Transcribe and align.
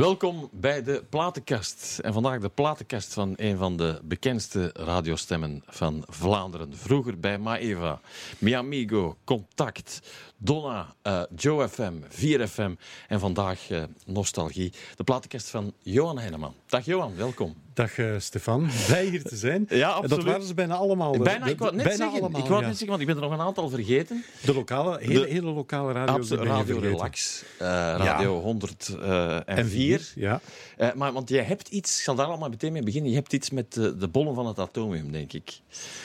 Welkom 0.00 0.48
bij 0.52 0.82
de 0.82 1.04
Platenkast. 1.08 1.98
En 1.98 2.12
vandaag 2.12 2.40
de 2.40 2.48
Platenkast 2.48 3.12
van 3.12 3.32
een 3.36 3.56
van 3.56 3.76
de 3.76 4.00
bekendste 4.04 4.70
radiostemmen 4.74 5.62
van 5.66 6.04
Vlaanderen. 6.08 6.76
Vroeger 6.76 7.20
bij 7.20 7.38
Maeva, 7.38 8.00
Mi 8.38 8.52
Amigo, 8.52 9.16
Contact, 9.24 10.00
Donna, 10.36 10.94
uh, 11.02 11.22
Joe 11.36 11.68
FM, 11.68 11.92
4FM 12.08 12.80
en 13.08 13.20
vandaag 13.20 13.70
uh, 13.70 13.82
Nostalgie. 14.06 14.72
De 14.96 15.04
Platenkast 15.04 15.50
van 15.50 15.72
Johan 15.78 16.18
Heineman. 16.18 16.54
Dag 16.66 16.84
Johan, 16.84 17.16
welkom. 17.16 17.56
Dag 17.74 17.98
uh, 17.98 18.14
Stefan, 18.18 18.68
blij 18.86 19.04
hier 19.04 19.22
te 19.22 19.36
zijn. 19.36 19.66
ja, 19.68 19.88
absoluut. 19.88 20.10
Dat 20.10 20.24
waren 20.24 20.46
ze 20.46 20.54
bijna 20.54 20.74
allemaal. 20.74 21.18
Bijna, 21.18 21.46
ik 21.46 21.58
wou 21.58 21.74
net 21.74 21.84
bijna 21.84 21.98
zeggen, 21.98 22.20
allemaal, 22.20 22.40
ik 22.40 22.46
wou 22.46 22.60
ja. 22.60 22.66
net 22.66 22.76
zeggen, 22.76 22.88
want 22.88 23.00
ik 23.00 23.06
ben 23.06 23.16
er 23.16 23.22
nog 23.22 23.32
een 23.32 23.46
aantal 23.46 23.68
vergeten. 23.68 24.24
De 24.44 24.54
lokale, 24.54 24.98
hele, 25.00 25.20
de, 25.20 25.32
hele 25.32 25.50
lokale 25.50 25.92
radio's. 25.92 26.30
Radio 26.30 26.78
Relax, 26.78 27.44
uh, 27.62 27.68
Radio 27.96 28.34
ja. 28.36 28.40
104. 28.40 30.12
Ja. 30.14 30.40
Uh, 30.78 30.92
maar 30.92 31.12
want 31.12 31.28
jij 31.28 31.42
hebt 31.42 31.68
iets, 31.68 31.98
ik 31.98 32.04
zal 32.04 32.14
daar 32.14 32.26
allemaal 32.26 32.48
meteen 32.48 32.72
mee 32.72 32.82
beginnen, 32.82 33.10
je 33.10 33.16
hebt 33.16 33.32
iets 33.32 33.50
met 33.50 33.72
de, 33.72 33.96
de 33.96 34.08
bollen 34.08 34.34
van 34.34 34.46
het 34.46 34.58
atomium, 34.58 35.12
denk 35.12 35.32
ik. 35.32 35.60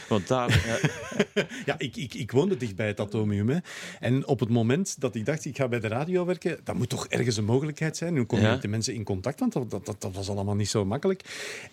Want 0.10 0.28
daar... 0.28 0.50
ja, 1.66 1.76
ik, 1.78 1.96
ik, 1.96 2.14
ik 2.14 2.32
woonde 2.32 2.58
dicht 2.58 2.76
bij 2.76 2.88
het 2.88 3.00
atomium. 3.00 3.50
Hè. 3.50 3.58
En 4.00 4.28
op 4.28 4.40
het 4.40 4.50
moment 4.50 5.02
dat 5.02 5.16
ik 5.16 5.26
dacht, 5.26 5.46
ik 5.46 5.56
ga 5.56 5.68
bij 5.68 5.80
de 5.80 5.88
radio 5.88 6.26
werken, 6.26 6.60
dat 6.64 6.76
moet 6.76 6.90
toch 6.90 7.08
ergens 7.08 7.38
een 7.38 7.46
mogelijkheid 7.46 7.98
zijn. 7.98 8.14
Nu 8.14 8.24
kom 8.24 8.40
je 8.40 8.46
ja. 8.46 8.52
met 8.52 8.62
de 8.62 8.68
mensen 8.68 8.94
in 8.94 9.04
contact, 9.04 9.40
want 9.40 9.54
dat, 9.54 9.70
dat, 9.70 9.86
dat 9.86 10.14
was 10.14 10.30
allemaal 10.30 10.56
niet 10.56 10.70
zo 10.70 10.86
makkelijk. 10.86 11.24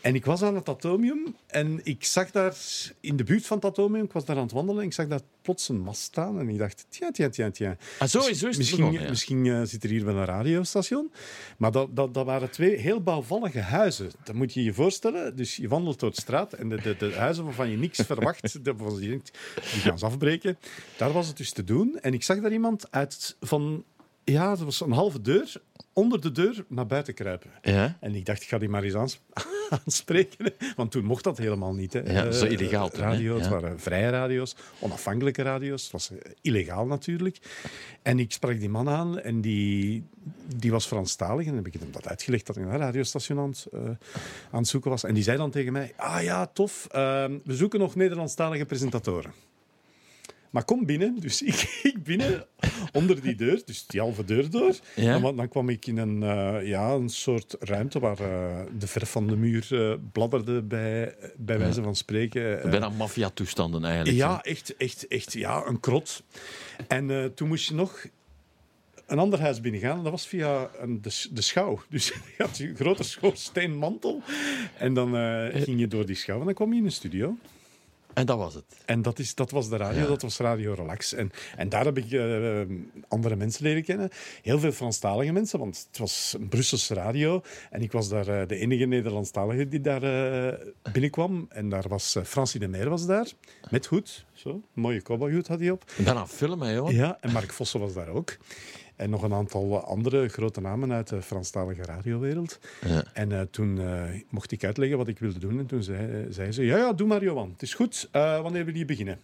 En 0.00 0.14
ik 0.14 0.24
was 0.24 0.42
aan 0.42 0.54
het 0.54 0.68
atomium 0.68 1.36
en 1.46 1.80
ik 1.82 2.04
zag 2.04 2.30
daar 2.30 2.56
in 3.00 3.16
de 3.16 3.24
buurt 3.24 3.46
van 3.46 3.56
het 3.56 3.66
atomium, 3.66 4.04
ik 4.04 4.12
was 4.12 4.24
daar 4.24 4.36
aan 4.36 4.42
het 4.42 4.52
wandelen 4.52 4.80
en 4.80 4.86
ik 4.86 4.92
zag 4.92 5.06
daar 5.06 5.20
plots 5.42 5.68
een 5.68 5.80
mast 5.80 6.02
staan 6.02 6.38
en 6.38 6.48
ik 6.48 6.58
dacht, 6.58 6.86
tja, 6.88 7.10
tja, 7.10 7.28
tja, 7.28 7.50
tja. 7.50 7.76
Ah, 7.98 8.08
zo 8.08 8.18
is, 8.18 8.38
zo 8.38 8.48
is 8.48 8.56
misschien, 8.56 8.78
begonnen, 8.78 9.02
ja. 9.02 9.08
misschien 9.08 9.44
uh, 9.44 9.62
zit 9.62 9.84
er 9.84 9.90
hier 9.90 10.04
wel 10.04 10.16
een 10.16 10.24
radiostation. 10.24 11.12
Maar 11.56 11.72
dat, 11.72 11.96
dat, 11.96 12.14
dat 12.14 12.26
waren 12.26 12.50
twee 12.50 12.76
heel 12.76 13.02
bouwvallige 13.02 13.60
huizen. 13.60 14.10
Dat 14.24 14.34
moet 14.34 14.52
je 14.52 14.64
je 14.64 14.72
voorstellen. 14.72 15.36
Dus 15.36 15.56
je 15.56 15.68
wandelt 15.68 16.00
door 16.00 16.10
de 16.10 16.20
straat 16.20 16.52
en 16.52 16.68
de, 16.68 16.80
de, 16.80 16.96
de 16.96 17.12
huizen 17.14 17.44
waarvan 17.44 17.70
je 17.70 17.76
niks 17.76 18.00
verwacht, 18.00 18.58
waarvan 18.62 19.00
je 19.00 19.08
denkt, 19.08 19.38
die 19.54 19.80
gaan 19.80 19.98
ze 19.98 20.04
afbreken. 20.04 20.58
Daar 20.96 21.12
was 21.12 21.26
het 21.26 21.36
dus 21.36 21.52
te 21.52 21.64
doen. 21.64 21.98
En 22.00 22.14
ik 22.14 22.22
zag 22.22 22.40
daar 22.40 22.52
iemand 22.52 22.90
uit 22.90 23.36
van 23.40 23.84
ja, 24.32 24.48
dat 24.48 24.58
was 24.58 24.80
een 24.80 24.92
halve 24.92 25.20
deur, 25.20 25.52
onder 25.92 26.20
de 26.20 26.32
deur 26.32 26.64
naar 26.68 26.86
buiten 26.86 27.14
kruipen. 27.14 27.50
Ja? 27.62 27.96
En 28.00 28.14
ik 28.14 28.26
dacht, 28.26 28.42
ik 28.42 28.48
ga 28.48 28.58
die 28.58 28.68
maar 28.68 28.82
eens 28.82 28.94
aans 28.94 29.20
aanspreken. 29.84 30.52
Want 30.76 30.90
toen 30.90 31.04
mocht 31.04 31.24
dat 31.24 31.38
helemaal 31.38 31.74
niet. 31.74 31.92
Hè. 31.92 32.00
Ja, 32.00 32.30
zo 32.30 32.44
illegaal. 32.44 32.90
Uh, 32.92 32.98
radio, 32.98 33.34
ja. 33.34 33.40
Het 33.40 33.48
waren 33.48 33.80
vrije 33.80 34.10
radio's, 34.10 34.56
onafhankelijke 34.78 35.42
radio's. 35.42 35.82
Het 35.82 35.92
was 35.92 36.10
uh, 36.10 36.18
illegaal 36.40 36.86
natuurlijk. 36.86 37.38
En 38.02 38.18
ik 38.18 38.32
sprak 38.32 38.60
die 38.60 38.68
man 38.68 38.88
aan 38.88 39.20
en 39.20 39.40
die, 39.40 40.04
die 40.56 40.70
was 40.70 40.86
Franstalig. 40.86 41.46
En 41.46 41.54
dan 41.54 41.64
heb 41.64 41.74
ik 41.74 41.80
hem 41.80 41.92
dat 41.92 42.08
uitgelegd 42.08 42.46
dat 42.46 42.56
ik 42.56 42.62
een 42.62 42.76
radiostation 42.76 43.38
aan, 43.38 43.52
uh, 43.72 43.80
aan 44.50 44.60
het 44.60 44.68
zoeken 44.68 44.90
was. 44.90 45.04
En 45.04 45.14
die 45.14 45.22
zei 45.22 45.36
dan 45.36 45.50
tegen 45.50 45.72
mij, 45.72 45.92
ah 45.96 46.22
ja, 46.22 46.46
tof, 46.46 46.88
we 46.92 47.40
zoeken 47.44 47.78
nog 47.78 47.94
Nederlandstalige 47.94 48.64
presentatoren. 48.64 49.32
Maar 50.52 50.64
kom 50.64 50.86
binnen. 50.86 51.18
Dus 51.20 51.42
ik, 51.42 51.80
ik 51.82 52.02
binnen 52.02 52.46
onder 52.92 53.20
die 53.20 53.34
deur, 53.34 53.62
dus 53.64 53.86
die 53.86 54.00
halve 54.00 54.24
deur 54.24 54.50
door. 54.50 54.74
Ja? 54.94 55.14
En 55.14 55.36
dan 55.36 55.48
kwam 55.48 55.68
ik 55.68 55.86
in 55.86 55.96
een, 55.96 56.22
uh, 56.22 56.68
ja, 56.68 56.90
een 56.90 57.08
soort 57.08 57.56
ruimte 57.60 57.98
waar 57.98 58.20
uh, 58.20 58.60
de 58.78 58.86
verf 58.86 59.10
van 59.10 59.26
de 59.26 59.36
muur 59.36 59.68
uh, 59.70 59.94
bladderde, 60.12 60.62
bij, 60.62 61.14
bij 61.36 61.58
wijze 61.58 61.78
ja. 61.78 61.84
van 61.84 61.96
spreken. 61.96 62.70
Bijna 62.70 62.88
maffia-toestanden 62.88 63.84
eigenlijk. 63.84 64.16
Ja, 64.16 64.42
echt, 64.42 64.76
echt, 64.76 65.06
echt 65.08 65.32
ja, 65.32 65.66
een 65.66 65.80
krot. 65.80 66.22
En 66.88 67.32
toen 67.34 67.48
moest 67.48 67.68
je 67.68 67.74
nog 67.74 68.06
een 69.06 69.18
ander 69.18 69.40
huis 69.40 69.60
binnengaan. 69.60 69.96
En 69.96 70.02
dat 70.02 70.12
was 70.12 70.26
via 70.26 70.70
een, 70.78 71.02
de, 71.02 71.26
de 71.30 71.40
schouw. 71.40 71.82
Dus 71.90 72.06
je 72.06 72.42
had 72.42 72.58
een 72.58 72.76
grote 72.76 73.02
schoorsteenmantel. 73.02 74.22
En 74.78 74.94
dan 74.94 75.14
ging 75.52 75.80
je 75.80 75.88
door 75.88 76.06
die 76.06 76.16
schouw 76.16 76.38
en 76.38 76.44
dan 76.44 76.54
kwam 76.54 76.72
je 76.72 76.78
in 76.78 76.84
een 76.84 76.92
studio. 76.92 77.36
En 78.14 78.26
dat 78.26 78.38
was 78.38 78.54
het. 78.54 78.64
En 78.84 79.02
dat, 79.02 79.18
is, 79.18 79.34
dat 79.34 79.50
was 79.50 79.68
de 79.68 79.76
radio, 79.76 80.00
ja. 80.00 80.06
dat 80.06 80.22
was 80.22 80.38
Radio 80.38 80.72
Relax. 80.72 81.12
En, 81.12 81.30
en 81.56 81.68
daar 81.68 81.84
heb 81.84 81.98
ik 81.98 82.10
uh, 82.10 82.60
andere 83.08 83.36
mensen 83.36 83.64
leren 83.64 83.84
kennen. 83.84 84.10
Heel 84.42 84.58
veel 84.58 84.72
Franstalige 84.72 85.32
mensen, 85.32 85.58
want 85.58 85.86
het 85.88 85.98
was 85.98 86.34
een 86.38 86.48
Brusselse 86.48 86.94
radio. 86.94 87.42
En 87.70 87.82
ik 87.82 87.92
was 87.92 88.08
daar 88.08 88.28
uh, 88.28 88.46
de 88.46 88.56
enige 88.56 88.84
Nederlandstalige 88.84 89.68
die 89.68 89.80
daar 89.80 90.02
uh, 90.02 90.58
binnenkwam. 90.92 91.46
En 91.48 91.68
daar 91.68 91.88
was 91.88 92.16
Francie 92.24 92.60
de 92.60 92.68
Meer 92.68 92.88
was 92.88 93.06
daar, 93.06 93.26
met 93.70 93.86
hoed. 93.86 94.24
Zo, 94.32 94.50
een 94.50 94.62
mooie 94.72 95.02
cowboyhoed 95.02 95.46
had 95.46 95.58
hij 95.58 95.70
op. 95.70 95.84
En 95.96 96.04
daarna 96.04 96.26
filmen, 96.26 96.74
joh. 96.74 96.90
Ja, 96.90 97.18
en 97.20 97.32
Mark 97.32 97.52
Vossen 97.52 97.80
was 97.80 97.92
daar 97.92 98.08
ook. 98.08 98.36
En 99.02 99.10
nog 99.10 99.22
een 99.22 99.34
aantal 99.34 99.84
andere 99.84 100.28
grote 100.28 100.60
namen 100.60 100.92
uit 100.92 101.08
de 101.08 101.22
Franstalige 101.22 101.82
radiowereld. 101.82 102.58
Ja. 102.86 103.04
En 103.12 103.30
uh, 103.30 103.40
toen 103.40 103.76
uh, 103.76 104.02
mocht 104.28 104.52
ik 104.52 104.64
uitleggen 104.64 104.98
wat 104.98 105.08
ik 105.08 105.18
wilde 105.18 105.38
doen. 105.38 105.58
En 105.58 105.66
toen 105.66 105.82
zei, 105.82 106.26
zei 106.30 106.52
ze, 106.52 106.64
ja, 106.64 106.76
ja, 106.76 106.92
doe 106.92 107.06
maar 107.06 107.22
Johan. 107.22 107.50
Het 107.52 107.62
is 107.62 107.74
goed. 107.74 108.08
Uh, 108.12 108.40
wanneer 108.42 108.64
wil 108.64 108.76
je 108.76 108.84
beginnen? 108.84 109.20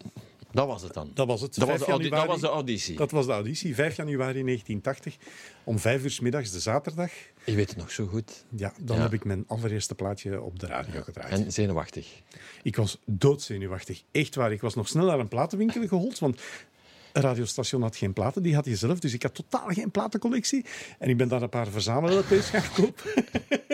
Dat 0.50 0.66
was 0.66 0.82
het 0.82 0.94
dan? 0.94 1.10
Dat 1.14 1.26
was 1.26 1.40
het. 1.40 1.54
Dat 1.54 1.68
was, 1.68 1.78
januari, 1.78 2.08
dat 2.08 2.26
was 2.26 2.40
de 2.40 2.48
auditie? 2.48 2.96
Dat 2.96 3.10
was 3.10 3.26
de 3.26 3.32
auditie. 3.32 3.74
5 3.74 3.96
januari 3.96 4.42
1980. 4.44 5.16
Om 5.64 5.78
vijf 5.78 6.02
uur 6.02 6.10
s 6.10 6.20
middags, 6.20 6.50
de 6.50 6.60
zaterdag. 6.60 7.10
Je 7.44 7.54
weet 7.54 7.68
het 7.68 7.78
nog 7.78 7.90
zo 7.90 8.06
goed. 8.06 8.44
Ja, 8.56 8.72
dan 8.80 8.96
ja. 8.96 9.02
heb 9.02 9.12
ik 9.12 9.24
mijn 9.24 9.44
allereerste 9.46 9.94
plaatje 9.94 10.42
op 10.42 10.58
de 10.58 10.66
radio 10.66 11.02
gedraaid. 11.02 11.32
En 11.32 11.52
zenuwachtig? 11.52 12.22
Ik 12.62 12.76
was 12.76 12.98
doodzenuwachtig. 13.04 14.02
Echt 14.10 14.34
waar. 14.34 14.52
Ik 14.52 14.60
was 14.60 14.74
nog 14.74 14.88
snel 14.88 15.06
naar 15.06 15.18
een 15.18 15.28
platenwinkel 15.28 15.86
gehold, 15.86 16.18
want 16.18 16.40
radiostation 17.20 17.82
had 17.82 17.96
geen 17.96 18.12
platen, 18.12 18.42
die 18.42 18.54
had 18.54 18.64
je 18.64 18.76
zelf. 18.76 18.98
Dus 18.98 19.12
ik 19.12 19.22
had 19.22 19.34
totaal 19.34 19.68
geen 19.68 19.90
platencollectie. 19.90 20.64
En 20.98 21.08
ik 21.08 21.16
ben 21.16 21.28
daar 21.28 21.42
een 21.42 21.48
paar 21.48 21.68
verzamel-LP's 21.68 22.48
gaan 22.50 22.72
kopen. 22.74 23.10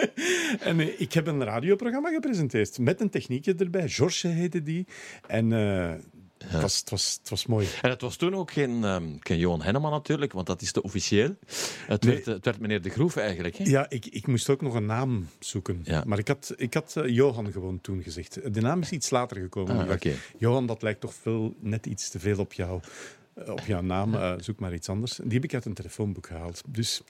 en 0.69 0.79
uh, 0.79 1.01
ik 1.01 1.13
heb 1.13 1.27
een 1.27 1.45
radioprogramma 1.45 2.11
gepresenteerd. 2.11 2.79
Met 2.79 3.01
een 3.01 3.11
techniekje 3.11 3.55
erbij. 3.55 3.89
George 3.89 4.29
heette 4.29 4.63
die. 4.63 4.87
En... 5.27 5.51
Uh, 5.51 5.93
ja. 6.39 6.51
Het, 6.51 6.63
was, 6.63 6.79
het, 6.79 6.91
was, 6.91 7.19
het 7.21 7.31
was 7.31 7.47
mooi. 7.47 7.69
En 7.83 7.91
het 7.91 8.01
was 8.01 8.17
toen 8.17 8.35
ook 8.35 8.51
geen, 8.51 8.83
um, 8.83 9.17
geen 9.21 9.39
Johan 9.39 9.63
Henneman 9.63 9.91
natuurlijk, 9.91 10.33
want 10.33 10.47
dat 10.47 10.63
is 10.63 10.73
te 10.73 10.83
officieel. 10.83 11.37
Het, 11.87 12.03
nee. 12.03 12.15
werd, 12.15 12.27
het 12.27 12.45
werd 12.45 12.59
meneer 12.59 12.83
De 12.83 12.91
Groef 12.91 13.17
eigenlijk. 13.17 13.57
Hè? 13.57 13.65
Ja, 13.65 13.87
ik, 13.89 14.07
ik 14.07 14.27
moest 14.27 14.51
ook 14.51 14.61
nog 14.61 14.75
een 14.75 14.87
naam 14.87 15.29
zoeken. 15.39 15.81
Ja. 15.85 16.03
Maar 16.07 16.19
ik 16.19 16.29
had, 16.29 16.55
ik 16.57 16.75
had 16.75 16.95
uh, 16.99 17.09
Johan 17.09 17.53
gewoon 17.53 17.81
toen 17.81 18.03
gezegd. 18.03 18.55
De 18.55 18.61
naam 18.61 18.81
is 18.81 18.91
iets 18.91 19.11
later 19.11 19.37
gekomen. 19.37 19.79
Ah, 19.79 19.91
okay. 19.91 20.17
Johan, 20.39 20.67
dat 20.67 20.83
lijkt 20.83 21.01
toch 21.01 21.15
veel, 21.15 21.55
net 21.61 21.87
iets 21.87 22.11
te 22.11 22.19
veel 22.19 22.39
op 22.39 22.53
jou 22.53 22.81
op 23.35 23.61
jouw 23.67 23.83
naam, 23.83 24.15
uh, 24.15 24.33
zoek 24.39 24.59
maar 24.59 24.75
iets 24.75 24.89
anders. 24.89 25.17
Die 25.17 25.33
heb 25.33 25.45
ik 25.45 25.55
uit 25.55 25.65
een 25.65 25.75
telefoonboek 25.75 26.27
gehaald. 26.27 26.63
Dus 26.69 27.03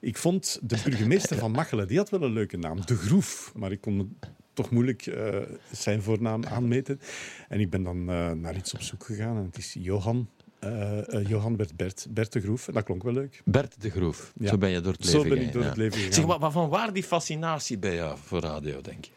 ik 0.00 0.16
vond 0.16 0.58
de 0.62 0.80
burgemeester 0.84 1.38
van 1.38 1.50
Machelen, 1.50 1.88
die 1.88 1.96
had 1.96 2.10
wel 2.10 2.22
een 2.22 2.32
leuke 2.32 2.56
naam, 2.56 2.86
De 2.86 2.96
Groef. 2.96 3.52
Maar 3.54 3.72
ik 3.72 3.80
kon 3.80 4.18
toch 4.52 4.70
moeilijk 4.70 5.06
uh, 5.06 5.36
zijn 5.72 6.02
voornaam 6.02 6.44
aanmeten. 6.44 7.00
En 7.48 7.60
ik 7.60 7.70
ben 7.70 7.82
dan 7.82 7.98
uh, 8.10 8.30
naar 8.30 8.56
iets 8.56 8.74
op 8.74 8.82
zoek 8.82 9.04
gegaan 9.04 9.36
en 9.36 9.44
het 9.44 9.58
is 9.58 9.76
Johan. 9.78 10.28
Uh, 10.64 11.28
Johan 11.28 11.56
werd 11.56 11.76
Bert, 11.76 12.06
Bert 12.10 12.32
de 12.32 12.40
Groef. 12.40 12.68
En 12.68 12.74
dat 12.74 12.84
klonk 12.84 13.02
wel 13.02 13.12
leuk. 13.12 13.42
Bert 13.44 13.80
de 13.80 13.90
Groef. 13.90 14.32
Ja. 14.38 14.48
Zo 14.48 14.58
ben 14.58 14.70
je 14.70 14.80
door 14.80 14.92
het 14.92 15.04
leven 15.04 15.20
Zo 15.20 15.28
ben 15.28 15.32
ik 15.32 15.38
gegaan, 15.38 15.52
door 15.52 15.62
ja. 15.62 15.68
het 15.68 15.76
leven 15.76 15.98
gegaan. 15.98 16.12
Zeg, 16.12 16.38
maar 16.38 16.52
van 16.52 16.68
waar 16.68 16.92
die 16.92 17.02
fascinatie 17.02 17.78
bij 17.78 17.94
jou 17.94 18.18
voor 18.24 18.40
radio, 18.40 18.80
denk 18.80 19.04
je? 19.04 19.10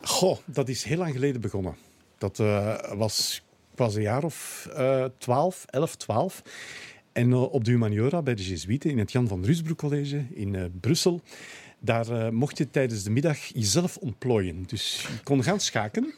Goh, 0.00 0.38
dat 0.44 0.68
is 0.68 0.84
heel 0.84 0.98
lang 0.98 1.12
geleden 1.12 1.40
begonnen. 1.40 1.76
Dat 2.18 2.36
was 2.96 3.42
ik 3.76 3.82
was 3.82 3.94
een 3.94 4.02
jaar 4.02 4.24
of 4.24 4.68
uh, 4.78 5.04
12, 5.18 5.64
11, 5.66 5.96
12. 5.96 6.42
En 7.12 7.30
uh, 7.30 7.52
op 7.52 7.64
de 7.64 7.70
Humaniora 7.70 8.22
bij 8.22 8.34
de 8.34 8.48
Jesuiten 8.48 8.90
in 8.90 8.98
het 8.98 9.12
Jan 9.12 9.28
van 9.28 9.44
Rusbroek 9.44 9.78
College 9.78 10.24
in 10.34 10.54
uh, 10.54 10.64
Brussel. 10.80 11.20
Daar 11.78 12.08
uh, 12.10 12.28
mocht 12.28 12.58
je 12.58 12.70
tijdens 12.70 13.02
de 13.02 13.10
middag 13.10 13.38
jezelf 13.38 13.96
ontplooien. 13.96 14.62
Dus 14.66 15.02
je 15.02 15.22
kon 15.22 15.42
gaan 15.42 15.60
schaken. 15.60 16.14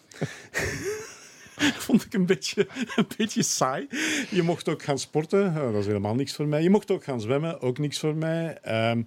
vond 1.87 2.05
ik 2.05 2.15
een 2.15 2.27
beetje, 2.27 2.69
een 2.97 3.07
beetje 3.17 3.43
saai. 3.43 3.87
Je 4.31 4.43
mocht 4.43 4.69
ook 4.69 4.83
gaan 4.83 4.99
sporten, 4.99 5.55
dat 5.55 5.75
is 5.75 5.87
helemaal 5.87 6.15
niks 6.15 6.33
voor 6.35 6.47
mij. 6.47 6.63
Je 6.63 6.71
mocht 6.71 6.91
ook 6.91 7.05
gaan 7.05 7.21
zwemmen, 7.21 7.61
ook 7.61 7.79
niks 7.79 7.99
voor 7.99 8.15
mij. 8.15 8.59
Um, 8.91 9.05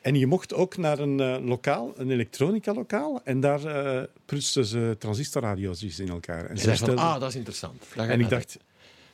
en 0.00 0.14
je 0.14 0.26
mocht 0.26 0.54
ook 0.54 0.76
naar 0.76 0.98
een 0.98 1.18
uh, 1.18 1.36
lokaal, 1.46 1.92
een 1.96 2.10
elektronica-lokaal. 2.10 3.20
En 3.24 3.40
daar 3.40 3.64
uh, 3.64 4.02
prutsten 4.24 4.64
ze 4.64 4.96
transistorradio's 4.98 5.98
in 5.98 6.08
elkaar. 6.08 6.46
En, 6.46 6.56
en 6.56 6.76
van, 6.76 6.98
ah, 6.98 7.20
dat 7.20 7.28
is 7.28 7.34
interessant. 7.34 7.84
En 7.96 8.20
ik 8.20 8.28
dacht, 8.28 8.58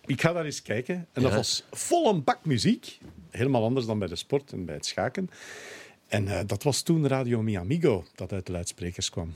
ik 0.07 0.21
ga 0.21 0.33
daar 0.33 0.45
eens 0.45 0.63
kijken. 0.63 1.07
En 1.13 1.23
dat 1.23 1.35
was 1.35 1.65
vol 1.71 2.09
een 2.09 2.25
bak 2.25 2.39
muziek. 2.43 2.99
Helemaal 3.31 3.65
anders 3.65 3.87
dan 3.87 3.99
bij 3.99 4.09
de 4.09 4.17
sport 4.17 4.53
en 4.53 4.65
bij 4.65 4.75
het 4.75 4.87
schaken. 4.87 5.31
En 6.09 6.25
uh, 6.25 6.41
dat 6.47 6.63
was 6.63 6.83
toen 6.83 7.09
Radio 7.09 7.43
Mi 7.43 7.55
Amigo, 7.55 8.05
dat 8.15 8.33
uit 8.33 8.47
de 8.47 8.53
luidsprekers 8.53 9.11
kwam. 9.11 9.35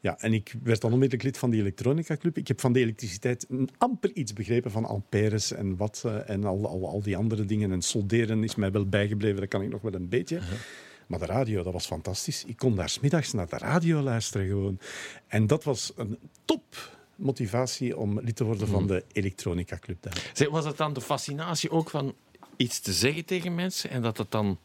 Ja, 0.00 0.18
en 0.18 0.32
ik 0.32 0.54
werd 0.62 0.80
dan 0.80 0.92
onmiddellijk 0.92 1.28
lid 1.28 1.38
van 1.38 1.50
die 1.50 1.60
elektronica 1.60 2.16
club. 2.16 2.36
Ik 2.36 2.48
heb 2.48 2.60
van 2.60 2.72
de 2.72 2.80
elektriciteit 2.80 3.46
amper 3.78 4.10
iets 4.14 4.32
begrepen 4.32 4.70
van 4.70 4.84
amperes 4.84 5.52
en 5.52 5.76
wat 5.76 6.02
uh, 6.06 6.30
en 6.30 6.44
al, 6.44 6.66
al, 6.66 6.88
al 6.88 7.02
die 7.02 7.16
andere 7.16 7.44
dingen. 7.44 7.72
En 7.72 7.82
solderen 7.82 8.44
is 8.44 8.54
mij 8.54 8.70
wel 8.70 8.86
bijgebleven, 8.86 9.40
dat 9.40 9.48
kan 9.48 9.62
ik 9.62 9.68
nog 9.68 9.82
wel 9.82 9.94
een 9.94 10.08
beetje. 10.08 10.36
Uh 10.36 10.42
-huh. 10.42 10.58
Maar 11.06 11.18
de 11.18 11.26
radio, 11.26 11.62
dat 11.62 11.72
was 11.72 11.86
fantastisch. 11.86 12.44
Ik 12.44 12.56
kon 12.56 12.76
daar 12.76 12.88
smiddags 12.88 13.32
naar 13.32 13.48
de 13.48 13.58
radio 13.58 14.00
luisteren 14.00 14.46
gewoon. 14.46 14.78
En 15.26 15.46
dat 15.46 15.64
was 15.64 15.92
een 15.96 16.18
top 16.44 16.98
motivatie 17.16 17.96
om 17.96 18.20
lid 18.20 18.36
te 18.36 18.44
worden 18.44 18.68
van 18.68 18.86
de 18.86 19.04
elektronica 19.12 19.78
club 19.78 20.02
daar. 20.02 20.30
Zeg, 20.32 20.48
was 20.48 20.64
het 20.64 20.76
dan 20.76 20.92
de 20.92 21.00
fascinatie 21.00 21.70
ook 21.70 21.90
van 21.90 22.14
iets 22.56 22.80
te 22.80 22.92
zeggen 22.92 23.24
tegen 23.24 23.54
mensen 23.54 23.90
en 23.90 24.02
dat 24.02 24.18
het 24.18 24.30
dan 24.30 24.58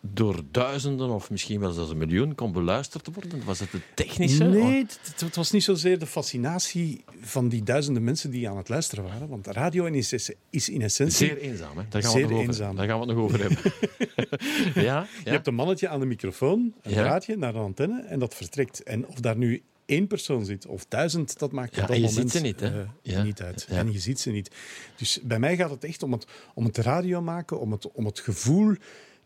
door 0.00 0.40
duizenden 0.50 1.08
of 1.10 1.30
misschien 1.30 1.60
wel 1.60 1.70
zelfs 1.72 1.90
een 1.90 1.98
miljoen 1.98 2.34
kon 2.34 2.52
beluisterd 2.52 3.08
worden? 3.14 3.44
Was 3.44 3.60
het 3.60 3.72
het 3.72 3.82
technische? 3.94 4.44
Nee, 4.44 4.76
het, 4.82 5.20
het 5.24 5.36
was 5.36 5.50
niet 5.50 5.62
zozeer 5.64 5.98
de 5.98 6.06
fascinatie 6.06 7.04
van 7.20 7.48
die 7.48 7.62
duizenden 7.62 8.04
mensen 8.04 8.30
die 8.30 8.48
aan 8.48 8.56
het 8.56 8.68
luisteren 8.68 9.04
waren. 9.04 9.28
Want 9.28 9.46
radio 9.46 9.84
is, 9.84 10.30
is 10.50 10.68
in 10.68 10.82
essentie... 10.82 11.16
Zeer 11.26 11.38
eenzaam, 11.38 11.78
hè? 11.78 11.84
Daar 11.88 12.02
gaan, 12.02 12.10
Zeer 12.10 12.26
we, 12.26 12.32
nog 12.32 12.42
eenzaam. 12.42 12.66
Over, 12.66 12.76
daar 12.76 12.88
gaan 12.88 13.00
we 13.00 13.06
het 13.06 13.14
nog 13.16 13.24
over 13.24 13.40
hebben. 13.40 13.72
ja? 14.74 14.82
ja? 14.82 15.06
Je 15.24 15.30
hebt 15.30 15.46
een 15.46 15.54
mannetje 15.54 15.88
aan 15.88 16.00
de 16.00 16.06
microfoon, 16.06 16.74
een 16.82 16.90
Ja. 16.92 17.02
draadje 17.02 17.36
naar 17.36 17.52
de 17.52 17.58
antenne 17.58 18.00
en 18.02 18.18
dat 18.18 18.34
vertrekt. 18.34 18.82
En 18.82 19.06
of 19.06 19.14
daar 19.14 19.36
nu 19.36 19.62
één 19.86 20.06
persoon 20.06 20.44
zit 20.44 20.66
of 20.66 20.86
duizend, 20.88 21.38
dat 21.38 21.52
maakt 21.52 21.74
Ja, 21.76 21.82
op 21.82 21.88
dat 21.88 21.96
en 21.96 22.02
je 22.02 22.08
moment 22.08 22.30
ziet 22.30 22.40
ze 22.40 22.46
niet, 22.46 22.60
hè? 22.60 22.80
eh, 22.80 22.88
Ja. 23.02 23.22
niet 23.22 23.42
uit. 23.42 23.66
Ja. 23.68 23.76
En 23.76 23.92
je 23.92 23.98
ziet 23.98 24.20
ze 24.20 24.30
niet. 24.30 24.50
Dus 24.96 25.20
bij 25.22 25.38
mij 25.38 25.56
gaat 25.56 25.70
het 25.70 25.84
echt 25.84 26.02
om 26.02 26.12
het, 26.12 26.26
om 26.54 26.64
het 26.64 26.76
radio 26.76 27.20
maken, 27.22 27.60
om 27.60 27.72
het, 27.72 27.92
om 27.92 28.04
het 28.06 28.20
gevoel 28.20 28.74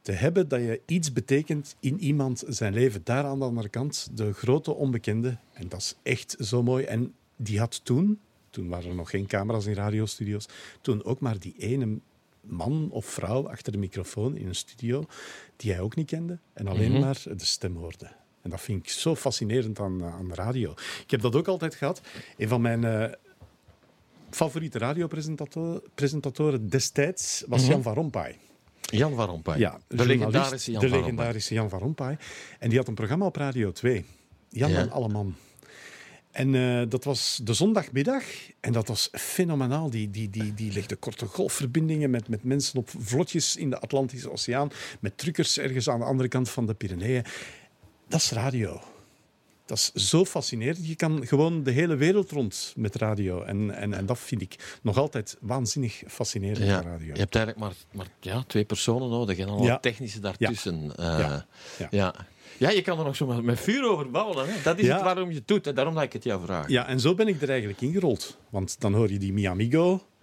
te 0.07 0.13
hebben 0.13 0.49
dat 0.49 0.61
je 0.61 0.81
iets 0.87 1.13
betekent 1.13 1.77
in 1.81 2.01
iemand 2.01 2.45
zijn 2.49 2.73
leven. 2.75 3.01
Daar 3.05 3.25
aan 3.25 3.39
de 3.39 3.45
andere 3.45 3.69
kant, 3.69 4.09
de 4.15 4.33
grote 4.33 4.75
onbekende. 4.75 5.37
En 5.53 5.69
dat 5.69 5.81
is 5.81 5.97
echt 6.03 6.37
zo 6.41 6.63
mooi. 6.63 6.85
En 6.85 7.15
die 7.37 7.59
had 7.59 7.85
toen, 7.85 8.21
toen 8.51 8.69
waren 8.69 8.89
er 8.89 8.95
nog 8.95 9.11
geen 9.11 9.27
camera's 9.27 9.67
in 9.67 9.75
radiostudio's, 9.75 10.47
toen 10.81 11.05
ook 11.05 11.21
maar 11.21 11.39
die 11.39 11.55
ene 11.59 11.99
man 12.41 12.89
of 12.91 13.07
vrouw 13.07 13.49
achter 13.49 13.73
de 13.73 13.79
microfoon 13.79 14.37
in 14.37 14.47
een 14.47 14.55
studio 14.55 15.05
die 15.57 15.73
hij 15.73 15.81
ook 15.81 15.97
niet 15.97 16.07
kende 16.07 16.39
en 16.53 16.67
alleen 16.69 16.91
Mhm. 16.93 17.01
maar 17.01 17.23
de 17.37 17.45
stem 17.45 17.77
hoorde. 17.77 18.09
En 18.43 18.51
dat 18.51 18.61
vind 18.61 18.83
ik 18.83 18.89
zo 18.91 19.15
fascinerend 19.17 19.79
aan, 19.81 20.01
eh, 20.01 20.15
aan 20.15 20.29
de 20.29 20.35
radio. 20.35 20.71
Ik 21.03 21.11
heb 21.11 21.21
dat 21.21 21.37
ook 21.37 21.49
altijd 21.49 21.75
gehad. 21.75 22.01
Een 22.37 22.49
van 22.49 22.61
mijn 22.61 22.85
eh, 22.85 23.13
favoriete 24.31 24.79
radiopresentatoren 24.79 25.83
presentatoren 25.95 26.69
destijds 26.69 27.45
was 27.49 27.63
Mhm. 27.63 27.71
Jan 27.71 27.83
van 27.83 27.95
Rompuy. 27.95 28.37
Jan 28.91 29.15
van 29.15 29.27
Rompuy. 29.27 29.59
Ja, 29.59 29.81
de 29.89 30.07
legendarische 30.07 30.71
Jan 30.71 30.81
de 30.81 30.89
van 30.89 30.99
legendarische 30.99 31.55
Jan 31.55 31.69
van 31.69 31.79
Rompuy. 31.79 32.19
En 32.59 32.69
die 32.69 32.79
had 32.79 32.89
een 32.89 32.95
programma 32.95 33.27
op 33.27 33.37
Radio 33.37 33.73
2. 33.73 34.05
Jan 34.49 34.71
Ja. 34.71 34.79
en 34.79 34.91
Alleman. 34.91 35.35
En 36.31 36.55
eh, 36.55 36.83
dat 36.89 37.05
was 37.05 37.41
de 37.43 37.55
zondagmiddag. 37.55 38.23
En 38.61 38.73
dat 38.73 38.89
was 38.89 39.09
fenomenaal. 39.13 39.91
Die, 39.91 40.11
die, 40.11 40.31
die, 40.31 40.55
die 40.55 40.73
legde 40.73 40.97
korte 40.97 41.27
golfverbindingen 41.27 42.11
met, 42.11 42.29
met 42.29 42.45
mensen 42.45 42.79
op 42.79 42.91
vlotjes 42.99 43.57
in 43.57 43.71
de 43.71 43.79
Atlantische 43.81 44.31
Oceaan. 44.31 44.71
Met 45.01 45.19
truckers 45.19 45.59
ergens 45.59 45.89
aan 45.89 45.99
de 45.99 46.05
andere 46.05 46.29
kant 46.29 46.51
van 46.51 46.67
de 46.67 46.75
Pyreneeën. 46.75 47.25
Dat 48.09 48.21
is 48.21 48.31
radio. 48.31 48.81
Dat 49.67 49.77
is 49.95 50.09
zo 50.09 50.25
fascinerend. 50.25 50.87
Je 50.87 50.97
kan 50.97 51.27
gewoon 51.27 51.63
de 51.63 51.71
hele 51.71 51.97
wereld 51.97 52.31
rond 52.31 52.73
met 52.77 52.95
radio. 52.95 53.43
En, 53.43 53.71
en, 53.77 53.95
en 53.95 54.07
dat 54.07 54.19
vind 54.19 54.41
ik 54.43 54.79
nog 54.83 54.97
altijd 54.97 55.37
waanzinnig 55.41 56.03
fascinerend 56.07 56.59
Ja, 56.67 56.81
radio. 56.83 57.13
je 57.13 57.19
hebt 57.21 57.35
eigenlijk 57.35 57.59
maar, 57.67 57.75
maar 57.93 58.07
ja, 58.21 58.45
twee 58.47 58.65
personen 58.65 59.09
nodig 59.09 59.39
en 59.39 59.49
al 59.49 59.63
Ja. 59.65 59.79
technische 59.79 60.21
daartussen. 60.21 60.93
Ja. 60.97 61.19
Ja. 61.79 61.89
Ja. 61.91 62.15
Ja. 62.59 62.71
Je 62.71 62.83
kan 62.83 62.99
er 62.99 63.05
nog 63.05 63.17
zo 63.17 63.27
met- 63.43 63.61
vuur 63.61 63.89
over 63.91 64.11
bouwen. 64.11 64.47
Hè? 64.49 64.53
Dat 64.63 64.79
is 64.79 64.87
Ja. 64.87 64.95
het 64.95 65.03
waarom 65.05 65.29
je 65.31 65.35
het 65.37 65.49
doet. 65.49 65.65
Hè? 65.65 65.73
Daarom 65.73 65.95
dat 65.95 66.03
ik 66.03 66.13
het 66.13 66.25
jou 66.25 66.45
vraag. 66.45 66.69
Ja, 66.69 66.87
en 66.87 67.01
zo 67.01 67.15
ben 67.15 67.29
ik 67.29 67.43
er 67.43 67.49
eigenlijk 67.51 67.81
ingerold. 67.81 68.37
Want 68.51 68.81
dan 68.81 68.95
hoor 68.95 69.11
je 69.11 69.19
die 69.19 69.33
Miamigo 69.33 69.93
eh, 69.95 70.16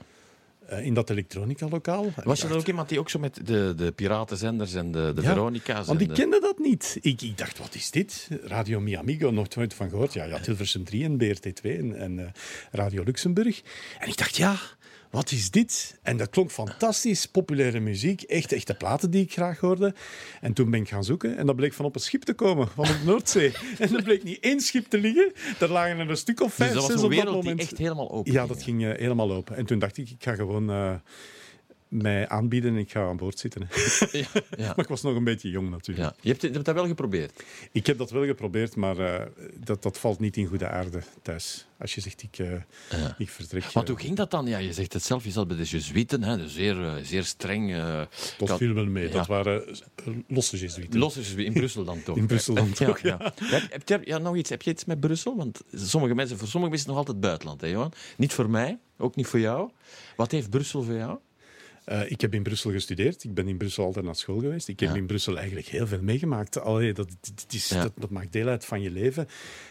in 0.81 0.93
dat 0.93 1.09
elektronica-lokaal. 1.09 2.11
Was 2.23 2.41
je 2.41 2.47
dan 2.47 2.57
ook 2.57 2.67
iemand 2.67 2.89
die 2.89 2.99
ook 2.99 3.09
zo 3.09 3.19
met 3.19 3.39
de, 3.45 3.73
de 3.77 3.91
piratenzenders 3.91 4.73
en 4.73 4.91
de, 4.91 5.11
de 5.15 5.21
Ja, 5.21 5.27
Veronica's... 5.27 5.87
Want 5.87 6.01
ik 6.01 6.07
de- 6.07 6.13
kende 6.13 6.39
dat 6.39 6.59
niet. 6.59 6.97
Ik, 7.01 7.21
ik 7.21 7.37
dacht, 7.37 7.57
wat 7.57 7.75
is 7.75 7.91
dit? 7.91 8.27
Radio 8.43 8.79
Miamigo, 8.79 9.31
nog 9.31 9.55
nooit 9.55 9.73
van 9.73 9.89
gehoord. 9.89 10.13
Ja, 10.13 10.23
ja, 10.23 10.39
Hilversum 10.45 10.83
3 10.83 11.03
en 11.03 11.17
BRT2 11.23 11.61
en, 11.61 11.95
en 11.97 12.19
eh, 12.19 12.25
Radio 12.71 13.03
Luxemburg. 13.03 13.61
En 13.99 14.07
ik 14.07 14.17
dacht, 14.17 14.35
ja, 14.37 14.55
wat 15.13 15.31
is 15.31 15.51
dit? 15.51 15.99
En 16.01 16.17
dat 16.17 16.29
klonk 16.29 16.51
fantastisch, 16.51 17.25
populaire 17.25 17.79
muziek, 17.79 18.21
echt 18.21 18.51
echte 18.51 18.73
platen 18.73 19.11
die 19.11 19.23
ik 19.23 19.31
graag 19.31 19.59
hoorde. 19.59 19.93
En 20.41 20.53
toen 20.53 20.71
ben 20.71 20.79
ik 20.81 20.89
gaan 20.89 21.03
zoeken 21.03 21.37
en 21.37 21.45
dat 21.45 21.55
bleek 21.55 21.73
van 21.73 21.85
op 21.85 21.95
een 21.95 22.01
schip 22.01 22.23
te 22.23 22.33
komen, 22.33 22.67
van 22.67 22.85
de 22.85 22.99
Noordzee. 23.05 23.51
en 23.79 23.95
er 23.95 24.03
bleek 24.03 24.23
niet 24.23 24.39
één 24.39 24.59
schip 24.59 24.85
te 24.85 24.97
liggen, 24.97 25.31
daar 25.59 25.69
lagen 25.69 25.99
er 25.99 26.09
een 26.09 26.17
stuk 26.17 26.41
of 26.41 26.47
Dus 26.47 26.55
vijf, 26.55 26.73
dat 26.73 26.81
was 26.81 26.91
zes 26.91 27.03
op 27.03 27.15
dat 27.15 27.33
moment. 27.33 27.59
echt 27.59 27.77
helemaal 27.77 28.11
open 28.11 28.31
Ja, 28.31 28.47
dat 28.47 28.63
ging 28.63 28.85
eh, 28.85 28.97
helemaal 28.99 29.31
open. 29.31 29.55
En 29.55 29.65
toen 29.65 29.79
dacht 29.79 29.97
ik, 29.97 30.09
ik 30.09 30.23
ga 30.23 30.35
gewoon 30.35 30.69
eh, 30.69 30.93
mij 31.93 32.27
aanbieden 32.29 32.71
en 32.73 32.77
ik 32.77 32.91
ga 32.91 33.07
aan 33.07 33.17
boord 33.17 33.39
zitten. 33.39 33.67
Ja, 34.11 34.25
ja. 34.57 34.67
maar 34.67 34.79
ik 34.79 34.87
was 34.87 35.01
nog 35.01 35.15
een 35.15 35.23
beetje 35.23 35.49
jong 35.49 35.69
natuurlijk. 35.69 36.07
Ja. 36.07 36.15
Je, 36.21 36.29
hebt, 36.29 36.41
je 36.41 36.49
hebt 36.49 36.65
dat 36.65 36.75
wel 36.75 36.87
geprobeerd. 36.87 37.43
Ik 37.71 37.85
heb 37.85 37.97
dat 37.97 38.11
wel 38.11 38.25
geprobeerd, 38.25 38.75
maar 38.75 38.97
eh, 38.97 39.25
dat, 39.63 39.83
dat 39.83 39.97
valt 39.97 40.19
niet 40.19 40.37
in 40.37 40.45
goede 40.45 40.67
aarde 40.67 41.01
thuis. 41.21 41.67
Als 41.79 41.95
je 41.95 42.01
zegt, 42.01 42.23
ik, 42.23 42.39
eh, 42.39 42.51
ik 43.17 43.29
vertrek. 43.29 43.63
Want 43.63 43.87
eh, 43.89 43.93
hoe 43.93 44.03
ging 44.03 44.15
dat 44.17 44.31
dan? 44.31 44.45
Ja, 44.47 44.57
je 44.57 44.73
zegt 44.73 44.93
het 44.93 45.03
zelf, 45.03 45.23
je 45.23 45.31
zat 45.31 45.47
bij 45.47 45.57
de 45.57 45.63
Jezuïeten, 45.63 46.23
hè, 46.23 46.37
dus 46.37 46.53
zeer, 46.53 46.99
zeer 47.03 47.23
streng. 47.23 47.75
dat 48.37 48.47
kan- 48.47 48.57
viel 48.57 48.73
wel 48.73 48.85
mee. 48.85 49.09
Dat 49.09 49.27
waren 49.27 49.63
losse 50.27 50.57
Jezuïeten. 50.57 50.99
Los 50.99 51.17
is 51.17 51.33
in 51.33 51.53
Brussel 51.53 51.83
dan 51.83 52.03
toch? 52.05 52.17
In 52.17 52.25
Brussel 52.27 52.53
dan 52.55 52.71
toch, 52.73 52.99
ja. 52.99 53.33
Heb, 53.69 53.87
je, 53.89 53.99
ja, 54.03 54.17
nog 54.17 54.35
iets. 54.35 54.49
Heb 54.49 54.61
je 54.61 54.71
iets 54.71 54.85
met 54.85 54.99
Brussel? 54.99 55.35
Want 55.35 55.61
sommige 55.73 56.13
mensen, 56.15 56.37
voor 56.37 56.47
sommige 56.47 56.71
mensen 56.71 56.73
is 56.73 56.79
het 56.79 56.87
nog 56.87 56.97
altijd 56.97 57.19
buitenland, 57.19 57.61
hè, 57.61 57.67
Johan? 57.67 57.91
Niet 58.17 58.33
voor 58.33 58.49
mij, 58.49 58.79
ook 58.97 59.15
niet 59.15 59.27
voor 59.27 59.39
jou. 59.39 59.69
Wat 60.15 60.31
heeft 60.31 60.49
Brussel 60.49 60.83
voor 60.83 60.93
jou? 60.95 61.17
Eh, 61.85 62.11
ik 62.11 62.21
heb 62.21 62.33
in 62.33 62.43
Brussel 62.43 62.71
gestudeerd. 62.71 63.23
Ik 63.23 63.33
ben 63.33 63.47
in 63.47 63.57
Brussel 63.57 63.85
altijd 63.85 64.05
naar 64.05 64.15
school 64.15 64.39
geweest. 64.39 64.67
Ik 64.67 64.79
heb 64.79 64.89
Ja. 64.89 64.95
in 64.95 65.05
Brussel 65.05 65.37
eigenlijk 65.37 65.67
heel 65.67 65.87
veel 65.87 66.01
meegemaakt. 66.01 66.59
Allee, 66.59 66.93
dat, 66.93 67.07
dat, 67.21 67.45
is, 67.53 67.69
Ja. 67.69 67.81
dat, 67.81 67.91
dat 67.95 68.09
maakt 68.09 68.31
deel 68.31 68.47
uit 68.47 68.65
van 68.65 68.81
je 68.81 68.91
leven. 68.91 69.27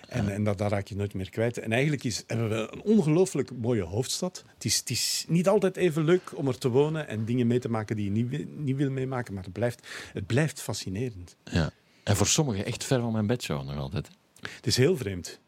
En, 0.09 0.29
en 0.33 0.45
dat, 0.45 0.59
dat 0.59 0.71
raak 0.71 0.87
je 0.87 0.97
nooit 0.97 1.15
meer 1.15 1.31
kwijt. 1.31 1.59
En 1.59 1.73
eigenlijk 1.73 2.05
is, 2.05 2.25
hebben 2.27 2.49
we 2.49 2.69
een 2.73 2.83
ongelooflijk 2.83 3.51
mooie 3.57 3.83
hoofdstad. 3.83 4.45
Het 4.55 4.65
is, 4.65 4.77
het 4.79 4.91
is 4.91 5.25
niet 5.29 5.49
altijd 5.49 5.77
even 5.77 6.05
leuk 6.05 6.33
om 6.35 6.49
er 6.49 6.59
te 6.59 6.69
wonen 6.69 7.09
en 7.09 7.25
dingen 7.25 7.47
mee 7.47 7.59
te 7.59 7.69
maken 7.71 7.97
die 7.97 8.05
je 8.05 8.11
niet, 8.11 8.59
niet 8.59 8.77
wil 8.77 8.91
meemaken. 8.91 9.35
Maar 9.35 9.45
het 9.45 9.53
blijft, 9.53 9.87
het 10.13 10.27
blijft 10.27 10.61
fascinerend. 10.63 11.37
Ja. 11.45 11.71
En 12.03 12.17
voor 12.17 12.27
sommigen 12.27 12.65
echt 12.65 12.85
ver 12.85 13.01
van 13.01 13.13
mijn 13.13 13.27
bedshow 13.27 13.65
nog 13.67 13.77
altijd. 13.77 14.09
Het 14.41 14.67
is 14.67 14.77
heel 14.77 14.97
vreemd. 14.97 15.41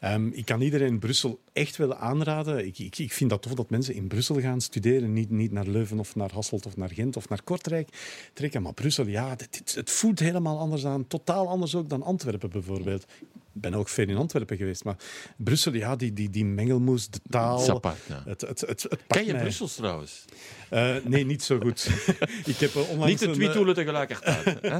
Ehm, 0.00 0.26
ik 0.26 0.44
kan 0.44 0.60
iedereen 0.60 0.88
in 0.88 0.98
Brussel 0.98 1.40
echt 1.52 1.76
willen 1.76 1.98
aanraden. 1.98 2.66
Ik, 2.66 2.78
ik, 2.78 2.98
ik 2.98 3.12
vind 3.12 3.30
dat 3.30 3.42
tof 3.42 3.54
dat 3.54 3.70
mensen 3.70 3.94
in 3.94 4.08
Brussel 4.08 4.40
gaan 4.40 4.60
studeren. 4.60 5.12
Niet, 5.12 5.30
niet 5.30 5.52
naar 5.52 5.66
Leuven 5.66 5.98
of 5.98 6.14
naar 6.14 6.32
Hasselt 6.32 6.66
of 6.66 6.76
naar 6.76 6.90
Gent 6.90 7.16
of 7.16 7.28
naar 7.28 7.42
Kortrijk 7.42 7.88
trekken. 8.32 8.62
Maar 8.62 8.74
Brussel, 8.74 9.06
ja, 9.06 9.36
het 9.74 9.90
voelt 9.90 10.18
helemaal 10.18 10.58
anders 10.58 10.86
aan. 10.86 11.06
Totaal 11.06 11.48
anders 11.48 11.74
ook 11.74 11.88
dan 11.88 12.02
Antwerpen 12.02 12.50
bijvoorbeeld. 12.50 13.06
Ik 13.54 13.60
ben 13.60 13.74
ook 13.74 13.88
veel 13.88 14.08
in 14.08 14.16
Antwerpen 14.16 14.56
geweest. 14.56 14.84
Maar 14.84 14.96
Brussel, 15.36 15.72
ja, 15.72 15.96
die, 15.96 16.12
die, 16.12 16.30
die 16.30 16.44
mengelmoes, 16.44 17.08
de 17.08 17.20
taal. 17.30 17.58
Dat 17.58 17.68
apart, 17.68 17.98
ja. 18.08 18.22
Het, 18.24 18.40
het, 18.40 18.60
het, 18.60 18.88
Ken 19.06 19.26
je 19.26 19.32
mij. 19.32 19.40
Brussels 19.42 19.74
trouwens? 19.74 20.24
Eh, 20.70 20.94
nee, 21.04 21.24
niet 21.24 21.42
zo 21.42 21.58
goed. 21.58 21.88
ik 22.44 22.56
heb 22.56 22.74
eh, 22.74 22.90
onlangs 22.90 23.10
Niet 23.10 23.18
de 23.18 23.26
een, 23.26 23.32
twee 23.32 23.50
toelen 23.50 23.74
tegelijkertijd. 23.74 24.44
hè? 24.60 24.78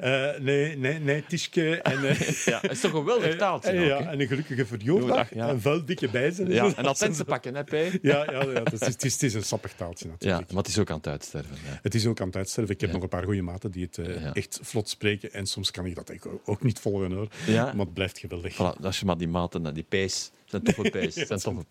eh, 0.34 0.40
nee, 0.40 0.76
nee, 0.76 0.98
nee, 0.98 1.24
Tischke 1.28 1.82
en... 1.82 2.00
ja, 2.52 2.58
het 2.60 2.70
is 2.70 2.80
toch 2.80 2.92
een 2.92 2.98
geweldig 2.98 3.36
taaltje 3.36 3.80
ook, 3.80 3.86
ja, 3.86 4.10
en 4.10 4.20
een 4.20 4.26
gelukkige 4.26 4.66
verjaardag. 4.66 5.06
Verjaardag, 5.06 5.34
ja. 5.34 5.48
En 5.48 5.60
vuil 5.60 5.84
dikke 5.84 6.08
bijzen. 6.08 6.50
Ja, 6.50 6.64
en 6.64 6.74
dat 6.74 6.84
dat 6.84 7.14
zijn 7.14 7.26
pakken, 7.26 7.54
hè, 7.54 7.64
P? 7.64 7.70
Ja, 7.70 7.90
ja, 8.02 8.24
ja 8.30 8.46
het, 8.46 8.72
is, 8.72 8.80
het, 8.80 9.04
is, 9.04 9.12
het 9.12 9.22
is 9.22 9.34
een 9.34 9.42
sappig 9.42 9.72
taaltje 9.72 10.06
Ja, 10.06 10.12
natuurlijk. 10.12 10.52
maar 10.52 10.62
het 10.62 10.72
is 10.72 10.78
ook 10.78 10.90
aan 10.90 10.96
het 10.96 11.06
uitsterven. 11.06 11.56
Ja. 11.64 11.78
Het 11.82 11.94
is 11.94 12.06
ook 12.06 12.20
aan 12.20 12.26
het 12.26 12.36
uitsterven. 12.36 12.74
Ik 12.74 12.80
heb 12.80 12.92
nog 12.92 13.02
een 13.02 13.08
paar 13.08 13.24
goede 13.24 13.42
maten 13.42 13.70
die 13.70 13.88
het 13.90 14.06
Ja. 14.06 14.32
echt 14.32 14.58
vlot 14.62 14.88
spreken. 14.88 15.32
En 15.32 15.46
soms 15.46 15.70
kan 15.70 15.86
ik 15.86 15.94
dat 15.94 16.12
ook 16.44 16.62
niet 16.62 16.78
volgen 16.78 17.12
hoor. 17.12 17.28
Ja. 17.46 17.64
Maar 17.64 17.84
het 17.84 17.94
blijft 18.04 18.18
geweldig. 18.18 18.54
Voilà, 18.54 18.84
als 18.84 19.00
je 19.00 19.06
maar 19.06 19.16
die 19.16 19.28
maten, 19.28 19.74
die 19.74 19.86
P's, 19.88 20.30
zijn 20.44 20.62
toffe 20.62 21.10
zijn 21.26 21.40
toffe 21.40 21.64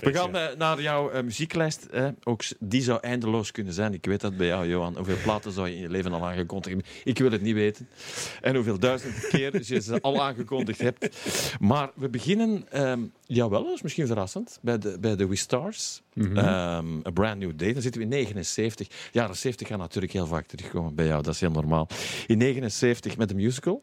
We 0.00 0.14
gaan 0.14 0.36
eh, 0.36 0.56
naar 0.56 0.82
jouw 0.82 1.10
eh, 1.10 1.22
muzieklijst. 1.22 1.84
eh. 1.84 2.08
ook 2.24 2.42
die 2.58 2.82
zou 2.82 2.98
eindeloos 3.00 3.50
kunnen 3.50 3.72
zijn. 3.72 3.94
Ik 3.94 4.04
weet 4.04 4.20
dat 4.20 4.36
bij 4.36 4.46
jou, 4.46 4.68
Johan. 4.68 4.96
Hoeveel 4.96 5.16
platen 5.22 5.52
zou 5.52 5.68
je 5.68 5.74
in 5.74 5.80
je 5.80 5.88
leven 5.88 6.12
al 6.12 6.26
aangekondigd 6.26 6.74
hebben? 6.74 6.92
Ik 7.04 7.18
wil 7.18 7.30
het 7.30 7.42
niet 7.42 7.54
weten. 7.54 7.88
En 8.40 8.54
hoeveel 8.54 8.78
duizend 8.78 9.26
keer 9.28 9.60
je 9.64 9.80
ze 9.80 10.00
al 10.08 10.22
aangekondigd 10.22 10.80
hebt. 10.80 11.16
Maar 11.60 11.90
we 11.94 12.08
beginnen, 12.08 12.66
ehm 12.70 13.00
jawel, 13.26 13.64
dat 13.64 13.74
is 13.74 13.82
misschien 13.82 14.06
verrassend, 14.06 14.58
bij 14.62 14.78
de, 14.78 14.98
bij 15.00 15.16
de 15.16 15.26
We 15.26 15.36
Stars. 15.36 16.02
Ehm, 16.14 17.06
A 17.06 17.10
Brand 17.14 17.38
New 17.38 17.52
Day. 17.56 17.72
Dan 17.72 17.82
zitten 17.82 18.00
we 18.00 18.06
in 18.06 18.12
79. 18.12 18.88
Jaren 19.12 19.36
70 19.36 19.68
gaan 19.68 19.78
natuurlijk 19.78 20.12
heel 20.12 20.26
vaak 20.26 20.46
terugkomen 20.46 20.94
bij 20.94 21.06
jou. 21.06 21.22
Dat 21.22 21.34
is 21.34 21.40
heel 21.40 21.50
normaal. 21.50 21.88
In 22.26 22.38
79 22.38 23.16
met 23.16 23.28
de 23.28 23.34
musical. 23.34 23.82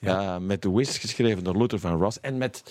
Ja. 0.00 0.38
Met 0.38 0.60
The 0.60 0.74
Wiz, 0.74 1.00
geschreven 1.00 1.44
door 1.44 1.56
Luther 1.56 1.78
van 1.78 1.98
Ross. 1.98 2.20
En 2.20 2.38
met 2.38 2.62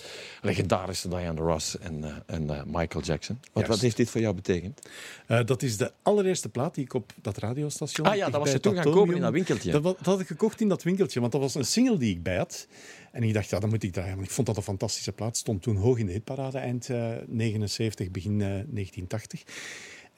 legendarische 0.42 1.08
Diana 1.08 1.40
Ross 1.40 1.78
en, 1.78 2.04
eh, 2.04 2.14
en 2.26 2.50
eh, 2.50 2.62
Michael 2.66 3.04
Jackson. 3.04 3.38
Wat, 3.40 3.50
Juist. 3.52 3.68
wat 3.68 3.80
heeft 3.80 3.96
dit 3.96 4.10
voor 4.10 4.20
jou 4.20 4.34
betekend? 4.34 4.80
Eh, 5.26 5.44
dat 5.44 5.62
is 5.62 5.76
de 5.76 5.92
allereerste 6.02 6.48
plaat 6.48 6.74
die 6.74 6.84
ik 6.84 6.94
op 6.94 7.12
dat 7.22 7.38
radiostation... 7.38 8.06
Ah 8.06 8.16
ja, 8.16 8.30
dat 8.30 8.40
was 8.40 8.52
je 8.52 8.60
toen 8.60 8.74
gaan 8.74 8.84
kopen 8.84 9.14
in 9.14 9.20
dat 9.20 9.32
winkeltje. 9.32 9.70
Dat, 9.70 9.82
dat 9.82 9.98
had 10.02 10.20
ik 10.20 10.26
gekocht 10.26 10.60
in 10.60 10.68
dat 10.68 10.82
winkeltje, 10.82 11.20
want 11.20 11.32
dat 11.32 11.40
was 11.40 11.54
een 11.54 11.64
single 11.64 11.96
die 11.96 12.14
ik 12.14 12.22
bij 12.22 12.36
had. 12.36 12.66
En 13.12 13.22
ik 13.22 13.34
dacht, 13.34 13.50
ja, 13.50 13.58
dat 13.58 13.70
moet 13.70 13.82
ik 13.82 13.92
draaien. 13.92 14.14
Want 14.14 14.26
ik 14.26 14.32
vond 14.32 14.46
dat 14.46 14.56
een 14.56 14.62
fantastische 14.62 15.12
plaat. 15.12 15.36
Stond 15.36 15.62
toen 15.62 15.76
hoog 15.76 15.98
in 15.98 16.06
de 16.06 16.12
hitparade, 16.12 16.58
eind 16.58 16.88
eh, 16.88 17.12
79, 17.26 18.10
begin 18.10 18.32
eh, 18.32 18.46
1980. 18.46 19.42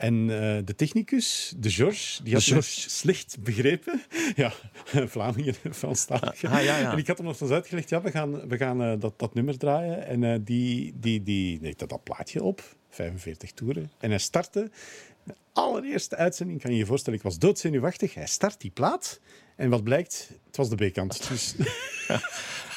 En 0.03 0.31
eh, 0.31 0.59
de 0.65 0.75
technicus, 0.77 1.55
de 1.57 1.71
George, 1.71 2.23
die 2.23 2.33
had 2.33 2.43
De 2.43 2.51
George. 2.51 2.91
slecht 2.91 3.37
begrepen. 3.41 4.03
Ja, 4.37 4.53
Vlamingen, 5.15 5.55
Franstalig. 5.83 6.45
Ah, 6.45 6.63
ja, 6.63 6.79
ja. 6.79 6.93
En 6.93 6.99
ik 6.99 7.07
had 7.07 7.17
hem 7.17 7.27
nog 7.27 7.41
eens 7.41 7.51
uitgelegd, 7.51 7.89
ja, 7.89 8.03
we 8.03 8.11
gaan, 8.11 8.49
we 8.49 8.57
gaan 8.57 8.83
eh, 8.83 9.01
dat, 9.01 9.19
dat 9.19 9.35
nummer 9.35 9.59
draaien. 9.59 10.07
En 10.07 10.25
eh, 10.25 10.39
die, 10.41 10.95
die, 11.01 11.23
die 11.23 11.59
legde 11.61 11.87
dat 11.87 12.03
plaatje 12.03 12.43
op, 12.43 12.77
45 12.89 13.53
toeren. 13.53 13.91
En 13.99 14.11
hij 14.11 14.19
startte 14.19 14.71
allereerste 15.53 16.17
uitzending, 16.17 16.61
kan 16.63 16.71
je 16.71 16.77
je 16.77 16.87
voorstellen, 16.87 17.19
ik 17.19 17.25
was 17.25 17.39
doodzenuwachtig. 17.39 18.15
Hij 18.15 18.27
start 18.27 18.61
die 18.61 18.71
plaat. 18.71 19.21
En 19.57 19.71
wat 19.71 19.85
blijkt? 19.85 20.31
Het 20.47 20.57
was 20.57 20.69
de 20.69 20.87
B-kant. 20.89 21.29
Dus 21.29 21.55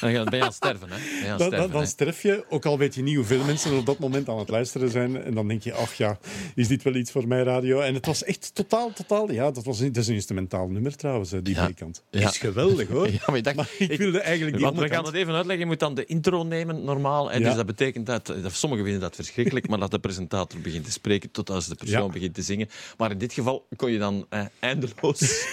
Dan 0.00 0.24
ben 0.24 0.38
je 0.38 0.40
aan 0.40 0.40
het 0.46 0.54
sterven, 0.54 0.88
hè? 0.90 0.96
Je 0.96 1.32
aan 1.32 1.38
dan, 1.38 1.46
sterven, 1.46 1.70
dan, 1.70 1.86
sterf 1.86 2.22
je, 2.22 2.44
ook 2.48 2.66
al 2.66 2.78
weet 2.78 2.94
je 2.94 3.02
niet 3.02 3.16
hoeveel 3.16 3.44
mensen 3.44 3.70
er 3.70 3.78
op 3.78 3.86
dat 3.86 3.98
moment 3.98 4.28
aan 4.28 4.38
het 4.38 4.48
luisteren 4.48 4.90
zijn. 4.90 5.22
En 5.22 5.34
dan 5.34 5.48
denk 5.48 5.62
je, 5.62 5.72
ach 5.72 5.94
ja, 5.94 6.18
is 6.54 6.68
dit 6.68 6.82
wel 6.82 6.94
iets 6.94 7.10
voor 7.10 7.28
mij 7.28 7.42
radio? 7.42 7.80
En 7.80 7.94
het 7.94 8.06
was 8.06 8.24
echt 8.24 8.54
totaal, 8.54 8.92
totaal... 8.92 9.32
Ja, 9.32 9.50
dat, 9.50 9.64
was, 9.64 9.78
dat 9.78 9.96
is 9.96 10.08
een 10.08 10.14
instrumentaal 10.14 10.68
nummer 10.68 10.96
trouwens, 10.96 11.30
die 11.30 11.54
Ja. 11.54 11.68
B-kant. 11.68 12.02
Ja. 12.10 12.28
is 12.28 12.38
geweldig, 12.38 12.88
hoor. 12.88 13.08
Ja, 13.16 13.22
maar 13.26 13.36
ik 13.36 13.44
dacht, 13.44 13.56
Maar 13.56 13.70
ik 13.78 13.98
wilde 13.98 14.20
eigenlijk 14.20 14.56
die 14.56 14.64
Want 14.64 14.78
we 14.78 14.88
gaan 14.88 15.04
het 15.04 15.14
even 15.14 15.34
uitleggen. 15.34 15.58
Je 15.58 15.66
moet 15.66 15.80
dan 15.80 15.94
de 15.94 16.04
intro 16.04 16.42
nemen, 16.42 16.84
normaal. 16.84 17.30
En 17.32 17.40
Ja. 17.40 17.46
Dus 17.46 17.56
dat 17.56 17.66
betekent 17.66 18.06
dat, 18.06 18.26
dat... 18.26 18.52
Sommigen 18.52 18.84
vinden 18.84 19.02
dat 19.02 19.14
verschrikkelijk, 19.14 19.68
maar 19.68 19.78
dat 19.78 19.90
de 19.90 19.98
presentator 19.98 20.60
begint 20.60 20.84
te 20.84 20.90
spreken 20.92 21.30
tot 21.30 21.50
als 21.50 21.66
de 21.66 21.74
persoon 21.74 22.04
Ja. 22.04 22.12
begint 22.12 22.34
te 22.34 22.42
zingen. 22.42 22.68
Maar 22.96 23.10
in 23.10 23.18
dit 23.18 23.32
geval 23.32 23.66
kon 23.76 23.90
je 23.92 23.98
dan 23.98 24.26
eh, 24.28 24.44
eindeloos... 24.60 25.44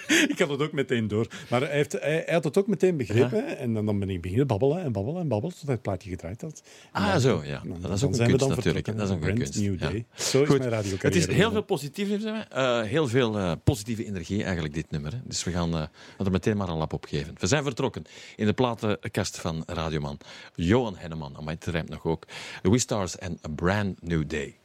Ik 0.32 0.38
had 0.38 0.48
het 0.48 0.62
ook 0.62 0.72
meteen 0.72 1.08
door. 1.08 1.26
Maar 1.50 1.60
hij, 1.60 1.70
heeft, 1.70 1.92
hij, 1.92 2.22
hij 2.24 2.34
had 2.34 2.44
het 2.44 2.58
ook 2.58 2.66
meteen 2.66 2.96
begrepen. 2.96 3.56
En 3.58 3.74
dan, 3.74 3.86
dan 3.86 3.98
ben 3.98 4.10
ik 4.10 4.20
beginnen 4.20 4.46
babbelen 4.46 4.82
en 4.82 4.92
babbelen 4.92 5.20
en 5.20 5.28
babbelen 5.28 5.54
tot 5.56 5.64
hij 5.64 5.72
het 5.74 5.82
plaatje 5.82 6.10
gedraaid 6.10 6.40
had. 6.40 6.62
En 6.92 7.02
Ah, 7.02 7.10
dan- 7.10 7.20
zo, 7.20 7.42
ja. 7.44 7.62
dan- 7.64 7.80
Dat 7.80 7.90
is 7.90 8.04
ook 8.04 8.16
een 8.16 8.26
kunst 8.26 8.48
natuurlijk. 8.48 8.86
Dat 8.96 9.08
is 9.08 9.14
ook 9.14 9.24
een 9.24 9.34
kunst. 9.34 9.60
new 9.60 9.80
ja. 9.80 9.88
day. 9.90 10.04
Zo 10.14 10.42
is 10.42 10.48
Goed. 10.48 10.58
mijn 10.58 10.70
radiocarrière 10.70 11.20
Het 11.20 11.28
is 11.28 11.34
heel 11.36 11.50
veel 11.50 11.62
positief, 11.62 12.24
eh, 12.24 12.82
heel 12.82 13.08
veel 13.08 13.38
eh, 13.38 13.52
positieve 13.64 14.04
energie 14.04 14.42
eigenlijk, 14.44 14.74
dit 14.74 14.90
nummer. 14.90 15.12
Hè. 15.12 15.18
Dus 15.24 15.44
we 15.44 15.50
gaan 15.50 15.72
eh, 15.74 15.82
er 16.18 16.30
meteen 16.30 16.56
maar 16.56 16.68
een 16.68 16.76
lap 16.76 16.92
op 16.92 17.04
geven. 17.04 17.34
We 17.38 17.46
zijn 17.46 17.62
vertrokken 17.62 18.04
in 18.36 18.46
de 18.46 18.52
platenkast 18.52 19.38
van 19.40 19.62
Radioman. 19.66 20.18
Johan 20.54 20.96
Henneman, 20.96 21.36
maar 21.44 21.54
het 21.54 21.64
rijmt 21.66 21.88
nog 21.88 22.04
ook. 22.04 22.26
We 22.62 22.78
Stars 22.78 23.18
en 23.18 23.38
A 23.46 23.48
Brand 23.54 24.02
New 24.02 24.28
Day. 24.28 24.56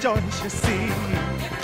don't 0.00 0.42
you 0.42 0.48
see? 0.48 1.59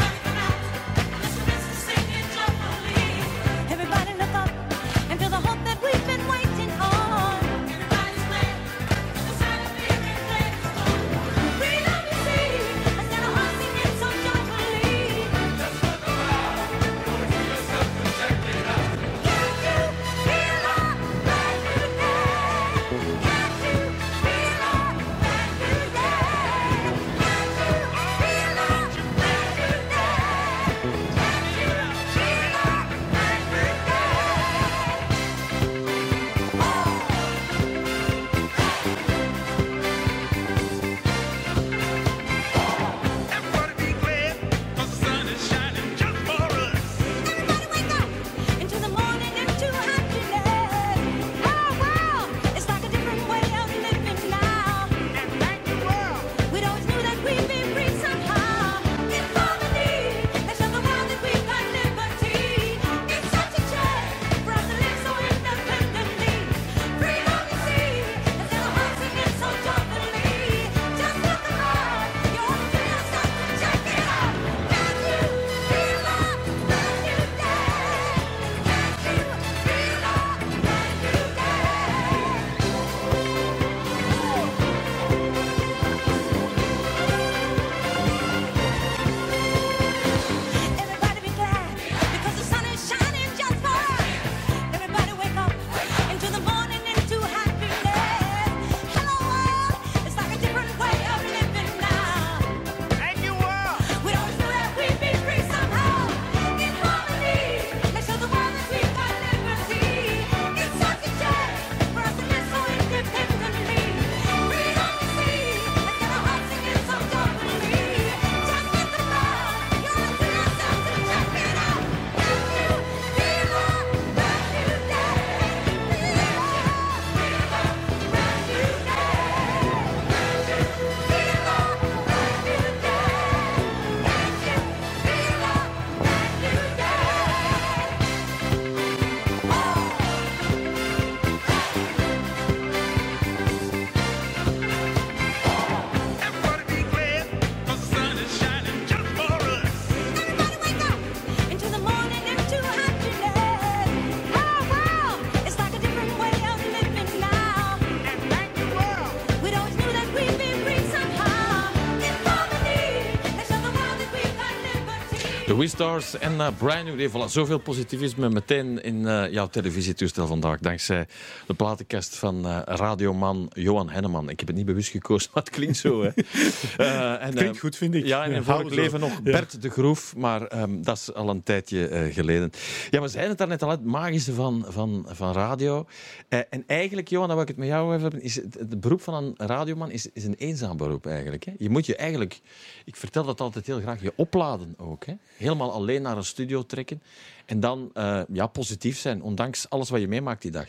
Stars 165.76 166.18
en 166.18 166.32
uh, 166.32 166.48
Brian 166.58 166.84
New 166.84 166.98
Day. 166.98 167.08
Voilà, 167.08 167.30
zoveel 167.30 167.58
positivisme 167.58 168.28
meteen 168.28 168.82
in 168.82 169.06
eh, 169.06 169.32
jouw 169.32 169.46
televisietoestel 169.46 170.26
vandaag. 170.26 170.58
Dankzij 170.58 171.06
de 171.46 171.54
platenkast 171.54 172.16
van 172.16 172.46
eh, 172.46 172.58
radioman 172.64 173.50
Johan 173.52 173.90
Henneman. 173.90 174.28
Ik 174.28 174.38
heb 174.38 174.48
het 174.48 174.56
niet 174.56 174.66
bewust 174.66 174.90
gekozen, 174.90 175.30
maar 175.34 175.42
het 175.42 175.52
klinkt 175.52 175.76
zo. 175.76 176.02
Hè. 176.02 176.10
En, 177.26 177.34
Klinkt 177.34 177.58
goed, 177.58 177.76
vind 177.76 177.94
ik. 177.94 178.06
Ja, 178.06 178.24
en 178.24 178.32
in 178.32 178.42
vorig 178.42 178.68
we 178.68 178.74
leven 178.74 179.00
nog 179.00 179.10
Ja. 179.10 179.20
Bert 179.22 179.62
de 179.62 179.70
Groef, 179.70 180.16
maar 180.16 180.46
ehm, 180.46 180.82
dat 180.82 180.96
is 180.96 181.14
al 181.14 181.28
een 181.28 181.42
tijdje 181.42 182.10
geleden. 182.12 182.50
Ja, 182.90 183.00
we 183.00 183.08
zeiden 183.08 183.28
het 183.28 183.38
daarnet 183.38 183.62
al, 183.62 183.70
het 183.70 183.84
magische 183.84 184.32
van, 184.32 184.64
van, 184.68 185.06
van 185.08 185.32
radio. 185.32 185.86
En 186.28 186.64
eigenlijk, 186.66 187.08
Johan, 187.08 187.26
dat 187.26 187.36
wil 187.36 187.46
ik 187.46 187.50
het 187.50 187.58
met 187.58 187.68
jou 187.68 187.88
even 187.88 188.02
hebben, 188.02 188.22
is 188.22 188.34
het, 188.34 188.54
het 188.54 188.80
beroep 188.80 189.00
van 189.00 189.14
een 189.14 189.34
radioman 189.36 189.90
is, 189.90 190.12
is 190.12 190.24
een 190.24 190.34
eenzaam 190.34 190.76
beroep 190.76 191.06
eigenlijk. 191.06 191.44
Hè? 191.44 191.52
Je 191.58 191.70
moet 191.70 191.86
je 191.86 191.96
eigenlijk, 191.96 192.40
ik 192.84 192.96
vertel 192.96 193.24
dat 193.24 193.40
altijd 193.40 193.66
heel 193.66 193.80
graag, 193.80 194.02
je 194.02 194.12
opladen 194.16 194.74
ook. 194.76 195.06
Hè? 195.06 195.14
Helemaal 195.36 195.65
alleen 195.70 196.02
naar 196.02 196.16
een 196.16 196.24
studio 196.24 196.62
trekken 196.66 197.02
en 197.46 197.60
dan 197.60 197.90
eh, 197.94 198.22
ja, 198.32 198.46
positief 198.46 198.98
zijn, 198.98 199.22
ondanks 199.22 199.70
alles 199.70 199.88
wat 199.90 200.00
je 200.00 200.08
meemaakt 200.08 200.42
die 200.42 200.50
dag. 200.50 200.68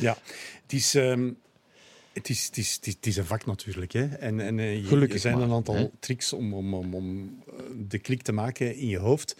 Ja, 0.00 0.16
het 0.62 0.72
is, 0.72 0.94
ehm, 0.94 1.30
het 2.12 2.28
is, 2.28 2.44
het 2.46 2.56
is, 2.56 2.74
het 2.74 2.86
is, 2.86 2.94
het 2.94 3.06
is 3.06 3.16
een 3.16 3.24
vak 3.24 3.46
natuurlijk. 3.46 3.92
Hè. 3.92 4.04
En, 4.06 4.40
en 4.40 4.58
eh, 4.58 4.76
je- 4.76 4.82
Gelukkig 4.84 5.14
er 5.14 5.20
zijn 5.20 5.34
maar, 5.38 5.42
een 5.42 5.52
aantal 5.52 5.74
hè. 5.74 5.88
tricks 6.00 6.32
om, 6.32 6.54
om, 6.54 6.74
om, 6.74 6.94
om 6.94 7.38
eh, 7.46 7.54
de 7.88 7.98
klik 7.98 8.22
te 8.22 8.32
maken 8.32 8.76
in 8.76 8.88
je 8.88 8.98
hoofd. 8.98 9.36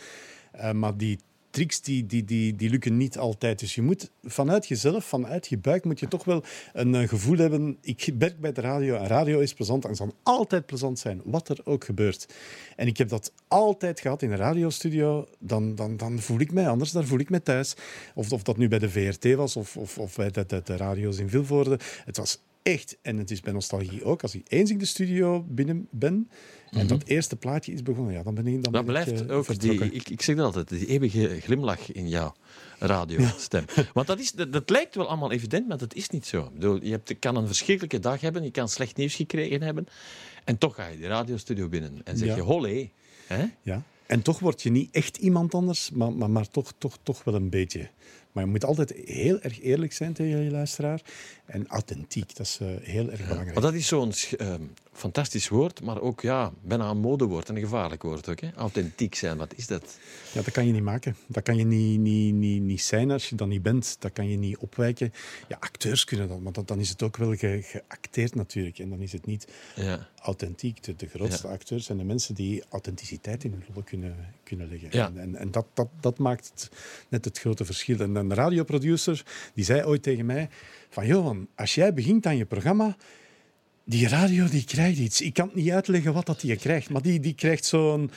Maar 0.73 0.97
die 0.97 1.19
tricks 1.55 1.81
die, 1.81 2.07
die, 2.07 2.25
die, 2.25 2.57
die 2.57 2.71
lukken 2.71 2.97
niet 2.97 3.19
altijd. 3.19 3.59
Dus 3.59 3.75
je 3.75 3.83
moet 3.83 4.11
vanuit 4.23 4.69
jezelf, 4.69 5.05
vanuit 5.05 5.47
je 5.47 5.59
buik, 5.59 5.85
moet 5.85 6.01
je 6.01 6.09
toch 6.09 6.25
wel 6.25 6.43
een 6.73 6.95
eh, 6.95 7.09
gevoel 7.09 7.37
hebben. 7.37 7.79
Ik 7.81 8.15
werk 8.19 8.41
bij 8.41 8.53
de 8.53 8.61
radio 8.61 8.97
en 8.97 9.07
radio 9.07 9.39
is 9.39 9.55
plezant 9.55 9.85
en 9.85 9.95
zal 9.95 10.15
altijd 10.23 10.67
plezant 10.67 10.99
zijn, 10.99 11.21
wat 11.25 11.49
er 11.49 11.61
ook 11.65 11.85
gebeurt. 11.85 12.27
En 12.77 12.87
ik 12.87 12.97
heb 12.97 13.09
dat 13.09 13.33
altijd 13.49 14.01
gehad 14.01 14.23
in 14.23 14.31
een 14.31 14.37
radiostudio. 14.37 15.29
Dan, 15.39 15.75
dan, 15.75 15.97
dan 15.97 16.19
voel 16.19 16.41
ik 16.41 16.53
mij 16.53 16.69
anders, 16.69 16.91
daar 16.91 17.05
voel 17.05 17.19
ik 17.19 17.31
mij 17.31 17.41
thuis. 17.41 17.75
Of, 18.15 18.33
of 18.33 18.43
dat 18.43 18.57
nu 18.57 18.69
bij 18.69 18.79
de 18.79 18.91
VRT 18.91 19.35
was 19.35 19.57
of, 19.57 19.77
of, 19.77 19.99
of 19.99 20.17
bij 20.17 20.31
de, 20.31 20.47
de, 20.47 20.61
de 20.65 20.77
radio's 20.77 21.19
in 21.19 21.29
Vilvoorde. 21.29 21.79
Het 22.05 22.17
was 22.17 22.39
echt, 22.65 22.97
en 23.03 23.17
het 23.17 23.31
is 23.31 23.41
bij 23.41 23.53
Nostalgie 23.53 24.05
ook, 24.05 24.23
als 24.23 24.35
ik 24.35 24.47
eens 24.49 24.71
in 24.71 24.79
de 24.79 24.85
studio 24.85 25.43
binnen 25.49 25.89
ben 25.91 26.31
en 26.71 26.87
dat 26.87 27.05
eerste 27.05 27.37
plaatje 27.37 27.73
is 27.73 27.83
begonnen, 27.83 28.13
ja, 28.15 28.23
dan 28.23 28.35
ben 28.35 28.47
ik 28.47 28.63
dan 28.63 28.73
Dat 28.73 28.81
ik, 28.81 28.87
blijft 28.87 29.61
die, 29.61 29.91
ik, 29.91 30.09
ik 30.09 30.23
zeg 30.23 30.37
dat 30.37 30.45
altijd, 30.45 30.69
die 30.69 30.87
eeuwige 30.87 31.41
glimlach 31.41 31.93
in 31.93 32.09
jouw 32.09 32.35
radiostem. 32.79 33.65
Want 33.95 34.07
dat, 34.07 34.19
is, 34.19 34.33
dat, 34.33 34.53
dat 34.53 34.71
lijkt 34.71 34.95
wel 34.95 35.09
allemaal 35.09 35.33
evident, 35.33 35.69
maar 35.69 35.79
dat 35.79 35.95
is 35.95 36.09
niet 36.11 36.27
zo. 36.27 36.45
Ik 36.45 36.53
bedoel, 36.53 36.83
je 36.83 36.91
hebt, 36.91 37.19
kan 37.19 37.37
een 37.37 37.47
verschrikkelijke 37.47 37.99
dag 37.99 38.21
hebben, 38.21 38.43
je 38.43 38.51
kan 38.51 38.69
slecht 38.69 38.97
nieuws 38.97 39.15
gekregen 39.15 39.63
hebben, 39.63 39.87
en 40.45 40.59
toch 40.59 40.75
ga 40.75 40.87
je 40.87 40.97
die 40.97 41.07
radiostudio 41.07 41.69
binnen 41.69 42.01
en 42.05 42.17
zeg 42.17 42.29
Ja. 42.29 42.35
je 42.37 42.43
holle. 42.43 42.89
Hè? 43.27 43.45
Ja. 43.63 43.83
En 44.07 44.23
toch 44.23 44.39
word 44.39 44.63
je 44.63 44.71
niet 44.71 44.95
echt 44.95 45.17
iemand 45.17 45.55
anders, 45.55 45.91
maar, 45.91 46.13
maar, 46.13 46.31
maar 46.31 46.49
toch, 46.49 46.73
toch, 46.79 46.99
toch 47.03 47.25
wel 47.25 47.35
een 47.35 47.51
beetje. 47.51 47.89
Maar 48.35 48.45
je 48.45 48.51
moet 48.51 48.65
altijd 48.65 48.93
heel 49.05 49.41
erg 49.41 49.61
eerlijk 49.61 49.93
zijn 49.93 50.13
tegen 50.13 50.45
je 50.45 50.51
luisteraar. 50.51 51.01
En 51.47 51.67
authentiek, 51.67 52.37
dat 52.37 52.47
is 52.47 52.59
eh, 52.61 52.69
heel 52.81 53.11
erg 53.11 53.21
belangrijk. 53.21 53.55
Want 53.55 53.67
dat 53.67 53.75
is 53.75 53.87
zo'n 53.87 54.13
ehm, 54.37 54.63
fantastisch 54.95 55.49
woord, 55.49 55.83
maar 55.83 56.01
ook 56.01 56.21
ja, 56.21 56.53
bijna 56.63 56.91
een 56.91 56.99
modewoord 56.99 57.49
en 57.49 57.55
een 57.57 57.63
gevaarlijk 57.63 58.03
woord 58.03 58.29
ook. 58.29 58.41
Hè? 58.41 58.51
Authentiek 58.57 59.15
zijn, 59.15 59.37
wat 59.37 59.53
is 59.57 59.67
dat? 59.67 59.99
Ja, 60.33 60.43
dat 60.43 60.51
kan 60.53 60.67
je 60.67 60.73
niet 60.73 60.83
maken. 60.83 61.17
Dat 61.27 61.43
kan 61.43 61.57
je 61.57 61.65
niet, 61.65 62.01
niet, 62.01 62.35
niet, 62.35 62.63
niet 62.63 62.83
zijn 62.83 63.11
als 63.11 63.29
je 63.29 63.37
dat 63.37 63.49
niet 63.49 63.63
bent. 63.63 63.97
Dat 63.99 64.13
kan 64.13 64.29
je 64.29 64.37
niet 64.37 64.57
opwijken. 64.57 65.13
Ja, 65.49 65.57
acteurs 65.61 66.05
kunnen 66.05 66.29
dat, 66.29 66.41
maar 66.41 66.53
dat, 66.53 66.69
dan 66.69 66.79
is 66.79 66.89
het 66.89 67.03
ook 67.03 67.17
wel 67.17 67.35
ge- 67.37 67.61
geacteerd 67.63 68.35
natuurlijk. 68.35 68.79
En 68.79 68.89
dan 68.91 69.01
is 69.01 69.13
het 69.13 69.27
niet 69.27 69.49
Ja. 69.77 70.09
authentiek. 70.23 70.83
De, 70.83 70.97
de 70.97 71.07
grootste 71.07 71.49
acteurs 71.49 71.85
zijn 71.85 71.99
de 71.99 72.05
mensen 72.05 72.35
die 72.35 72.63
authenticiteit 72.69 73.45
in 73.45 73.51
hun 73.53 73.65
rollen 73.69 73.85
kunnen, 73.85 74.17
kunnen 74.45 74.69
leggen. 74.69 74.89
Ja. 74.93 75.07
En, 75.07 75.19
en, 75.19 75.37
en 75.37 75.51
dat, 75.51 75.67
dat, 75.75 75.89
dat 76.01 76.19
maakt 76.19 76.51
het, 76.55 76.71
net 77.09 77.25
het 77.25 77.39
grote 77.39 77.65
verschil. 77.65 77.99
En 78.01 78.15
een 78.15 78.35
radioproducer 78.35 79.23
die 79.55 79.65
zei 79.65 79.85
ooit 79.85 80.03
tegen 80.03 80.27
mij 80.27 80.49
van 80.91 81.07
Johan, 81.07 81.49
als 81.55 81.75
jij 81.75 81.95
begint 81.95 82.27
aan 82.27 82.37
je 82.37 82.45
programma, 82.45 82.97
die 83.85 84.09
radio 84.09 84.49
die 84.49 84.65
krijgt 84.65 84.99
iets. 84.99 85.21
Ik 85.21 85.35
kan 85.35 85.47
het 85.47 85.55
niet 85.55 85.71
uitleggen 85.71 86.13
wat 86.13 86.27
dat 86.27 86.41
die 86.41 86.57
krijgt, 86.57 86.91
maar 86.91 87.03
die, 87.03 87.21
die 87.21 87.35
krijgt 87.35 87.65
zo'n... 87.65 88.11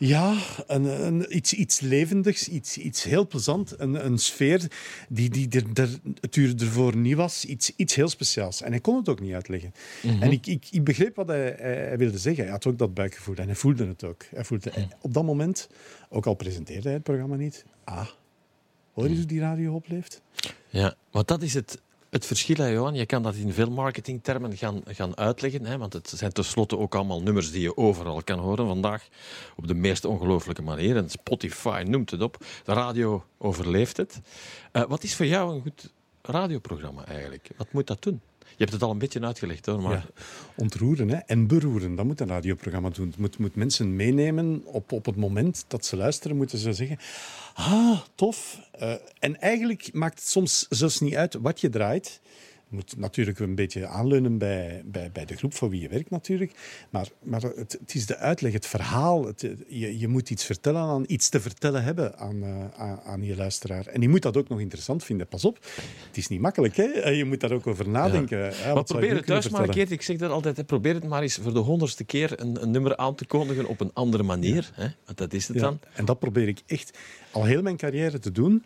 Ja, 0.00 0.36
een, 0.66 0.84
een, 0.84 1.36
iets, 1.36 1.52
iets 1.52 1.80
levendigs, 1.80 2.48
iets, 2.48 2.78
iets 2.78 3.02
heel 3.02 3.26
plezant. 3.26 3.74
Een, 3.78 4.04
een 4.04 4.18
sfeer 4.18 4.70
die, 5.08 5.30
die 5.30 5.48
er, 5.50 5.82
er 5.82 5.88
het 6.20 6.36
uur 6.36 6.54
ervoor 6.60 6.96
niet 6.96 7.16
was. 7.16 7.44
Iets, 7.44 7.72
iets 7.76 7.94
heel 7.94 8.08
speciaals. 8.08 8.62
En 8.62 8.70
hij 8.70 8.80
kon 8.80 8.96
het 8.96 9.08
ook 9.08 9.20
niet 9.20 9.32
uitleggen. 9.32 9.74
En 10.20 10.32
ik, 10.32 10.46
ik, 10.46 10.66
ik 10.70 10.84
begreep 10.84 11.16
wat 11.16 11.26
hij, 11.26 11.56
hij, 11.58 11.74
hij 11.74 11.98
wilde 11.98 12.18
zeggen. 12.18 12.42
Hij 12.42 12.52
had 12.52 12.66
ook 12.66 12.78
dat 12.78 12.94
buikgevoel 12.94 13.34
en 13.34 13.46
hij 13.46 13.54
voelde 13.54 13.86
het 13.86 14.04
ook. 14.04 14.24
Hij 14.30 14.44
voelde, 14.44 14.72
Op 15.00 15.14
dat 15.14 15.24
moment, 15.24 15.68
ook 16.08 16.26
al 16.26 16.34
presenteerde 16.34 16.82
hij 16.82 16.92
het 16.92 17.02
programma 17.02 17.36
niet, 17.36 17.64
ah, 17.84 18.08
hoor 18.92 19.08
je 19.08 19.16
hoe 19.16 19.26
die 19.26 19.40
radio 19.40 19.74
opleeft? 19.74 20.22
Ja, 20.68 20.94
want 21.10 21.28
dat 21.28 21.42
is 21.42 21.54
het, 21.54 21.80
het 22.18 22.26
verschil, 22.26 22.56
hè, 22.56 22.66
Johan. 22.66 22.94
Je 22.94 23.06
kan 23.06 23.22
dat 23.22 23.34
in 23.34 23.52
veel 23.52 23.70
marketingtermen 23.70 24.56
gaan, 24.56 24.82
gaan 24.86 25.16
uitleggen, 25.16 25.64
hè, 25.64 25.78
want 25.78 25.92
het 25.92 26.08
zijn 26.08 26.32
tenslotte 26.32 26.78
ook 26.78 26.94
allemaal 26.94 27.22
nummers 27.22 27.50
die 27.50 27.60
je 27.60 27.76
overal 27.76 28.22
kan 28.22 28.38
horen 28.38 28.66
vandaag 28.66 29.08
op 29.56 29.66
de 29.66 29.74
meest 29.74 30.04
ongelooflijke 30.04 30.62
manier. 30.62 30.96
En 30.96 31.10
Spotify 31.10 31.84
noemt 31.86 32.10
het 32.10 32.22
op. 32.22 32.36
De 32.64 32.72
radio 32.72 33.24
overleeft 33.38 33.96
het. 33.96 34.20
Eh, 34.72 34.82
wat 34.88 35.02
is 35.02 35.16
voor 35.16 35.26
jou 35.26 35.54
een 35.54 35.62
goed 35.62 35.92
radioprogramma 36.22 37.06
eigenlijk? 37.06 37.50
Wat 37.56 37.72
moet 37.72 37.86
dat 37.86 38.02
doen? 38.02 38.20
Je 38.58 38.64
hebt 38.64 38.72
het 38.72 38.82
al 38.82 38.90
een 38.90 38.98
beetje 38.98 39.20
uitgelegd, 39.20 39.66
hoor, 39.66 39.82
maar 39.82 39.92
Ja, 39.92 40.22
ontroeren 40.56 41.08
hè? 41.08 41.16
en 41.16 41.46
beroeren, 41.46 41.94
dat 41.94 42.04
moet 42.04 42.20
een 42.20 42.28
radioprogramma 42.28 42.88
doen. 42.90 43.06
Het 43.06 43.18
moet, 43.18 43.38
moet 43.38 43.54
mensen 43.54 43.96
meenemen 43.96 44.62
op, 44.64 44.92
op 44.92 45.06
het 45.06 45.16
moment 45.16 45.64
dat 45.68 45.84
ze 45.86 45.96
luisteren, 45.96 46.36
moeten 46.36 46.58
ze 46.58 46.72
zeggen: 46.72 46.98
Ah, 47.54 48.00
tof. 48.14 48.60
Eh, 48.70 48.92
en 49.18 49.40
eigenlijk 49.40 49.90
maakt 49.92 50.18
het 50.18 50.28
soms 50.28 50.66
zelfs 50.68 51.00
niet 51.00 51.14
uit 51.14 51.34
wat 51.34 51.60
je 51.60 51.68
draait. 51.68 52.20
Je 52.70 52.74
moet 52.76 52.96
natuurlijk 52.96 53.38
een 53.38 53.54
beetje 53.54 53.86
aanleunen 53.86 54.38
bij, 54.38 54.82
bij, 54.84 55.10
bij 55.12 55.24
de 55.24 55.36
groep 55.36 55.54
voor 55.54 55.70
wie 55.70 55.80
je 55.80 55.88
werkt, 55.88 56.10
natuurlijk. 56.10 56.52
Maar, 56.90 57.08
maar 57.22 57.40
het, 57.42 57.76
het 57.80 57.94
is 57.94 58.06
de 58.06 58.16
uitleg, 58.16 58.52
het 58.52 58.66
verhaal. 58.66 59.26
Het, 59.26 59.40
je, 59.68 59.98
je 59.98 60.08
moet 60.08 60.30
iets 60.30 60.44
vertellen 60.44 60.80
aan, 60.80 61.04
iets 61.06 61.28
te 61.28 61.40
vertellen 61.40 61.82
hebben 61.84 62.18
aan, 62.18 62.42
eh, 62.42 62.80
aan, 62.80 63.00
aan 63.00 63.22
je 63.22 63.36
luisteraar. 63.36 63.86
En 63.86 64.00
die 64.00 64.08
moet 64.08 64.22
dat 64.22 64.36
ook 64.36 64.48
nog 64.48 64.60
interessant 64.60 65.04
vinden. 65.04 65.26
Pas 65.28 65.44
op, 65.44 65.58
het 66.06 66.16
is 66.16 66.28
niet 66.28 66.40
makkelijk. 66.40 66.76
Hè? 66.76 66.84
Eh, 66.84 67.16
Je 67.16 67.24
moet 67.24 67.40
daar 67.40 67.52
ook 67.52 67.66
over 67.66 67.88
nadenken. 67.88 68.38
Ja, 68.38 68.74
Maar 68.74 68.84
probeer 68.84 69.14
het 69.16 69.26
thuis 69.26 69.48
maar 69.48 69.60
een 69.60 69.66
vertellen? 69.66 69.86
keer. 69.86 69.92
Ik 69.96 70.02
zeg 70.02 70.16
dat 70.16 70.30
altijd. 70.30 70.56
Hè, 70.56 70.64
probeer 70.64 70.94
het 70.94 71.04
maar 71.04 71.22
eens 71.22 71.38
voor 71.42 71.52
de 71.52 71.58
honderdste 71.58 72.04
keer 72.04 72.40
een, 72.40 72.62
een 72.62 72.70
nummer 72.70 72.96
aan 72.96 73.14
te 73.14 73.26
kondigen 73.26 73.66
op 73.66 73.80
een 73.80 73.90
andere 73.92 74.22
manier. 74.22 74.70
Hè? 74.74 74.86
Want 75.04 75.18
dat 75.18 75.32
is 75.32 75.48
het 75.48 75.56
Ja, 75.56 75.62
dan. 75.62 75.78
en 75.92 76.04
dat 76.04 76.18
probeer 76.18 76.48
ik 76.48 76.62
echt 76.66 76.98
al 77.30 77.44
heel 77.44 77.62
mijn 77.62 77.76
carrière 77.76 78.18
te 78.18 78.32
doen. 78.32 78.64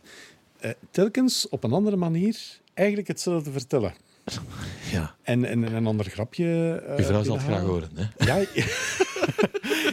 Eh, 0.60 0.70
telkens 0.90 1.48
op 1.48 1.64
een 1.64 1.72
andere 1.72 1.96
manier 1.96 2.60
eigenlijk 2.74 3.08
hetzelfde 3.08 3.50
vertellen. 3.52 3.94
Ja. 4.92 5.14
En, 5.22 5.44
en, 5.44 5.64
en 5.64 5.72
een 5.74 5.86
ander 5.86 6.06
grapje. 6.06 6.44
eh, 6.86 6.96
Je 6.98 7.04
vrouw 7.04 7.22
zal 7.22 7.34
het 7.34 7.44
graag 7.44 7.60
horen. 7.62 7.90
Hè? 7.94 8.24
Ja, 8.26 8.36
je, 8.36 8.46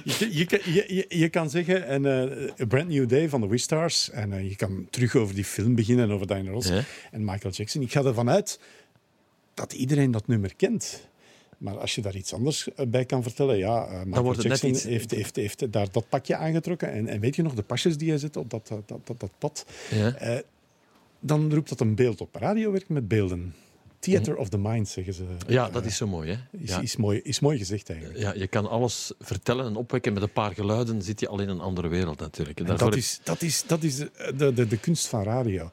je, 0.40 0.46
kan- 0.46 0.74
je, 0.74 1.06
je, 1.10 1.30
kan 1.30 1.50
zeggen 1.50 1.94
een 1.94 2.06
A 2.62 2.66
Brand 2.66 2.88
New 2.88 3.10
Day 3.10 3.30
van 3.30 3.42
de 3.42 3.48
Wistars. 3.48 4.10
En 4.10 4.34
eh, 4.34 4.50
je 4.50 4.56
kan 4.56 4.88
terug 4.90 5.16
over 5.16 5.36
die 5.36 5.46
film 5.46 5.76
beginnen, 5.76 6.12
over 6.12 6.28
Diana 6.28 6.52
Ross 6.52 6.68
Ja. 6.70 6.84
en 7.12 7.24
Michael 7.26 7.54
Jackson. 7.54 7.82
Ik 7.82 7.92
ga 7.92 8.04
ervan 8.04 8.30
uit 8.30 8.60
dat 9.54 9.74
iedereen 9.74 10.12
dat 10.12 10.28
nummer 10.28 10.56
kent. 10.56 11.08
Maar 11.58 11.78
als 11.78 11.96
je 11.96 12.02
daar 12.02 12.16
iets 12.16 12.34
anders 12.34 12.68
bij 12.88 13.06
kan 13.06 13.24
vertellen, 13.24 13.58
ja, 13.58 14.02
Michael 14.06 14.24
wordt 14.24 14.42
Jackson 14.42 14.70
iets- 14.70 14.84
heeft, 14.84 15.12
heeft, 15.12 15.36
heeft 15.36 15.72
daar 15.72 15.92
dat 15.92 16.10
pakje 16.10 16.36
aangetrokken. 16.36 16.92
En, 16.92 17.08
en 17.08 17.20
weet 17.20 17.36
je 17.36 17.42
nog, 17.42 17.54
de 17.54 17.64
pasjes 17.64 17.98
die 17.98 18.10
hij 18.10 18.18
zet 18.18 18.38
op 18.38 18.50
dat, 18.50 18.68
dat, 18.68 18.88
dat, 18.88 19.00
dat, 19.08 19.20
dat 19.20 19.32
pad. 19.38 19.66
Ja. 19.92 20.42
Eh, 21.22 21.28
dan 21.28 21.54
roept 21.54 21.70
dat 21.70 21.80
een 21.80 21.96
beeld 21.96 22.22
op. 22.22 22.36
Radio 22.36 22.72
werkt 22.72 22.90
met 22.90 23.08
beelden. 23.08 23.54
Theater 24.00 24.36
of 24.38 24.50
the 24.50 24.58
mind, 24.58 24.88
zeggen 24.88 25.14
ze. 25.14 25.24
ja, 25.48 25.70
dat 25.70 25.86
is 25.86 25.98
zo 25.98 26.08
mooi. 26.08 26.30
Hè? 26.30 26.58
Is, 26.58 26.70
Ja. 26.70 26.80
is, 26.82 26.96
mooi, 26.96 27.20
is 27.24 27.40
mooi 27.40 27.58
gezegd 27.58 27.90
eigenlijk. 27.90 28.20
Ja, 28.20 28.34
je 28.34 28.48
kan 28.48 28.70
alles 28.70 29.12
vertellen 29.20 29.66
en 29.66 29.76
opwekken 29.76 30.14
met 30.14 30.22
een 30.24 30.32
paar 30.32 30.54
geluiden, 30.54 31.02
zit 31.02 31.20
je 31.20 31.28
al 31.28 31.40
in 31.40 31.50
een 31.50 31.60
andere 31.60 31.88
wereld 31.88 32.20
natuurlijk. 32.20 32.60
En 32.60 32.66
daarvoor 32.66 32.90
dat 32.90 33.00
is, 33.00 33.20
dat 33.24 33.42
is, 33.42 33.64
dat 33.68 33.84
is 33.84 33.96
de, 33.98 34.52
de, 34.56 34.68
de, 34.68 34.78
kunst 34.80 35.08
van 35.08 35.24
radio. 35.24 35.70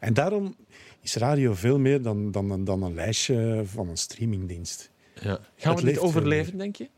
En 0.00 0.14
daarom 0.14 0.56
is 1.00 1.14
radio 1.14 1.54
veel 1.54 1.78
meer 1.78 2.02
dan, 2.02 2.30
dan, 2.30 2.50
een- 2.50 2.64
dan 2.64 2.82
een 2.82 2.94
lijstje 2.94 3.62
van 3.64 3.88
een 3.88 3.96
streamingdienst. 3.96 4.90
ja. 5.22 5.40
Gaan 5.56 5.74
het 5.74 5.84
we 5.84 5.92
veel 5.92 6.02
overleven, 6.02 6.58
denk 6.58 6.76
je? 6.76 6.88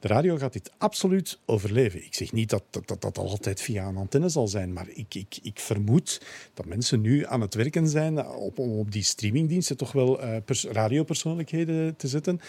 De 0.00 0.08
radio 0.08 0.36
gaat 0.36 0.52
dit 0.52 0.70
absoluut 0.78 1.38
overleven. 1.44 2.04
Ik 2.04 2.14
zeg 2.14 2.32
niet 2.32 2.50
dat 2.50 2.62
dat, 2.70 2.88
dat, 2.88 3.00
dat 3.00 3.18
altijd 3.18 3.60
via 3.60 3.86
een 3.86 3.96
antenne 3.96 4.28
zal 4.28 4.48
zijn, 4.48 4.72
maar 4.72 4.88
ik, 4.88 5.14
ik, 5.14 5.38
ik 5.42 5.58
vermoed 5.58 6.20
dat 6.54 6.66
mensen 6.66 7.00
nu 7.00 7.26
aan 7.26 7.40
het 7.40 7.54
werken 7.54 7.88
zijn 7.88 8.26
om 8.26 8.52
op 8.56 8.92
die 8.92 9.02
streamingdiensten 9.02 9.76
toch 9.76 9.92
wel 9.92 10.20
eh, 10.20 10.36
pers- 10.44 10.64
radiopersoonlijkheden 10.64 11.96
te 11.96 12.08
zetten. 12.08 12.40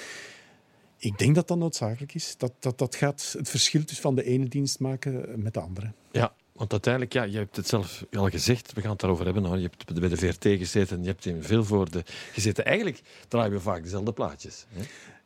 Ik 0.97 1.17
denk 1.17 1.35
dat 1.35 1.47
dat 1.47 1.57
noodzakelijk 1.57 2.13
is. 2.13 2.35
Dat, 2.37 2.53
dat, 2.59 2.77
dat 2.77 2.95
gaat 2.95 3.35
het 3.37 3.49
verschil 3.49 3.83
tussen 3.83 4.01
van 4.01 4.15
de 4.15 4.23
ene 4.23 4.47
dienst 4.47 4.79
maken 4.79 5.41
met 5.41 5.53
de 5.53 5.59
andere. 5.59 5.91
Ja, 6.11 6.33
want 6.51 6.71
uiteindelijk, 6.71 7.13
ja, 7.13 7.23
je 7.23 7.37
hebt 7.37 7.55
het 7.55 7.67
zelf 7.67 8.05
al 8.11 8.29
gezegd, 8.29 8.73
we 8.73 8.81
gaan 8.81 8.89
het 8.89 8.99
daarover 8.99 9.25
hebben. 9.25 9.59
Je 9.59 9.69
hebt 9.69 9.99
bij 9.99 10.09
de 10.09 10.17
VRT 10.17 10.43
gezeten, 10.43 11.01
je 11.01 11.07
hebt 11.07 11.25
in 11.25 11.43
veel 11.43 11.65
woorden 11.65 12.03
gezeten. 12.31 12.65
Eigenlijk 12.65 13.01
draaien 13.27 13.51
we 13.51 13.59
vaak 13.59 13.83
dezelfde 13.83 14.13
plaatjes. 14.13 14.65
Hè? 14.69 14.81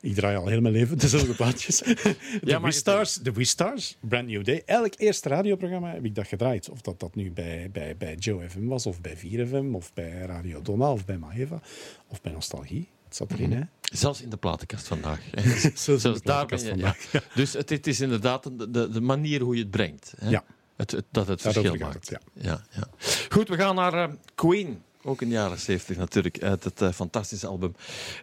Ik 0.06 0.14
draai 0.16 0.38
al 0.38 0.48
heel 0.48 0.62
mijn 0.62 0.74
leven 0.74 0.98
dezelfde 0.98 1.34
plaatjes. 1.42 1.78
De 1.84 2.14
maar 2.44 2.62
We 2.62 2.72
Stars, 2.72 3.14
de 3.16 3.32
We 3.32 3.44
Stars, 3.44 3.98
Brand 4.02 4.28
New 4.28 4.44
Day. 4.46 4.62
Elk 4.66 4.94
eerste 4.98 5.30
radioprogramma 5.30 5.94
heb 5.94 6.06
ik 6.06 6.16
dat 6.16 6.28
gedraaid. 6.28 6.70
Of 6.70 6.82
dat 6.82 7.00
dat 7.00 7.16
nu 7.16 7.32
bij, 7.32 7.70
bij, 7.72 7.98
bij 7.98 8.16
Joe 8.16 8.50
FM 8.50 8.66
was, 8.68 8.86
of 8.86 9.02
bij 9.02 9.18
4FM, 9.18 9.72
of 9.72 9.94
bij 9.94 10.12
Radio 10.12 10.62
Donna, 10.62 10.92
of 10.92 11.06
bij 11.06 11.18
Maeva, 11.18 11.62
of 12.08 12.22
bij 12.22 12.32
Nostalgie. 12.32 12.88
Het 13.06 13.16
zat 13.16 13.32
erin, 13.32 13.52
hè? 13.52 13.62
Zelfs 13.82 14.22
in 14.22 14.30
de 14.30 14.38
platenkast 14.38 14.88
vandaag. 14.88 15.22
Zelfs 15.74 15.88
in 15.88 15.96
de 15.96 16.02
daar 16.02 16.12
ben 16.14 16.22
platenkast 16.22 16.64
je. 16.64 16.70
vandaag, 16.70 17.12
Ja. 17.12 17.22
Dus 17.36 17.54
het, 17.54 17.70
het 17.70 17.88
is 17.88 18.02
inderdaad 18.02 18.44
de, 18.44 18.72
de, 18.72 18.90
de 18.90 19.02
manier 19.02 19.42
hoe 19.42 19.56
je 19.56 19.62
het 19.62 19.72
brengt. 19.72 20.14
Hè? 20.18 20.30
Ja. 20.30 20.44
Het, 20.76 20.92
het- 20.92 21.06
dat 21.12 21.28
het 21.28 21.42
verschil 21.42 21.64
gaat 21.72 21.80
maakt. 21.80 22.10
het, 22.10 22.20
ja. 22.34 22.62
Ja, 22.72 22.88
Goed, 23.30 23.48
we 23.50 23.56
gaan 23.56 23.76
naar 23.76 23.94
eh, 23.94 24.14
Queen. 24.36 24.82
Ook 25.08 25.22
in 25.22 25.28
de 25.30 25.34
jaren 25.34 25.60
70 25.60 25.98
natuurlijk, 25.98 26.44
uit 26.44 26.64
het 26.64 26.82
eh, 26.82 26.92
fantastische 26.92 27.48
album 27.48 27.76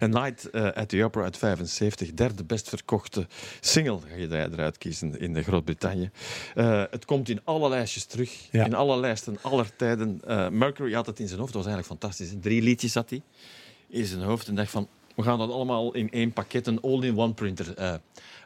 A 0.02 0.06
Night 0.06 0.50
eh, 0.50 0.70
at 0.72 0.88
the 0.88 1.04
Opera 1.04 1.24
uit 1.24 1.36
75. 1.36 2.12
Derde 2.14 2.44
best 2.44 2.68
verkochte 2.68 3.26
single 3.60 3.98
ga 4.08 4.14
je 4.16 4.28
eruit 4.30 4.78
kiezen 4.78 5.20
in 5.20 5.32
de 5.32 5.42
Groot-Brittannië. 5.42 6.10
Eh, 6.54 6.82
het 6.90 7.04
komt 7.04 7.28
in 7.28 7.40
alle 7.44 7.68
lijstjes 7.68 8.04
terug, 8.04 8.48
Ja. 8.50 8.64
in 8.64 8.74
alle 8.74 9.00
lijsten, 9.00 9.36
aller 9.42 9.76
tijden. 9.76 10.20
Eh, 10.26 10.48
Mercury 10.48 10.92
had 10.94 11.06
het 11.06 11.20
in 11.20 11.26
zijn 11.28 11.40
hoofd, 11.40 11.52
dat 11.52 11.62
was 11.64 11.72
eigenlijk 11.72 12.00
fantastisch. 12.00 12.30
hè. 12.34 12.40
Drie 12.40 12.62
liedjes 12.62 12.94
had 12.94 13.10
hij 13.10 13.22
in 13.88 14.04
zijn 14.04 14.22
hoofd 14.22 14.48
en 14.48 14.54
dacht 14.54 14.70
van... 14.70 14.88
We 15.16 15.22
gaan 15.22 15.38
dat 15.38 15.50
allemaal 15.50 15.94
in 15.94 16.10
één 16.10 16.32
pakket, 16.32 16.66
een 16.66 16.80
all-in-one 16.80 17.34
printer 17.34 17.74
eh, 17.76 17.94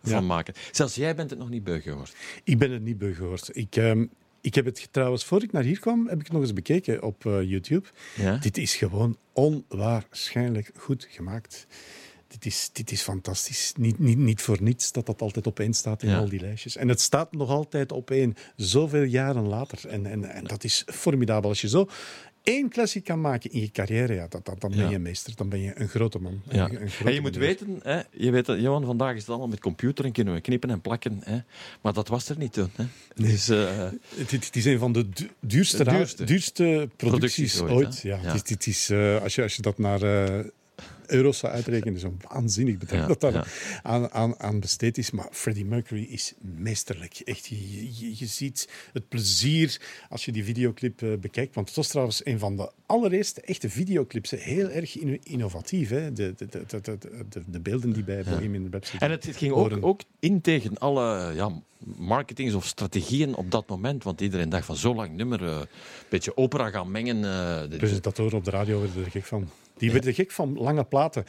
van 0.03 0.12
Ja. 0.12 0.20
maken. 0.20 0.55
Zelfs 0.72 0.94
jij 0.94 1.14
bent 1.14 1.31
het 1.31 1.38
nog 1.38 1.49
niet 1.49 1.64
beu 1.64 1.81
geworden. 1.81 2.14
Ik 2.44 2.59
ben 2.59 2.70
het 2.70 2.83
niet 2.83 2.99
beu 2.99 3.14
gehoord. 3.14 3.51
Ik, 3.53 3.77
ehm, 3.77 4.07
Ik 4.47 4.55
heb 4.55 4.65
het 4.65 4.89
trouwens, 4.91 5.25
voor 5.25 5.43
ik 5.43 5.53
naar 5.53 5.63
hier 5.63 5.79
kwam, 5.79 6.07
heb 6.09 6.19
ik 6.19 6.25
het 6.25 6.33
nog 6.33 6.43
eens 6.43 6.53
bekeken 6.53 7.03
op 7.03 7.27
eh, 7.27 7.43
YouTube. 7.43 7.87
Ja? 8.17 8.37
Dit 8.37 8.59
is 8.59 8.75
gewoon 8.75 9.17
onwaarschijnlijk 9.33 10.71
goed 10.77 11.07
gemaakt. 11.11 11.67
Dit 12.29 12.47
is, 12.47 12.71
dit 12.73 12.91
is 12.91 13.03
fantastisch. 13.03 13.73
Niet, 13.77 13.99
niet, 13.99 14.19
niet 14.19 14.41
voor 14.41 14.63
niets 14.63 14.93
dat 14.93 15.07
dat 15.07 15.21
altijd 15.21 15.47
op 15.47 15.61
één 15.61 15.75
staat 15.75 16.03
in 16.03 16.09
Ja. 16.09 16.19
al 16.19 16.29
die 16.29 16.41
lijstjes. 16.41 16.77
En 16.77 16.89
het 16.89 17.01
staat 17.01 17.33
nog 17.33 17.51
altijd 17.51 17.93
op 17.93 18.11
één, 18.11 18.35
zoveel 18.57 19.03
jaren 19.03 19.47
later. 19.47 19.89
En, 19.89 20.07
en, 20.07 20.25
en 20.25 20.45
dat 20.45 20.65
is 20.65 20.85
formidabel. 20.87 21.51
Als 21.51 21.61
je 21.61 21.69
zo 21.69 21.89
één 22.47 22.69
classic 22.69 23.05
kan 23.05 23.21
maken 23.21 23.51
in 23.53 23.61
je 23.61 23.71
carrière, 23.71 24.15
ja, 24.15 24.27
dat, 24.29 24.45
dat, 24.45 24.61
dan 24.61 24.71
ben 24.71 24.81
Ja. 24.81 24.89
je 24.89 24.95
een 24.95 25.03
meester. 25.03 25.33
Dan 25.37 25.49
ben 25.49 25.61
je 25.61 25.81
een 25.81 25.89
grote 25.89 26.19
man. 26.19 26.41
Ja. 26.51 26.65
Een, 26.71 26.83
een 26.83 26.91
grote 26.91 27.09
En 27.09 27.15
je 27.15 27.21
moet 27.21 27.33
meneer. 27.35 27.49
weten, 27.49 27.81
hè, 27.83 28.01
je 28.11 28.31
weet 28.31 28.47
dat, 28.47 28.61
Johan, 28.61 28.85
vandaag 28.85 29.15
is 29.15 29.21
het 29.21 29.29
allemaal 29.29 29.49
met 29.49 29.61
computer 29.61 30.05
en 30.05 30.13
kunnen 30.13 30.35
we 30.35 30.41
knippen 30.41 30.71
en 30.71 30.81
plakken. 30.81 31.21
Hè, 31.25 31.39
maar 31.81 31.93
dat 31.93 32.09
was 32.09 32.29
er 32.29 32.39
niet 32.39 32.53
toen. 32.53 32.71
Hè. 32.77 32.85
Dus, 33.15 33.49
eh, 33.49 33.79
Het, 34.17 34.31
het- 34.31 34.45
het 34.45 34.57
is 34.57 34.65
een 34.65 34.79
van 34.79 34.93
de 34.93 35.09
du- 35.09 35.31
duurste, 35.41 35.85
duurste. 35.85 36.25
duurste 36.25 36.89
Producties 36.97 37.57
producties, 37.57 37.61
ooit, 37.87 38.01
ja, 38.03 38.19
Ja. 38.23 38.33
Het 38.33 38.45
is, 38.45 38.51
het 38.51 38.67
is, 38.67 38.91
eh, 38.91 39.23
als, 39.23 39.35
je, 39.35 39.43
als 39.43 39.57
je 39.57 39.63
dat 39.63 39.79
naar 39.79 40.03
eh, 40.03 40.45
euro's 41.07 41.38
zou 41.38 41.53
uitrekenen, 41.53 41.95
is 41.95 42.03
een 42.03 42.21
waanzinnig 42.29 42.79
bedrag 42.79 43.01
Ja, 43.01 43.07
dat 43.07 43.21
daar 43.21 43.33
ja. 43.33 43.45
aan, 43.83 44.11
aan, 44.12 44.40
aan 44.40 44.61
besteed 44.61 44.99
is. 44.99 45.11
Maar 45.11 45.29
Freddie 45.31 45.64
Mercury 45.64 46.03
is 46.11 46.35
meesterlijk. 46.40 47.21
Echt, 47.25 47.47
je, 47.47 47.57
je, 48.01 48.19
je 48.19 48.27
ziet 48.27 48.69
het 48.92 49.09
plezier 49.09 49.81
als 50.11 50.25
je 50.25 50.33
die 50.33 50.45
videoclip 50.45 51.03
eh, 51.03 51.09
bekijkt. 51.21 51.55
Want 51.55 51.66
het 51.66 51.77
was 51.77 51.88
trouwens 51.88 52.25
een 52.27 52.38
van 52.38 52.57
de 52.57 52.71
allereerste 52.87 53.40
echte 53.40 53.71
videoclips. 53.71 54.31
Heel 54.31 54.69
erg 54.69 54.99
inno- 54.99 55.19
innovatief. 55.23 55.88
Hè? 55.88 56.12
De, 56.12 56.35
de, 56.37 56.47
de, 56.47 56.64
de, 56.66 56.81
de, 56.83 56.99
de, 57.29 57.42
de 57.47 57.61
beelden 57.61 57.92
die 57.92 58.05
bij 58.05 58.23
Bohemian 58.25 58.69
Rhapsody 58.71 59.05
en 59.05 59.11
het, 59.11 59.27
het 59.27 59.37
ging 59.37 59.53
ook, 59.53 59.79
ook 59.81 60.01
in 60.19 60.40
tegen 60.40 60.79
alle 60.79 61.33
ja, 61.35 61.62
marketings 61.97 62.55
of 62.55 62.66
strategieën 62.66 63.35
op 63.35 63.51
dat 63.51 63.69
moment. 63.69 64.03
Want 64.05 64.21
iedereen 64.21 64.49
dacht 64.49 64.64
van 64.66 64.77
zo 64.77 64.95
lang 64.95 65.16
nummer, 65.16 65.42
eh, 65.47 65.55
een 65.59 65.66
beetje 66.09 66.37
opera 66.37 66.71
gaan 66.71 66.90
mengen. 66.90 67.16
eh, 67.25 67.71
de- 67.71 67.77
presentatoren 67.77 68.38
op 68.38 68.45
de 68.45 68.51
radio 68.51 68.81
werden 68.81 69.05
er 69.05 69.11
gek 69.11 69.25
van. 69.25 69.49
Die 69.81 69.93
werden 69.93 70.15
gek 70.15 70.33
van 70.33 70.55
lange 70.57 70.85
platen. 70.85 71.25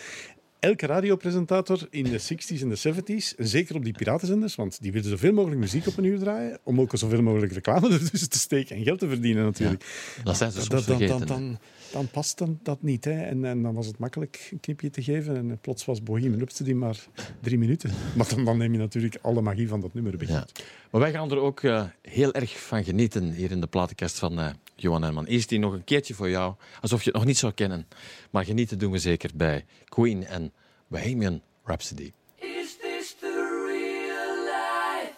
Elke 0.59 0.85
radiopresentator 0.85 1.87
in 1.89 2.03
de 2.03 2.19
60s 2.21 2.61
en 2.61 2.69
de 2.69 2.77
70s, 2.77 3.35
en 3.37 3.47
zeker 3.47 3.75
op 3.75 3.83
die 3.83 3.93
piratenzenders, 3.93 4.55
want 4.55 4.81
die 4.81 4.91
wilden 4.91 5.11
zoveel 5.11 5.33
mogelijk 5.33 5.61
muziek 5.61 5.87
op 5.87 5.97
een 5.97 6.03
uur 6.03 6.19
draaien, 6.19 6.59
om 6.63 6.81
ook 6.81 6.91
zoveel 6.93 7.21
mogelijk 7.21 7.51
reclame 7.51 7.89
ertussen 7.99 8.29
te 8.29 8.39
steken 8.39 8.75
en 8.75 8.83
geld 8.83 8.99
te 8.99 9.07
verdienen 9.07 9.43
natuurlijk. 9.43 9.85
dat 10.23 10.37
zijn 10.37 10.51
ze 10.51 10.57
soms 10.61 10.85
dan, 10.85 10.97
vergeten. 10.97 11.27
dan, 11.27 11.27
dan, 11.27 11.59
dan 11.91 12.07
past 12.07 12.37
dan 12.37 12.59
dat 12.63 12.81
niet. 12.81 13.05
Hè. 13.05 13.21
En, 13.21 13.45
en 13.45 13.61
dan 13.61 13.73
was 13.73 13.87
het 13.87 13.97
makkelijk 13.97 14.47
een 14.51 14.59
knipje 14.59 14.89
te 14.89 15.03
geven 15.03 15.35
en 15.35 15.59
plots 15.61 15.85
was 15.85 16.03
Bohemian 16.03 16.37
Rhapsody 16.37 16.73
maar 16.73 16.97
drie 17.41 17.57
minuten. 17.57 17.91
Maar 18.15 18.29
dan, 18.29 18.45
dan 18.45 18.57
neem 18.57 18.71
je 18.71 18.77
natuurlijk 18.77 19.17
alle 19.21 19.41
magie 19.41 19.67
van 19.67 19.81
dat 19.81 19.93
nummer 19.93 20.17
weg. 20.17 20.29
Ja. 20.29 20.45
Maar 20.91 21.01
wij 21.01 21.11
gaan 21.11 21.31
er 21.31 21.37
ook 21.37 21.63
eh, 21.63 21.83
heel 22.01 22.33
erg 22.33 22.59
van 22.59 22.83
genieten 22.83 23.31
hier 23.31 23.51
in 23.51 23.61
de 23.61 23.67
platenkast 23.67 24.19
van 24.19 24.39
eh, 24.39 24.49
Johan 24.75 25.03
Herman. 25.03 25.25
Eerst 25.25 25.49
die 25.49 25.59
nog 25.59 25.73
een 25.73 25.83
keertje 25.83 26.13
voor 26.13 26.29
jou, 26.29 26.55
alsof 26.81 26.99
je 26.99 27.09
het 27.09 27.17
nog 27.17 27.25
niet 27.25 27.37
zou 27.37 27.53
kennen. 27.53 27.87
Maar 28.31 28.45
genieten 28.45 28.79
doen 28.79 28.91
we 28.91 28.97
zeker 28.97 29.29
bij 29.35 29.65
Queen 29.97 30.23
en 30.25 30.51
Bohemian 30.91 31.41
Rhapsody. 31.65 32.13
Is 32.39 32.77
this 32.77 33.13
the 33.13 33.33
real 33.33 34.45
life? 34.45 35.17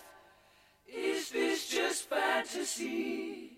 Is 0.88 1.30
this 1.32 1.68
just 1.68 2.08
fantasy? 2.08 3.58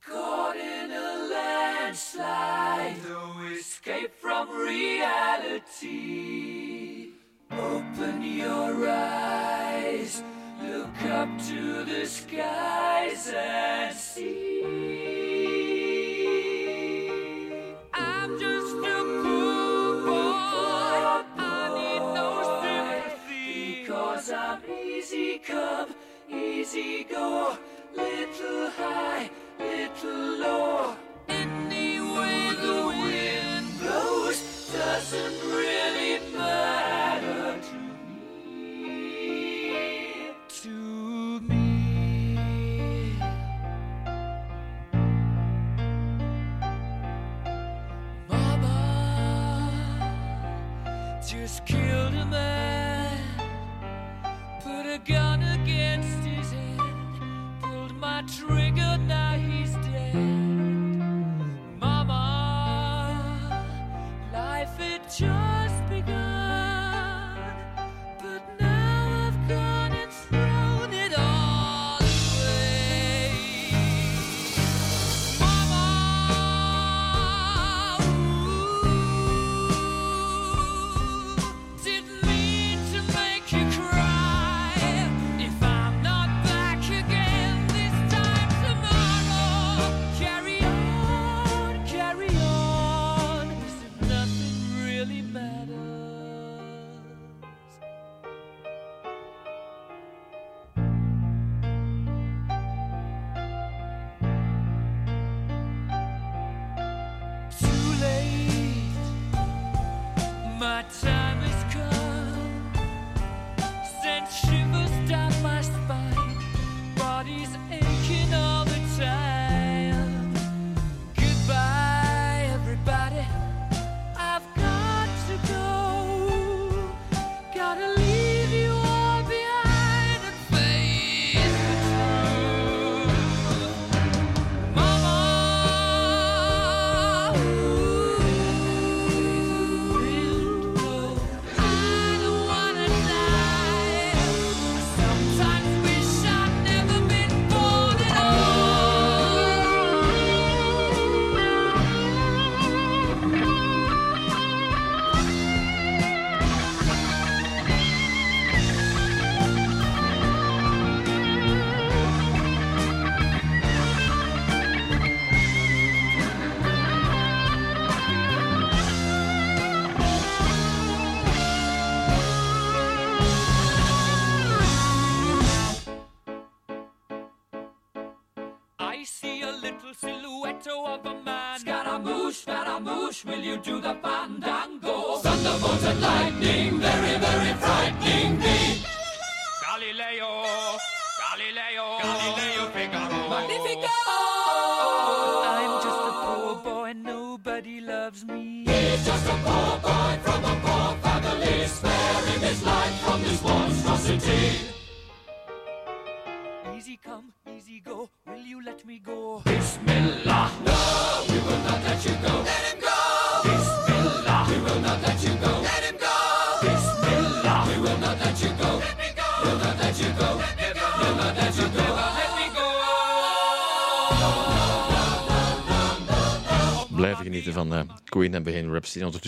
Caught 0.00 0.56
in 0.56 0.90
a 0.90 1.28
landslide, 1.30 2.96
no 3.06 3.34
escape 3.52 4.14
from 4.18 4.48
reality. 4.48 5.88
Open 7.50 8.22
your 8.22 8.88
eyes, 8.88 10.22
look 10.62 11.02
up 11.10 11.28
to 11.48 11.84
the 11.84 12.06
skies 12.06 13.30
and 13.36 13.94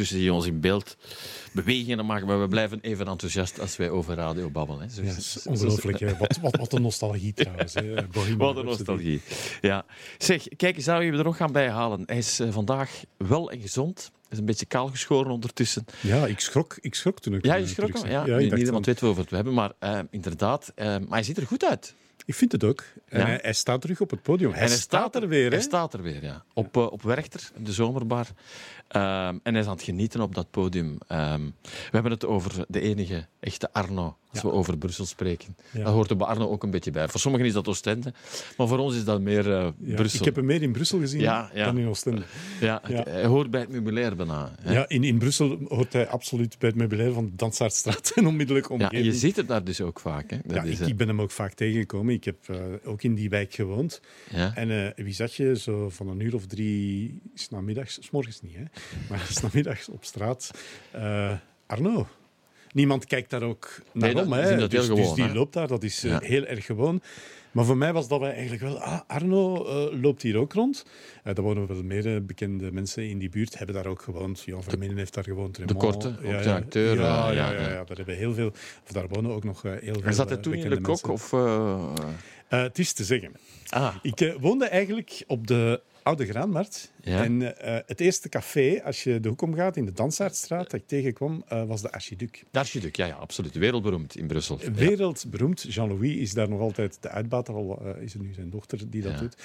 Zie 0.05 0.23
je 0.23 0.33
ons 0.33 0.47
in 0.47 0.61
beeld 0.61 0.97
bewegingen 1.53 2.07
maken, 2.07 2.27
maar 2.27 2.41
we 2.41 2.49
blijven 2.49 2.79
even 2.81 3.09
enthousiast 3.09 3.61
als 3.61 3.77
wij 3.77 3.91
over 3.91 4.15
radio 4.15 4.51
babbelen. 4.51 4.81
Hè. 4.83 4.89
Zo- 4.89 5.03
Ja, 5.03 5.17
is 5.17 5.43
ongelooflijk. 5.47 6.19
Wat, 6.19 6.39
wat, 6.43 6.57
wat 6.57 6.73
een 6.73 6.83
nostalgie 6.83 7.33
trouwens. 7.33 7.75
hè. 7.75 7.95
Wat 8.37 8.57
een 8.57 8.65
nostalgie. 8.65 9.23
Ja. 9.61 9.85
Zeg, 10.19 10.49
kijk, 10.57 10.83
zou 10.83 11.05
je 11.05 11.13
er 11.13 11.25
nog 11.25 11.37
gaan 11.37 11.53
bijhalen? 11.53 12.03
Hij 12.07 12.19
is 12.19 12.41
eh, 12.41 12.49
vandaag 12.53 13.03
wel 13.17 13.51
en 13.51 13.61
gezond. 13.61 13.99
Hij 14.13 14.29
is 14.31 14.39
een 14.39 14.45
beetje 14.45 14.67
kaal 14.67 14.89
geschoren 14.89 15.31
ondertussen. 15.31 15.85
Ja, 16.01 16.27
ik 16.27 16.41
schrok, 16.41 16.77
ik 16.81 16.95
schrok 16.95 17.21
toen 17.21 17.35
ik 17.35 17.45
Ja, 17.45 17.55
je 17.55 17.67
schrok 17.67 17.99
hem? 18.03 18.11
Ja, 18.11 18.25
niet 18.37 18.51
dacht 18.51 18.63
niemand 18.63 18.87
weet 18.87 19.01
waarover 19.01 19.25
we 19.25 19.29
het 19.37 19.45
hebben, 19.45 19.55
maar 19.55 19.73
eh, 19.79 19.99
inderdaad. 20.11 20.73
eh, 20.75 20.87
maar 20.87 20.99
hij 21.09 21.23
ziet 21.23 21.37
er 21.37 21.47
goed 21.47 21.65
uit. 21.65 21.95
Ik 22.25 22.35
vind 22.35 22.53
het 22.53 22.65
ook. 22.65 22.85
En 23.09 23.19
Ja. 23.21 23.27
hij, 23.27 23.39
hij 23.43 23.53
staat 23.53 23.81
terug 23.81 24.01
op 24.01 24.11
het 24.11 24.23
podium. 24.23 24.53
Hij, 24.53 24.63
En 24.63 24.69
staat 24.69 25.15
er 25.15 25.29
weer. 25.29 25.51
Hij 25.51 25.61
staat 25.61 25.95
er 25.95 26.03
weer, 26.03 26.23
ja. 26.25 26.45
Op, 26.55 26.77
op 26.77 27.03
Werchter, 27.03 27.51
de 27.59 27.73
zomerbar. 27.73 28.27
Ehm, 28.91 29.37
en 29.43 29.53
hij 29.53 29.61
is 29.61 29.67
aan 29.67 29.73
het 29.75 29.83
genieten 29.83 30.21
op 30.21 30.35
dat 30.35 30.51
podium. 30.51 30.99
Ehm, 31.07 31.41
we 31.63 31.91
hebben 31.91 32.13
het 32.13 32.27
over 32.27 32.65
de 32.69 32.81
enige 32.81 33.27
echte 33.41 33.73
Arno, 33.73 34.17
als 34.31 34.41
Ja. 34.43 34.49
we 34.49 34.55
over 34.55 34.79
Brussel 34.79 35.05
spreken. 35.07 35.57
Ja. 35.73 35.85
Dat 35.85 35.93
hoort 35.93 36.11
er 36.11 36.17
bij 36.17 36.27
Arno 36.27 36.49
ook 36.49 36.63
een 36.63 36.71
beetje 36.71 36.91
bij. 36.91 37.09
Voor 37.09 37.21
sommigen 37.21 37.47
is 37.47 37.53
dat 37.53 37.69
Oostende, 37.69 38.13
maar 38.57 38.69
voor 38.69 38.79
ons 38.79 38.97
is 38.97 39.05
dat 39.05 39.21
meer 39.21 39.53
eh, 39.53 39.69
Ja, 39.79 39.95
Brussel. 39.95 40.19
ik 40.19 40.25
heb 40.25 40.37
hem 40.37 40.45
meer 40.45 40.63
in 40.63 40.73
Brussel 40.73 40.99
gezien 40.99 41.21
Ja, 41.21 41.51
ja. 41.55 41.65
dan 41.65 41.79
in 41.79 41.87
Oostende. 41.89 42.23
ja, 42.61 42.83
Ja. 42.89 43.03
Hij 43.09 43.25
hoort 43.27 43.51
bij 43.51 43.61
het 43.61 43.69
meubilair 43.71 44.17
bijna. 44.17 44.53
hè. 44.61 44.73
Ja, 44.73 44.89
in, 44.89 45.05
in 45.05 45.19
Brussel 45.19 45.59
hoort 45.69 45.93
hij 45.93 46.09
absoluut 46.09 46.59
bij 46.59 46.69
het 46.69 46.79
meubilair 46.79 47.13
van 47.13 47.25
de 47.25 47.37
Dansaardstraat 47.37 48.13
en 48.15 48.27
onmiddellijk 48.27 48.69
Ja, 48.69 48.75
omgeving. 48.75 48.99
en 49.01 49.05
je 49.05 49.13
ziet 49.15 49.37
het 49.37 49.49
daar 49.49 49.65
dus 49.65 49.81
ook 49.81 50.01
vaak. 50.01 50.31
Hè. 50.31 50.37
Dat 50.45 50.57
Ja, 50.57 50.63
is, 50.63 50.75
ik, 50.75 50.81
eh, 50.81 50.89
ik 50.89 50.97
ben 50.97 51.09
hem 51.09 51.21
ook 51.21 51.31
vaak 51.31 51.53
tegengekomen. 51.53 52.15
Ik 52.15 52.25
heb 52.25 52.37
eh, 52.49 52.57
ook 52.85 53.03
in 53.03 53.15
die 53.15 53.29
wijk 53.29 53.55
gewoond. 53.55 54.01
ja. 54.31 54.55
En 54.55 54.93
wie 54.97 55.15
zag 55.15 55.35
je 55.37 55.59
zo 55.59 55.89
van 55.91 56.09
een 56.09 56.21
uur 56.21 56.35
of 56.35 56.47
drie, 56.47 57.21
s 57.35 57.49
namiddags, 57.49 57.99
s 58.01 58.11
morgens 58.11 58.41
niet, 58.43 58.55
hè? 58.57 58.63
Maar 59.09 59.27
s 59.31 59.41
namiddags 59.41 59.89
op 59.89 60.05
straat, 60.05 60.51
eh, 60.91 61.33
Arno. 61.67 62.07
Niemand 62.73 63.05
kijkt 63.07 63.31
daar 63.31 63.43
ook 63.43 63.81
naar 63.93 64.15
Nee, 64.15 64.25
om. 64.25 64.33
Hè? 64.33 64.57
dat 64.57 64.71
dus, 64.71 64.89
dus 64.89 65.13
die 65.15 65.25
hè? 65.25 65.33
loopt 65.35 65.53
daar, 65.53 65.67
dat 65.69 65.83
is 65.83 66.05
eh, 66.05 66.11
Ja. 66.11 66.19
heel 66.23 66.45
erg 66.45 66.65
gewoon. 66.67 67.03
Maar 67.51 67.65
voor 67.65 67.77
mij 67.77 67.93
was 67.93 68.09
dat 68.09 68.21
wij 68.21 68.33
eigenlijk 68.33 68.63
wel... 68.63 68.81
Ah, 68.81 69.01
Arno 69.07 69.65
eh, 69.67 70.01
loopt 70.01 70.23
hier 70.23 70.37
ook 70.37 70.53
rond. 70.53 70.85
Eh 71.23 71.37
er 71.37 71.43
wonen 71.43 71.67
wel 71.67 71.83
meer 71.83 72.25
bekende 72.25 72.73
mensen 72.73 73.09
in 73.09 73.19
die 73.19 73.29
buurt, 73.29 73.59
hebben 73.59 73.75
daar 73.77 73.87
ook 73.87 74.03
gewoond. 74.03 74.41
Jan 74.41 74.63
Verminen 74.63 74.97
heeft 74.97 75.15
daar 75.15 75.25
gewoond. 75.25 75.57
Raymond. 75.59 75.79
Korte, 75.79 76.09
ook 76.09 76.43
de 76.43 76.53
acteur, 76.53 76.97
Ja, 76.97 77.31
ja, 77.31 77.53
ja, 77.53 77.85
daar 77.85 77.97
hebben 77.97 78.17
heel 78.17 78.35
veel... 78.35 78.49
Of 78.85 78.93
daar 78.93 79.09
wonen 79.09 79.31
ook 79.31 79.45
nog 79.45 79.63
heel 79.63 79.79
veel 79.81 80.03
En 80.03 80.15
zat 80.15 80.29
hij 80.29 80.39
toen 80.39 80.55
in 80.55 80.71
de 80.71 80.81
kok? 80.81 81.09
Of, 81.09 81.31
het 82.49 82.79
is 82.79 82.93
te 82.93 83.05
zeggen. 83.05 83.33
ah, 83.69 83.95
Ik 84.03 84.37
woonde 84.41 84.65
eigenlijk 84.67 85.25
op 85.27 85.47
de 85.47 85.81
Oude 86.03 86.27
Graanmarkt. 86.27 86.93
Ja. 87.03 87.25
En 87.25 87.59
eh, 87.59 87.79
het 87.87 88.01
eerste 88.01 88.29
café, 88.29 88.83
als 88.85 89.03
je 89.05 89.21
de 89.21 89.29
hoek 89.29 89.43
omgaat 89.43 89.77
in 89.77 89.85
de 89.85 89.93
Dansaardstraat, 89.93 90.71
dat 90.71 90.81
ik 90.81 90.87
tegenkwam, 90.87 91.45
eh, 91.49 91.65
was 91.65 91.81
de 91.83 91.93
Archiduc. 91.93 92.43
de 92.51 92.59
Archiduc, 92.59 92.97
ja, 92.97 93.07
ja, 93.07 93.15
absoluut. 93.15 93.55
Wereldberoemd 93.55 94.17
in 94.17 94.27
Brussel. 94.27 94.59
Wereldberoemd. 94.75 95.67
Jean-Louis 95.69 96.17
is 96.17 96.33
daar 96.35 96.49
nog 96.49 96.61
altijd 96.61 96.99
de 97.01 97.09
uitbater, 97.09 97.55
al 97.55 97.83
eh, 97.85 98.03
is 98.03 98.13
het 98.13 98.23
nu 98.23 98.33
zijn 98.35 98.51
dochter 98.51 98.91
die 98.91 99.03
dat 99.03 99.13
Ja. 99.13 99.19
doet. 99.19 99.37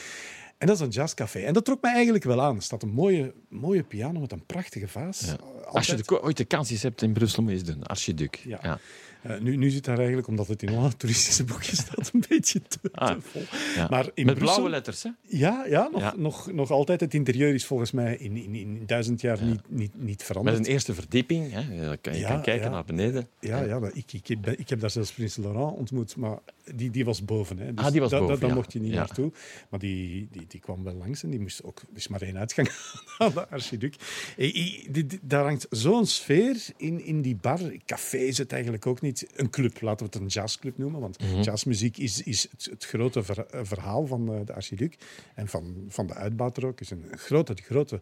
En 0.57 0.67
dat 0.67 0.75
is 0.75 0.81
een 0.81 0.89
jazzcafé. 0.89 1.39
En 1.39 1.53
dat 1.53 1.65
trok 1.65 1.81
mij 1.81 1.93
eigenlijk 1.93 2.23
wel 2.23 2.41
aan. 2.41 2.55
Er 2.55 2.61
staat 2.61 2.83
een 2.83 2.89
mooie, 2.89 3.33
mooie 3.49 3.83
piano 3.83 4.19
met 4.19 4.31
een 4.31 4.45
prachtige 4.45 4.87
vaas. 4.87 5.21
Ja. 5.25 5.37
Als 5.65 5.85
je 5.87 5.95
de, 5.95 6.21
ooit 6.21 6.37
de 6.37 6.45
kans 6.45 6.81
hebt 6.81 7.01
in 7.01 7.13
Brussel, 7.13 7.43
moet 7.43 7.51
je 7.51 7.57
eens 7.57 7.67
doen. 7.67 7.83
Archiduc. 7.83 8.35
Ja. 8.35 8.79
Eh, 9.25 9.39
nu, 9.39 9.55
nu 9.55 9.69
zit 9.69 9.85
daar 9.85 9.97
eigenlijk, 9.97 10.27
omdat 10.27 10.47
het 10.47 10.63
in 10.63 10.75
alle 10.75 10.95
toeristische 10.97 11.43
boekjes 11.43 11.77
staat, 11.79 12.11
een 12.13 12.23
beetje 12.29 12.61
te, 12.61 12.79
te 12.81 12.89
Ah, 12.91 13.15
vol. 13.21 13.41
Ja. 13.75 13.87
Maar 13.89 14.09
in 14.13 14.25
Met 14.25 14.35
Brussel- 14.35 14.55
blauwe 14.55 14.69
letters, 14.69 15.03
hè? 15.03 15.09
Ja, 15.21 15.65
ja, 15.69 15.89
nog, 15.91 16.01
Ja. 16.01 16.13
Nog, 16.17 16.51
nog 16.51 16.71
altijd. 16.71 16.99
Het 16.99 17.13
interieur 17.13 17.53
is 17.53 17.65
volgens 17.65 17.91
mij 17.91 18.15
in, 18.17 18.37
in, 18.37 18.55
in 18.55 18.83
duizend 18.85 19.21
jaar 19.21 19.43
niet, 19.43 19.61
niet, 19.67 19.91
niet 19.95 20.05
Met 20.05 20.23
veranderd. 20.23 20.57
een 20.57 20.65
eerste 20.65 20.93
verdieping. 20.93 21.51
Hè? 21.51 21.59
Je 21.59 21.97
kan, 22.01 22.17
je 22.17 22.25
kan 22.25 22.41
kijken 22.41 22.71
naar 22.71 22.85
beneden. 22.85 23.27
Ja, 23.39 23.61
ja 23.61 23.79
dat, 23.79 23.95
ik, 23.95 24.13
ik, 24.13 24.27
heb, 24.27 24.47
ik 24.49 24.69
heb 24.69 24.79
daar 24.79 24.89
zelfs 24.89 25.11
Prins 25.11 25.35
Laurent 25.37 25.77
ontmoet, 25.77 26.15
maar 26.15 26.37
die, 26.75 26.89
die 26.91 27.05
was 27.05 27.25
boven. 27.25 27.57
Hè. 27.57 27.73
Dus 27.73 27.85
Ah, 27.85 27.91
die 27.91 28.01
was 28.01 28.09
da- 28.09 28.19
boven, 28.19 28.39
Daar 28.39 28.53
mocht 28.55 28.73
je 28.73 28.79
niet 28.79 28.93
naartoe. 28.93 29.31
Maar 29.69 29.79
die, 29.79 30.27
die, 30.31 30.45
die 30.47 30.59
kwam 30.59 30.83
wel 30.83 30.93
langs 30.93 31.23
en 31.23 31.29
die 31.29 31.39
moest 31.39 31.63
ook... 31.63 31.79
Er 31.79 31.85
is 31.95 32.07
maar 32.07 32.21
één 32.21 32.37
uitgang 32.37 32.69
aan 33.17 33.31
de 33.33 33.47
Archiduc. 33.47 33.95
Eh, 34.37 35.03
Daar 35.21 35.43
hangt 35.43 35.67
zo'n 35.69 36.05
sfeer 36.05 36.55
in, 36.77 37.05
in 37.05 37.21
die 37.21 37.35
bar. 37.41 37.59
Café 37.85 38.17
is 38.17 38.37
het 38.37 38.51
eigenlijk 38.51 38.85
ook 38.85 39.01
niet. 39.01 39.14
Een 39.35 39.49
club, 39.49 39.81
laten 39.81 40.05
we 40.05 40.11
het 40.13 40.21
een 40.21 40.27
jazzclub 40.27 40.77
noemen. 40.77 41.01
Want 41.01 41.19
Mhm. 41.21 41.41
jazzmuziek 41.41 41.97
is, 41.97 42.21
is 42.23 42.47
het, 42.51 42.67
het 42.71 42.85
grote 42.85 43.23
ver- 43.23 43.45
eh, 43.45 43.59
verhaal 43.63 44.07
van 44.07 44.33
eh, 44.33 44.39
de 44.45 44.53
Archiduc. 44.53 44.95
En 45.35 45.47
van, 45.47 45.85
van 45.89 46.07
de 46.07 46.13
uitbater 46.13 46.65
ook. 46.65 46.79
is 46.81 46.89
een 46.89 47.05
grote, 47.15 47.53
grote 47.63 48.01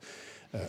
eh 0.52 0.62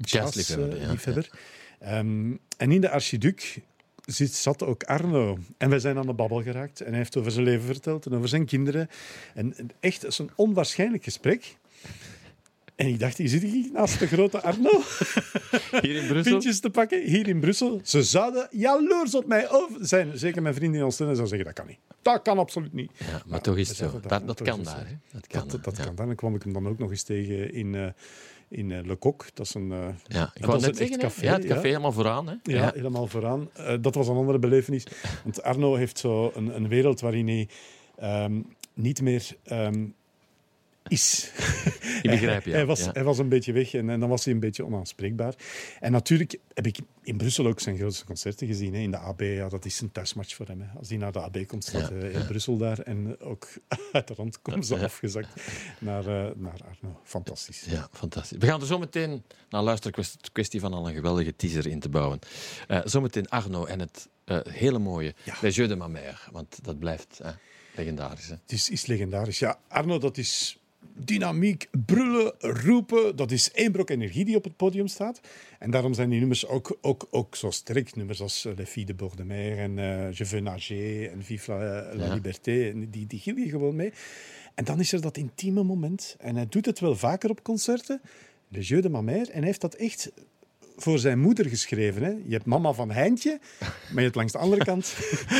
Jazzliefhebber, 0.00 0.74
ja. 0.74 0.80
jazzliefhebber. 0.80 1.30
Ehm, 1.78 2.32
en 2.56 2.72
in 2.72 2.80
de 2.80 2.90
Archiduc 2.90 3.58
zit, 4.06 4.32
zat 4.34 4.62
ook 4.62 4.84
Arno. 4.84 5.38
En 5.58 5.70
wij 5.70 5.78
zijn 5.78 5.98
aan 5.98 6.06
de 6.06 6.12
babbel 6.12 6.42
geraakt. 6.42 6.80
En 6.80 6.88
hij 6.88 6.96
heeft 6.96 7.16
over 7.16 7.30
zijn 7.32 7.44
leven 7.44 7.64
verteld 7.66 8.06
en 8.06 8.14
over 8.14 8.28
zijn 8.28 8.44
kinderen. 8.46 8.88
En 9.34 9.56
en 9.56 9.70
echt, 9.80 10.02
het 10.02 10.10
is 10.10 10.18
een 10.18 10.30
onwaarschijnlijk 10.34 11.04
gesprek. 11.04 11.56
En 12.76 12.86
ik 12.86 12.98
dacht, 13.00 13.18
hier 13.18 13.28
zit 13.28 13.42
ik 13.42 13.72
naast 13.72 13.98
de 13.98 14.06
grote 14.06 14.42
Arno. 14.42 14.70
Hier 15.80 15.96
in 15.96 16.06
Brussel. 16.06 16.32
Pintjes 16.32 16.60
te 16.60 16.70
pakken, 16.70 17.02
hier 17.02 17.28
in 17.28 17.40
Brussel. 17.40 17.80
Ze 17.84 18.02
zouden 18.02 18.48
jaloers 18.50 19.14
op 19.14 19.26
mij 19.26 19.50
over 19.50 19.86
zijn. 19.86 20.18
Zeker 20.18 20.42
mijn 20.42 20.54
vrienden 20.54 20.80
in 20.80 20.86
Oostende 20.86 21.14
zouden 21.14 21.36
zeggen, 21.38 21.54
dat 21.54 21.64
kan 21.64 21.66
niet. 21.66 21.94
Dat 22.02 22.22
kan 22.22 22.38
absoluut 22.38 22.72
niet. 22.72 22.90
Ja, 22.98 23.22
maar 23.26 23.40
toch 23.40 23.56
is 23.56 23.68
het 23.68 23.76
zo. 23.76 23.88
zeiden 23.90 24.08
Dat, 24.08 24.26
dat 24.26 24.42
kan 24.42 24.62
daar. 24.62 24.86
Hè? 24.88 24.94
Dat 25.12 25.26
kan, 25.26 25.48
Dat, 25.48 25.64
dat 25.64 25.76
ja. 25.76 25.84
kan 25.84 25.94
dan. 25.94 26.06
Dan 26.06 26.14
kwam 26.16 26.34
ik 26.34 26.42
hem 26.42 26.52
dan 26.52 26.68
ook 26.68 26.78
nog 26.78 26.90
eens 26.90 27.02
tegen 27.02 27.52
in, 27.52 27.74
eh, 27.74 27.86
in 28.48 28.72
eh, 28.72 28.84
Le 28.84 28.96
Coq. 28.96 29.34
Dat 29.34 29.46
is 29.46 29.54
een... 29.54 29.72
eh, 29.72 29.88
Ja, 30.06 30.30
ik 30.34 30.42
dat 30.42 30.60
net 30.60 30.76
zeggen, 30.76 30.98
café, 30.98 31.24
ja, 31.24 31.32
het 31.32 31.44
café 31.46 31.60
ja. 31.60 31.66
helemaal 31.66 31.92
vooraan. 31.92 32.28
Hè? 32.28 32.34
Ja, 32.42 32.70
helemaal 32.74 33.06
vooraan. 33.06 33.50
Eh, 33.52 33.74
dat 33.80 33.94
was 33.94 34.08
een 34.08 34.16
andere 34.16 34.38
belevenis. 34.38 34.86
Want 35.24 35.42
Arno 35.42 35.74
heeft 35.74 35.98
zo 35.98 36.30
een, 36.34 36.56
een 36.56 36.68
wereld 36.68 37.00
waarin 37.00 37.28
hij 37.28 37.48
ehm, 37.96 38.40
niet 38.74 39.00
meer 39.02 39.26
ehm, 39.42 39.86
is. 40.88 41.30
Ik 42.02 42.10
begrijp 42.10 42.44
je. 42.44 42.50
hij, 42.52 42.66
was, 42.66 42.84
ja. 42.84 42.90
hij 42.92 43.04
was 43.04 43.18
een 43.18 43.28
beetje 43.28 43.52
weg 43.52 43.74
en, 43.74 43.90
en 43.90 44.00
dan 44.00 44.08
was 44.08 44.24
hij 44.24 44.34
een 44.34 44.40
beetje 44.40 44.64
onaanspreekbaar. 44.64 45.34
En 45.80 45.92
natuurlijk 45.92 46.38
heb 46.54 46.66
ik 46.66 46.78
in 47.02 47.16
Brussel 47.16 47.46
ook 47.46 47.60
zijn 47.60 47.76
grootste 47.76 48.04
concerten 48.04 48.46
gezien. 48.46 48.74
Hè. 48.74 48.80
In 48.80 48.90
de 48.90 48.96
AB, 48.96 49.20
ja, 49.20 49.48
dat 49.48 49.64
is 49.64 49.80
een 49.80 49.92
thuismatch 49.92 50.34
voor 50.34 50.46
hem. 50.46 50.60
Hè. 50.60 50.78
Als 50.78 50.88
hij 50.88 50.98
naar 50.98 51.12
de 51.12 51.20
AB 51.20 51.46
komt, 51.46 51.64
staat 51.64 51.88
Ja, 51.88 51.96
ja. 51.96 52.18
in 52.18 52.26
Brussel 52.26 52.56
daar. 52.56 52.78
En 52.78 53.20
ook 53.20 53.48
uit 53.92 54.08
de 54.08 54.14
rand 54.14 54.42
komen 54.42 54.64
ze 54.64 54.74
Ja. 54.76 54.84
afgezakt 54.84 55.28
naar, 55.78 56.06
eh, 56.06 56.30
naar 56.36 56.58
Arno. 56.68 57.00
Fantastisch. 57.04 57.64
Ja, 57.68 57.88
fantastisch. 57.92 58.38
We 58.38 58.46
gaan 58.46 58.60
er 58.60 58.66
zo 58.66 58.78
meteen 58.78 59.22
naar 59.50 59.62
luisteren. 59.62 60.00
Het 60.00 60.32
kwestie 60.32 60.60
van 60.60 60.72
al 60.72 60.88
een 60.88 60.94
geweldige 60.94 61.36
teaser 61.36 61.66
in 61.66 61.80
te 61.80 61.88
bouwen. 61.88 62.18
Eh 62.68 62.80
zometeen 62.84 63.28
Arno 63.28 63.64
en 63.64 63.80
het 63.80 64.08
eh, 64.24 64.38
hele 64.48 64.78
mooie 64.78 65.14
Ja. 65.24 65.34
Les 65.40 65.56
Jeux 65.56 65.68
de 65.68 65.76
ma 65.76 65.88
mère. 65.88 66.16
Want 66.32 66.58
dat 66.64 66.78
blijft 66.78 67.20
legendarisch. 67.74 68.26
Hè? 68.28 68.34
Het 68.42 68.52
is, 68.52 68.70
is 68.70 68.86
legendarisch. 68.86 69.38
Ja, 69.38 69.58
Arno, 69.68 69.98
dat 69.98 70.18
is 70.18 70.58
dynamiek, 71.04 71.68
brullen, 71.86 72.32
roepen. 72.38 73.16
Dat 73.16 73.30
is 73.30 73.52
één 73.52 73.72
brok 73.72 73.90
energie 73.90 74.24
die 74.24 74.36
op 74.36 74.44
het 74.44 74.56
podium 74.56 74.86
staat. 74.86 75.20
En 75.58 75.70
daarom 75.70 75.94
zijn 75.94 76.10
die 76.10 76.18
nummers 76.18 76.46
ook, 76.46 76.78
ook, 76.80 77.06
ook 77.10 77.36
zo 77.36 77.50
sterk. 77.50 77.94
Nummers 77.96 78.20
als 78.20 78.44
eh, 78.44 78.52
Les 78.56 78.68
Filles 78.68 78.88
de 78.88 78.94
Bord 78.94 79.16
de 79.16 79.24
Mer 79.24 79.58
en 79.58 79.78
eh, 79.78 80.12
Je 80.12 80.24
veux 80.26 80.42
nager 80.42 81.10
en 81.10 81.22
Vive 81.22 81.50
la, 81.52 81.94
la 81.94 82.04
Ja. 82.04 82.14
liberté. 82.14 82.68
En 82.70 82.90
die, 82.90 83.06
die 83.06 83.18
gil 83.20 83.36
je 83.36 83.48
gewoon 83.48 83.76
mee. 83.76 83.92
En 84.54 84.64
dan 84.64 84.80
is 84.80 84.92
er 84.92 85.00
dat 85.00 85.16
intieme 85.16 85.62
moment. 85.62 86.16
En 86.18 86.36
hij 86.36 86.46
doet 86.48 86.66
het 86.66 86.80
wel 86.80 86.96
vaker 86.96 87.30
op 87.30 87.42
concerten. 87.42 88.00
Le 88.48 88.60
Jeu 88.60 88.80
de 88.80 88.88
ma 88.88 89.00
mère. 89.00 89.30
En 89.30 89.38
hij 89.38 89.46
heeft 89.46 89.60
dat 89.60 89.74
echt 89.74 90.12
voor 90.76 90.98
zijn 90.98 91.18
moeder 91.18 91.46
geschreven. 91.46 92.02
Hè. 92.02 92.10
Je 92.10 92.32
hebt 92.32 92.44
Mama 92.44 92.72
van 92.72 92.90
Heintje, 92.90 93.38
maar 93.60 93.94
je 93.94 94.00
hebt 94.00 94.14
langs 94.14 94.32
de 94.32 94.38
andere 94.38 94.64
kant 94.70 94.94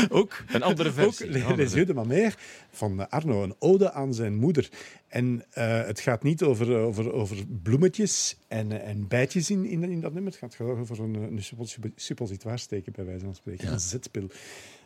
Ook 0.09 0.45
een 0.49 0.63
andere 0.63 0.89
ook 0.89 0.95
versie. 0.95 1.27
Andere 1.27 1.57
Les 1.57 1.73
Yeux 1.73 1.87
de 1.87 1.95
ma 1.95 2.05
mère 2.05 2.35
van 2.71 3.01
eh, 3.01 3.07
Arno. 3.09 3.43
Een 3.43 3.55
ode 3.59 3.93
aan 3.93 4.15
zijn 4.15 4.35
moeder. 4.35 4.69
En 5.09 5.45
eh, 5.51 5.85
het 5.85 6.01
gaat 6.01 6.23
niet 6.23 6.43
over, 6.43 6.77
over, 6.77 7.13
over 7.13 7.47
bloemetjes 7.63 8.37
en, 8.49 8.73
eh, 8.73 8.89
en 8.89 9.09
bijtjes 9.09 9.51
in, 9.51 9.65
in, 9.67 9.83
in 9.85 10.01
dat 10.01 10.13
nummer. 10.13 10.33
Het 10.33 10.41
gaat 10.41 10.61
over 10.61 11.01
een, 11.01 11.15
een 11.15 11.43
suppos- 11.43 11.79
suppositoire 11.97 12.59
steken, 12.59 12.93
bij 12.93 13.05
wijze 13.05 13.25
van 13.25 13.35
spreken. 13.35 13.67
Ja. 13.67 13.73
Een 13.73 13.81
zetpil. 13.81 14.31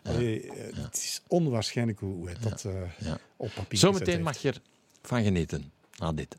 Allee, 0.02 0.42
eh, 0.42 0.76
Het 0.82 0.96
is 0.96 1.22
onwaarschijnlijk 1.26 1.98
hoe, 1.98 2.14
hoe 2.14 2.28
dat 2.40 2.64
eh, 2.64 3.12
op 3.36 3.50
papier 3.54 3.78
Zometeen 3.78 4.22
mag 4.22 4.36
je 4.36 4.54
ervan 5.02 5.22
genieten. 5.22 5.72
Na 5.98 6.12
dit. 6.12 6.36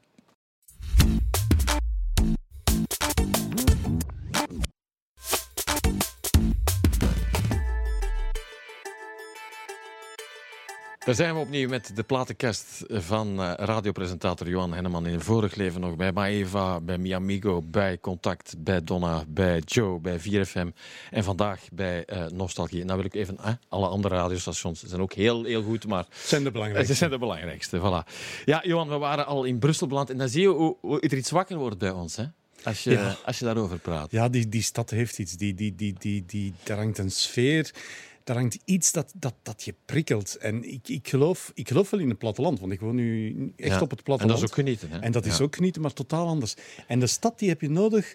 Daar 11.05 11.15
zijn 11.15 11.33
we 11.33 11.39
opnieuw 11.39 11.69
met 11.69 11.91
de 11.95 12.03
platenkast 12.03 12.83
van 12.87 13.41
eh, 13.41 13.53
radiopresentator 13.55 14.47
Johan 14.49 14.73
Henneman. 14.73 15.07
In 15.07 15.13
een 15.13 15.21
vorig 15.21 15.55
leven 15.55 15.81
nog 15.81 15.95
bij 15.95 16.11
Maeva, 16.11 16.79
bij 16.79 16.97
Miamigo, 16.97 17.61
bij 17.61 17.99
Contact, 17.99 18.53
bij 18.57 18.83
Donna, 18.83 19.23
bij 19.27 19.59
Joe, 19.65 19.99
bij 19.99 20.19
4FM. 20.19 20.67
En 21.11 21.23
vandaag 21.23 21.61
bij 21.73 22.05
eh, 22.05 22.25
Nostalgie. 22.27 22.81
En 22.81 22.87
dan 22.87 22.95
wil 22.95 23.05
ik 23.05 23.13
even... 23.13 23.37
eh, 23.37 23.53
alle 23.69 23.87
andere 23.87 24.15
radiostations 24.15 24.83
zijn 24.83 25.01
ook 25.01 25.13
heel, 25.13 25.43
heel 25.43 25.63
goed, 25.63 25.87
maar 25.87 26.05
Het 26.09 26.27
zijn 26.27 26.41
de 26.41 26.47
ze 26.47 26.53
belangrijkste. 26.53 26.93
zijn 26.95 27.09
de 27.09 27.17
belangrijkste, 27.17 27.79
voilà. 27.79 28.13
Ja, 28.45 28.61
Johan, 28.65 28.89
we 28.89 28.97
waren 28.97 29.25
al 29.25 29.43
in 29.43 29.59
Brussel 29.59 29.87
beland. 29.87 30.09
En 30.09 30.17
dan 30.17 30.29
zie 30.29 30.41
je 30.41 30.47
hoe, 30.47 30.75
hoe 30.81 30.99
er 30.99 31.17
iets 31.17 31.31
wakker 31.31 31.57
wordt 31.57 31.77
bij 31.77 31.91
ons, 31.91 32.15
hè? 32.15 32.25
Als 32.63 32.83
je, 32.83 32.91
Ja. 32.91 33.15
als 33.25 33.39
je 33.39 33.45
daarover 33.45 33.77
praat. 33.79 34.11
Ja, 34.11 34.29
die, 34.29 34.49
die 34.49 34.61
stad 34.61 34.89
heeft 34.89 35.19
iets. 35.19 35.37
Die, 35.37 35.53
die, 35.53 35.75
die, 35.75 35.95
die, 35.99 36.23
die, 36.25 36.53
daar 36.63 36.77
hangt 36.77 36.97
een 36.97 37.11
sfeer. 37.11 37.71
Daar 38.23 38.35
hangt 38.35 38.57
iets 38.65 38.91
dat, 38.91 39.11
dat, 39.15 39.33
dat 39.41 39.63
je 39.63 39.73
prikkelt. 39.85 40.35
En 40.35 40.63
ik, 40.73 40.87
ik, 40.87 41.07
geloof, 41.07 41.51
ik 41.53 41.67
geloof 41.67 41.89
wel 41.89 41.99
in 41.99 42.09
het 42.09 42.17
platteland, 42.17 42.59
want 42.59 42.71
ik 42.71 42.79
woon 42.79 42.95
nu 42.95 43.27
echt 43.55 43.69
Ja. 43.75 43.81
op 43.81 43.89
het 43.89 43.99
En 43.99 44.03
platteland. 44.05 44.39
dat 44.39 44.43
is 44.49 44.55
ook 44.55 44.65
genieten, 44.65 44.89
hè? 44.89 44.99
En 44.99 45.11
dat 45.11 45.25
is 45.25 45.41
ook 45.41 45.55
genieten, 45.55 45.81
maar 45.81 45.93
totaal 45.93 46.27
anders. 46.27 46.55
En 46.87 46.99
de 46.99 47.07
stad 47.07 47.39
die 47.39 47.49
heb 47.49 47.61
je 47.61 47.69
nodig 47.69 48.13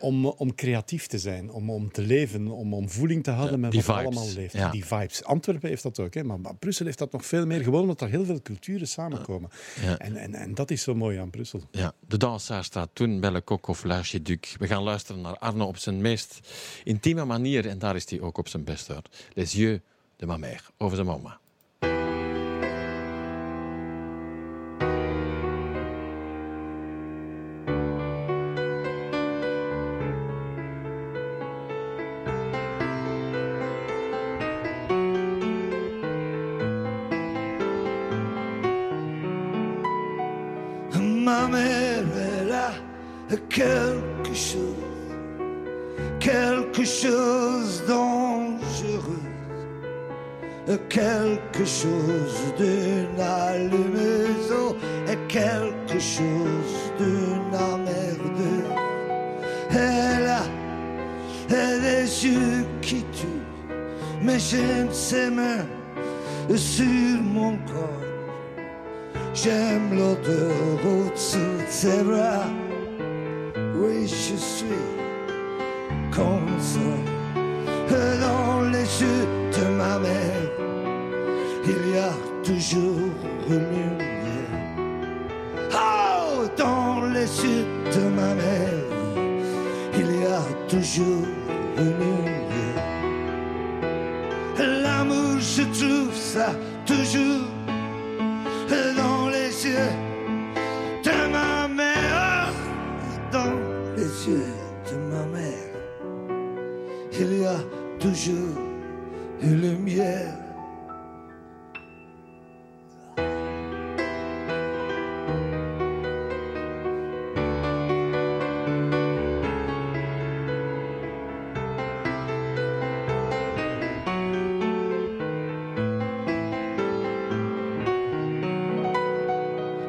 om, 0.00 0.26
om 0.26 0.54
creatief 0.54 1.06
te 1.06 1.18
zijn, 1.18 1.50
om, 1.50 1.70
om 1.70 1.92
te 1.92 2.02
leven, 2.02 2.48
om, 2.48 2.74
om 2.74 2.88
voeling 2.90 3.24
te 3.24 3.30
houden 3.30 3.60
Ja, 3.60 3.66
met 3.66 3.74
wat 3.74 3.84
vibes. 3.84 4.04
allemaal 4.04 4.34
leeft. 4.34 4.52
Ja. 4.52 4.70
Die 4.70 4.84
vibes. 4.84 5.24
Antwerpen 5.24 5.68
heeft 5.68 5.82
dat 5.82 5.98
ook, 5.98 6.14
hè, 6.14 6.24
maar, 6.24 6.40
maar 6.40 6.54
Brussel 6.56 6.86
heeft 6.86 6.98
dat 6.98 7.12
nog 7.12 7.26
veel 7.26 7.46
meer, 7.46 7.62
gewoon 7.62 7.80
omdat 7.80 8.00
er 8.00 8.08
heel 8.08 8.24
veel 8.24 8.42
culturen 8.42 8.88
samenkomen. 8.88 9.50
Ja. 9.82 9.98
En, 9.98 10.16
en, 10.16 10.34
en 10.34 10.54
dat 10.54 10.70
is 10.70 10.82
zo 10.82 10.94
mooi 10.94 11.18
aan 11.18 11.30
Brussel. 11.30 11.60
Ja, 11.70 11.92
de 12.08 12.16
dansaar 12.16 12.64
staat 12.64 12.88
toen 12.92 13.20
Belle 13.20 13.42
Coq 13.42 13.60
of 13.68 13.84
L'Archiduc. 13.84 14.54
We 14.58 14.66
gaan 14.66 14.82
luisteren 14.82 15.20
naar 15.20 15.38
Arno 15.38 15.66
op 15.66 15.76
zijn 15.76 16.00
meest 16.00 16.40
intieme 16.84 17.24
manier. 17.24 17.66
En 17.68 17.78
daar 17.78 17.96
is 17.96 18.10
hij 18.10 18.20
ook 18.20 18.38
op 18.38 18.48
zijn 18.48 18.64
best 18.64 18.90
uit. 18.90 19.08
Les 19.34 19.52
yeux 19.52 19.80
de 20.16 20.26
ma 20.26 20.36
mère, 20.36 20.62
over 20.78 20.94
zijn 20.96 21.08
mama. 21.08 21.38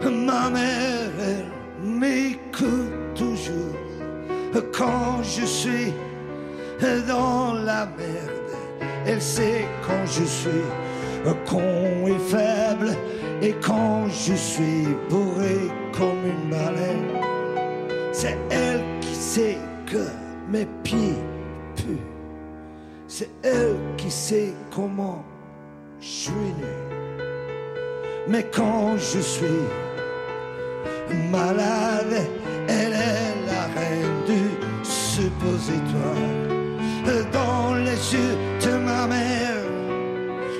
Ma 0.10 0.50
mère, 0.50 1.12
elle 1.20 1.88
m'écoute 1.88 3.16
toujours 3.16 3.76
quand 4.72 5.22
je 5.24 5.46
suis 5.46 5.94
dans 7.08 7.54
la 7.54 7.86
merde. 7.86 8.88
Elle 9.06 9.22
sait 9.22 9.66
quand 9.86 10.06
je 10.06 10.24
suis 10.24 10.64
con 11.46 12.08
et 12.08 12.20
faible 12.20 12.96
et 13.42 13.54
quand 13.62 14.08
je 14.08 14.34
suis 14.34 14.88
bourré 15.10 15.70
comme 15.98 16.26
une 16.26 16.50
baleine. 16.50 17.12
C'est 18.12 18.38
elle 18.50 18.84
qui 19.02 19.16
sait 19.16 19.58
que 19.86 20.06
mes 20.50 20.68
pieds 20.84 21.18
puent. 21.76 22.06
C'est 23.08 23.30
elle 23.44 23.78
qui 23.98 24.10
sait 24.10 24.54
comment 24.74 25.24
je 26.00 26.08
suis 26.08 26.32
né. 26.32 26.92
Mais 28.28 28.46
quand 28.54 28.98
je 28.98 29.20
suis 29.20 29.62
malade, 31.30 32.28
elle 32.68 32.94
est 32.94 33.36
la 33.50 33.64
reine 33.76 34.18
du 34.26 34.42
suppositoire. 34.84 36.30
Dans 37.32 37.74
les 37.76 38.14
yeux 38.14 38.38
de 38.66 38.78
ma 38.78 39.08
mère, 39.08 39.64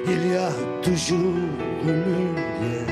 il 0.08 0.34
y 0.34 0.36
a 0.36 0.52
toujours 0.82 1.38
une 1.84 2.04
lumière. 2.04 2.88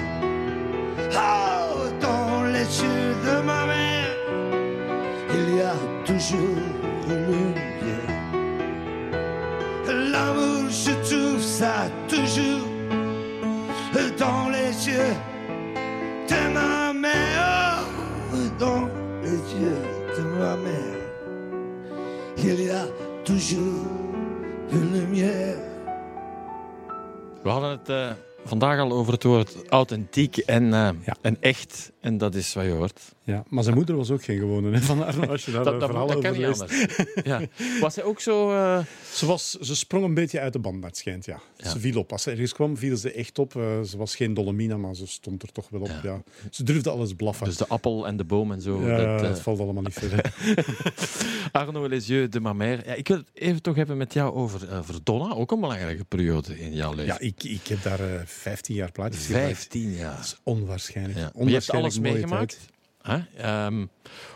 Ah, 1.15 1.67
dans 2.00 2.43
les 2.43 2.67
yeux 2.84 3.15
de 3.26 3.41
ma 3.41 3.65
mère, 3.65 4.15
il 5.34 5.58
y 5.58 5.62
a 5.62 5.76
toujours 6.06 6.79
toujours 23.30 23.86
une 24.72 24.92
lumière. 24.92 25.58
We 27.44 27.50
hadden 27.50 27.70
het 27.70 27.89
eh, 27.89 28.12
vandaag 28.46 28.80
al 28.80 28.92
over 28.92 29.14
het 29.14 29.24
woord 29.24 29.56
authentiek 29.70 30.38
en, 30.38 30.64
eh, 30.74 30.89
Ja. 31.06 31.16
en 31.22 31.38
echt. 31.39 31.91
En 32.02 32.18
dat 32.18 32.36
is 32.36 32.54
wat 32.54 32.64
je 32.66 32.72
hoort. 32.72 33.02
Ja, 33.24 33.43
maar 33.47 33.64
zijn 33.64 33.76
moeder 33.76 33.95
was 33.95 34.12
ook 34.12 34.24
geen 34.24 34.39
gewone 34.39 34.72
hè, 34.72 34.82
van 34.82 35.06
Arno, 35.06 35.26
als 35.28 35.45
je 35.45 35.52
daar 35.52 35.64
Dat, 35.64 35.74
een 35.74 35.80
dat, 35.80 35.89
verhaal 35.89 36.08
dat 36.08 36.16
over 36.18 36.30
kan 36.30 36.39
niet 36.39 36.47
leest. 36.47 36.62
anders. 36.62 36.95
Ja. 37.24 37.41
Was 37.82 37.95
hij 37.95 38.04
ook 38.04 38.20
zo... 38.20 38.52
eh, 38.52 38.80
Ze, 39.14 39.26
was, 39.26 39.52
ze 39.52 39.76
sprong 39.76 40.04
een 40.06 40.14
beetje 40.14 40.39
uit 40.39 40.54
de 40.54 40.60
band, 40.60 40.80
naar 40.80 40.89
het 40.89 40.97
schijnt, 40.97 41.26
ja. 41.26 41.39
Ja. 41.58 41.70
Ze 41.70 41.80
viel 41.80 42.00
op. 42.00 42.12
Als 42.12 42.24
ze 42.24 42.32
ergens 42.32 42.54
kwam, 42.54 42.78
viel 42.78 42.97
ze 42.97 43.12
echt 43.12 43.39
op. 43.39 43.56
Eh, 43.56 43.82
ze 43.82 43.97
was 43.97 44.16
geen 44.16 44.34
Dolomina, 44.34 44.78
maar 44.78 44.95
ze 44.95 45.08
stond 45.08 45.43
er 45.43 45.52
toch 45.52 45.70
wel 45.70 45.82
op. 45.82 45.88
Ja. 45.88 46.00
Ja. 46.04 46.22
Ze 46.52 46.64
durfde 46.64 46.89
alles 46.89 47.14
blaffen. 47.14 47.45
dus 47.45 47.58
de 47.58 47.68
appel 47.68 48.08
en 48.08 48.18
de 48.18 48.24
boom 48.24 48.52
en 48.52 48.62
zo. 48.62 48.82
ja, 48.88 48.97
dat, 49.16 49.22
eh, 49.22 49.30
het 49.30 49.39
valt 49.39 49.60
allemaal 49.60 49.84
niet 49.84 49.93
verder. 49.93 50.34
Arno 51.52 51.88
Lesieux 51.88 52.30
de 52.32 52.39
Mamère. 52.39 52.82
Ja, 52.86 52.93
ik 52.93 53.08
wil 53.08 53.18
het 53.18 53.30
even 53.34 53.62
toch 53.62 53.76
hebben 53.76 53.97
met 53.97 54.14
jou 54.14 54.34
over 54.34 54.70
eh 54.70 54.80
Verdonna. 54.82 55.34
Ook 55.34 55.52
een 55.52 55.60
belangrijke 55.60 56.04
periode 56.04 56.60
in 56.60 56.74
jouw 56.74 56.93
leven. 56.93 57.06
ja, 57.06 57.20
ik, 57.20 57.43
ik 57.43 57.68
heb 57.68 57.84
daar 57.84 58.00
eh 58.00 58.22
15 58.26 58.76
jaar 58.76 58.91
plaatjes 58.91 59.26
gemaakt. 59.26 59.45
15 59.45 59.91
jaar. 59.91 60.16
Dat 60.16 60.26
is 60.26 60.38
onwaarschijnlijk. 60.43 61.30
Onwaarschijnlijk 61.34 61.89
alles 61.98 62.12
meegemaakt. 62.14 62.60
Hè? 63.02 63.20
Ehm, 63.38 63.86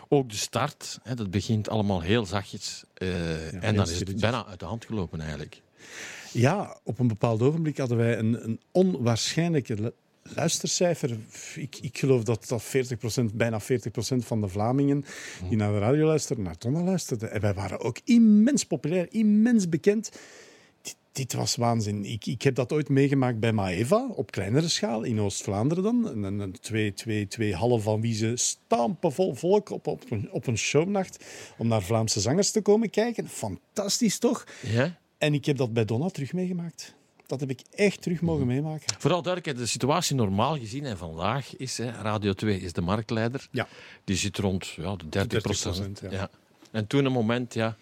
ook 0.08 0.30
de 0.30 0.36
start, 0.36 0.98
hè, 1.02 1.14
dat 1.14 1.30
begint 1.30 1.68
allemaal 1.68 2.00
heel 2.00 2.26
zachtjes. 2.26 2.84
eh, 2.94 3.64
en 3.64 3.74
dan 3.74 3.88
is 3.88 3.98
het 3.98 4.20
bijna 4.20 4.46
uit 4.46 4.58
de 4.60 4.66
hand 4.66 4.84
gelopen 4.84 5.20
eigenlijk. 5.20 5.62
Ja, 6.32 6.78
op 6.84 6.98
een 6.98 7.08
bepaald 7.08 7.42
ogenblik 7.42 7.78
hadden 7.78 7.96
wij 7.96 8.18
een, 8.18 8.44
een 8.44 8.60
onwaarschijnlijke 8.72 9.74
lu- 9.74 9.90
luistercijfer. 10.22 11.18
Ik, 11.54 11.78
ik 11.80 11.98
geloof 11.98 12.22
dat, 12.24 12.48
dat 12.48 12.62
40%, 12.62 13.34
bijna 13.34 13.60
40% 13.60 13.64
van 14.18 14.40
de 14.40 14.48
Vlamingen 14.48 15.04
die 15.48 15.56
naar 15.56 15.72
de 15.72 15.78
radio 15.78 16.06
luisterden, 16.06 16.44
naar 16.44 16.54
Donna 16.58 16.82
luisterden. 16.82 17.30
En 17.30 17.40
wij 17.40 17.54
waren 17.54 17.80
ook 17.80 17.98
immens 18.04 18.64
populair, 18.64 19.06
immens 19.10 19.68
bekend. 19.68 20.10
Dit, 20.84 20.96
dit 21.12 21.32
was 21.32 21.56
waanzin. 21.56 22.04
Ik, 22.04 22.26
ik 22.26 22.42
heb 22.42 22.54
dat 22.54 22.72
ooit 22.72 22.88
meegemaakt 22.88 23.40
bij 23.40 23.52
Maeva, 23.52 24.08
op 24.14 24.30
kleinere 24.30 24.68
schaal, 24.68 25.02
in 25.02 25.20
Oost-Vlaanderen 25.20 25.84
dan. 25.84 26.06
Een, 26.06 26.22
een, 26.22 26.38
een 26.38 26.60
twee, 26.60 26.94
twee, 26.94 27.26
twee 27.26 27.54
hallen 27.54 27.82
van 27.82 28.00
wie 28.00 28.14
ze 28.14 28.32
stampen 28.36 29.12
vol 29.12 29.34
volk 29.34 29.70
op, 29.70 29.86
op, 29.86 30.10
een, 30.10 30.28
op 30.32 30.46
een 30.46 30.58
shownacht 30.58 31.24
om 31.58 31.68
naar 31.68 31.82
Vlaamse 31.82 32.20
zangers 32.20 32.50
te 32.50 32.60
komen 32.62 32.90
kijken. 32.90 33.28
Fantastisch 33.28 34.18
toch? 34.18 34.44
Ja? 34.60 34.98
En 35.18 35.34
ik 35.34 35.44
heb 35.44 35.56
dat 35.56 35.72
bij 35.72 35.84
Donna 35.84 36.08
terug 36.08 36.32
meegemaakt. 36.32 36.94
Dat 37.26 37.40
heb 37.40 37.50
ik 37.50 37.60
echt 37.70 38.02
terug 38.02 38.20
mogen 38.20 38.46
meemaken. 38.46 38.94
Vooral 38.98 39.22
duidelijkheid, 39.22 39.66
de 39.66 39.72
situatie 39.72 40.16
normaal 40.16 40.58
gezien 40.58 40.84
en 40.84 40.98
vandaag 40.98 41.56
is, 41.56 41.78
hè, 41.78 41.90
Radio 41.90 42.32
2 42.32 42.60
is 42.60 42.72
de 42.72 42.80
marktleider. 42.80 43.48
Ja. 43.50 43.68
Die 44.04 44.16
zit 44.16 44.38
rond 44.38 44.66
ja, 44.66 44.96
de 44.96 45.08
30 45.08 45.42
procent. 45.42 46.00
30%, 46.02 46.08
Ja. 46.10 46.10
ja. 46.10 46.30
En 46.70 46.86
toen 46.86 47.04
een 47.04 47.12
moment, 47.12 47.54
ja, 47.54 47.76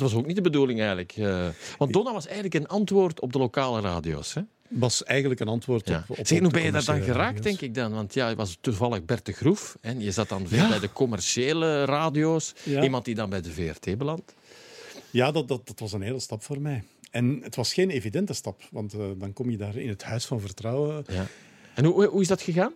dat 0.00 0.10
was 0.10 0.14
ook 0.20 0.26
niet 0.26 0.36
de 0.36 0.42
bedoeling 0.42 0.78
eigenlijk. 0.78 1.12
eh, 1.16 1.48
want 1.78 1.92
Donna 1.92 2.12
was 2.12 2.24
eigenlijk 2.24 2.54
een 2.54 2.66
antwoord 2.66 3.20
op 3.20 3.32
de 3.32 3.38
lokale 3.38 3.80
radio's. 3.80 4.34
Hè? 4.34 4.42
was 4.68 5.04
eigenlijk 5.04 5.40
een 5.40 5.48
antwoord 5.48 5.88
Ja. 5.88 6.04
op, 6.08 6.18
op 6.18 6.26
zeg, 6.26 6.38
hoe 6.40 6.50
ben 6.50 6.62
je 6.62 6.70
daar 6.72 6.84
dan 6.84 7.00
geraakt, 7.02 7.16
radio's. 7.16 7.42
denk 7.44 7.60
ik 7.60 7.74
dan? 7.74 7.92
Want 7.92 8.14
ja, 8.14 8.28
je 8.28 8.34
was 8.36 8.58
toevallig 8.60 9.04
Bert 9.04 9.26
de 9.26 9.32
Groef. 9.32 9.76
En 9.80 10.00
je 10.00 10.10
zat 10.10 10.28
dan 10.28 10.48
veel 10.48 10.58
Ja. 10.58 10.68
bij 10.68 10.78
de 10.78 10.92
commerciële 10.92 11.84
radio's. 11.84 12.54
Ja. 12.62 12.82
Iemand 12.82 13.04
die 13.04 13.14
dan 13.14 13.30
bij 13.30 13.40
de 13.40 13.50
VRT 13.52 13.98
belandt. 13.98 14.34
Ja, 15.10 15.30
dat, 15.32 15.48
dat, 15.48 15.66
dat 15.66 15.78
was 15.80 15.92
een 15.92 16.02
hele 16.02 16.18
stap 16.20 16.42
voor 16.42 16.60
mij. 16.60 16.82
En 17.10 17.40
het 17.42 17.56
was 17.56 17.72
geen 17.74 17.90
evidente 17.90 18.32
stap, 18.32 18.60
want 18.70 18.92
eh, 18.94 19.00
dan 19.18 19.32
kom 19.32 19.50
je 19.50 19.56
daar 19.56 19.76
in 19.76 19.88
het 19.88 20.02
huis 20.02 20.24
van 20.24 20.40
vertrouwen. 20.40 21.04
Ja. 21.08 21.26
En 21.74 21.84
hoe, 21.84 22.06
hoe 22.06 22.20
is 22.20 22.28
dat 22.28 22.42
gegaan? 22.42 22.72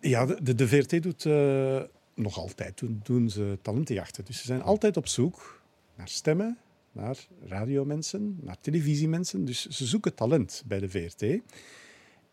Ja, 0.00 0.26
de, 0.26 0.38
de, 0.42 0.54
de 0.54 0.68
VRT 0.68 1.02
doet 1.02 1.26
eh, 1.26 1.80
nog 2.14 2.38
altijd 2.38 2.78
doen, 2.78 3.00
doen 3.02 3.30
ze 3.30 3.58
talentenjachten. 3.62 4.24
Dus 4.24 4.38
ze 4.38 4.46
zijn 4.46 4.62
altijd 4.62 4.96
op 4.96 5.08
zoek 5.08 5.60
naar 6.02 6.10
stemmen, 6.10 6.58
naar 6.92 7.16
radiomensen, 7.48 8.38
naar 8.40 8.56
televisiemensen. 8.60 9.44
Dus 9.44 9.66
ze 9.66 9.86
zoeken 9.86 10.14
talent 10.14 10.62
bij 10.66 10.78
de 10.78 10.88
VRT. 10.88 11.24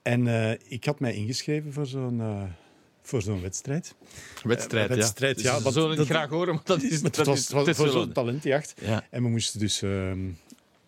En 0.02 0.28
eh, 0.28 0.52
ik 0.68 0.86
had 0.86 1.00
mij 1.00 1.14
ingeschreven 1.14 1.74
voor 1.74 1.86
zo'n 1.86 2.20
eh, 2.22 2.44
voor 3.02 3.22
zo'n 3.22 3.42
wedstrijd. 3.42 3.96
Wedstrijd, 4.44 4.90
Eh, 4.90 4.96
wedstrijd, 4.96 5.36
Dus 5.36 5.44
ja, 5.44 5.62
wat- 5.62 5.74
dat- 5.74 6.06
graag 6.06 6.30
horen, 6.30 6.54
maar 6.54 6.64
dat 6.64 6.82
is... 6.82 7.02
Het 7.02 7.16
dat 7.16 7.26
was, 7.26 7.48
voor 7.48 7.90
zo'n 7.90 8.12
talentjacht. 8.12 8.74
Ja. 8.82 9.06
En 9.10 9.24
we 9.24 9.30
moesten 9.30 9.60
dus 9.60 9.82
ehm, 9.82 10.30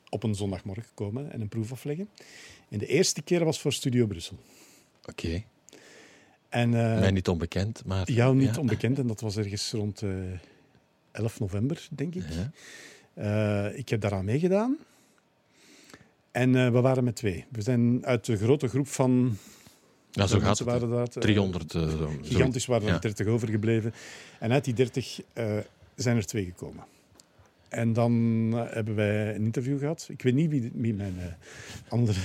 op 0.10 0.24
een 0.24 0.36
zondagmorgen 0.36 0.94
komen 0.94 1.32
en 1.32 1.42
een 1.42 1.50
proef 1.50 1.72
afleggen. 1.72 2.10
En 2.70 2.80
de 2.80 2.86
eerste 2.88 3.22
keer 3.22 3.46
was 3.46 3.62
voor 3.62 3.74
Studio 3.74 4.06
Brussel. 4.08 4.38
Oké, 5.10 5.44
En, 6.50 6.70
mij 6.70 7.12
niet 7.12 7.28
onbekend, 7.28 7.86
maar... 7.86 8.12
jou 8.12 8.36
niet 8.36 8.56
ja. 8.56 8.62
onbekend, 8.62 9.00
en 9.00 9.08
dat 9.08 9.22
was 9.22 9.38
ergens 9.38 9.72
rond 9.72 10.02
11 11.12 11.40
november, 11.40 11.88
denk 11.92 12.16
ik. 12.16 12.24
Ja. 12.30 12.52
Eh, 13.70 13.78
ik 13.78 13.90
heb 13.90 14.02
daaraan 14.02 14.26
meegedaan. 14.26 14.78
En 16.32 16.56
eh, 16.56 16.72
we 16.72 16.82
waren 16.82 17.04
met 17.04 17.16
twee. 17.16 17.46
We 17.52 17.62
zijn 17.62 18.06
uit 18.06 18.26
de 18.26 18.38
grote 18.38 18.68
groep 18.68 18.88
van... 18.88 19.38
Ja, 20.12 20.28
zo 20.28 20.34
hoeveel 20.34 20.40
gaat 20.50 20.58
het. 20.58 20.68
waren 20.68 20.90
dat? 20.90 21.16
Eh, 21.16 21.22
300. 21.22 21.74
eh, 21.74 21.82
zo- 21.90 21.98
zoiets. 21.98 22.28
Gigantisch 22.30 22.66
waren 22.66 22.88
er 22.88 22.94
Ja. 22.94 23.00
30 23.00 23.28
overgebleven. 23.28 23.94
En 24.40 24.52
uit 24.52 24.66
die 24.66 24.74
30 24.74 25.22
eh, 25.34 25.58
zijn 25.96 26.18
er 26.18 26.26
twee 26.26 26.46
gekomen. 26.46 26.84
En 27.70 27.94
dan 27.94 28.14
eh, 28.54 28.74
hebben 28.74 28.96
wij 28.96 29.36
een 29.36 29.44
interview 29.44 29.80
gehad. 29.80 30.08
Ik 30.12 30.22
weet 30.22 30.34
niet 30.34 30.50
wie, 30.50 30.72
wie 30.74 30.94
mijn 30.94 31.16
eh, 31.20 31.26
andere... 31.90 32.20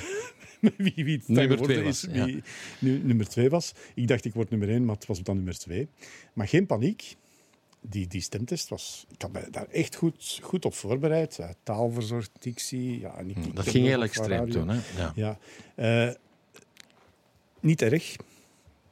wie, 0.77 0.93
wie 1.05 1.23
Nummer 1.27 1.57
twee 1.63 1.77
is, 1.85 1.85
was, 2.03 2.15
ja. 2.15 2.25
wie 2.25 2.43
nu, 2.79 2.99
nummer 3.05 3.29
twee 3.29 3.49
was. 3.51 3.73
Ik 3.95 4.09
dacht, 4.09 4.25
ik 4.25 4.35
word 4.35 4.51
nummer 4.51 4.69
één, 4.69 4.85
maar 4.85 4.95
het 4.95 5.07
was 5.07 5.23
dan 5.23 5.37
nummer 5.37 5.59
twee. 5.59 5.89
Maar 6.33 6.49
geen 6.49 6.67
paniek. 6.67 7.17
Die, 7.89 8.07
die 8.07 8.21
stemtest 8.21 8.69
was... 8.69 9.07
Ik 9.11 9.23
had 9.23 9.33
me 9.33 9.51
daar 9.51 9.67
echt 9.69 9.95
goed, 9.97 10.39
goed 10.43 10.65
op 10.65 10.75
voorbereid. 10.75 11.39
Taalverzorgd, 11.63 12.31
dictie. 12.39 13.01
Ja, 13.01 13.15
en 13.19 13.31
ik- 13.31 13.37
ik 13.37 13.45
Hm, 13.45 13.55
Dat 13.55 13.69
ging 13.69 13.87
heel 13.87 14.03
extreem 14.03 14.51
toen, 14.51 14.69
hè? 14.69 14.79
Ja. 14.97 15.13
Ja. 15.15 15.39
Eh, 16.09 16.15
niet 17.61 17.83
erg. 17.83 18.17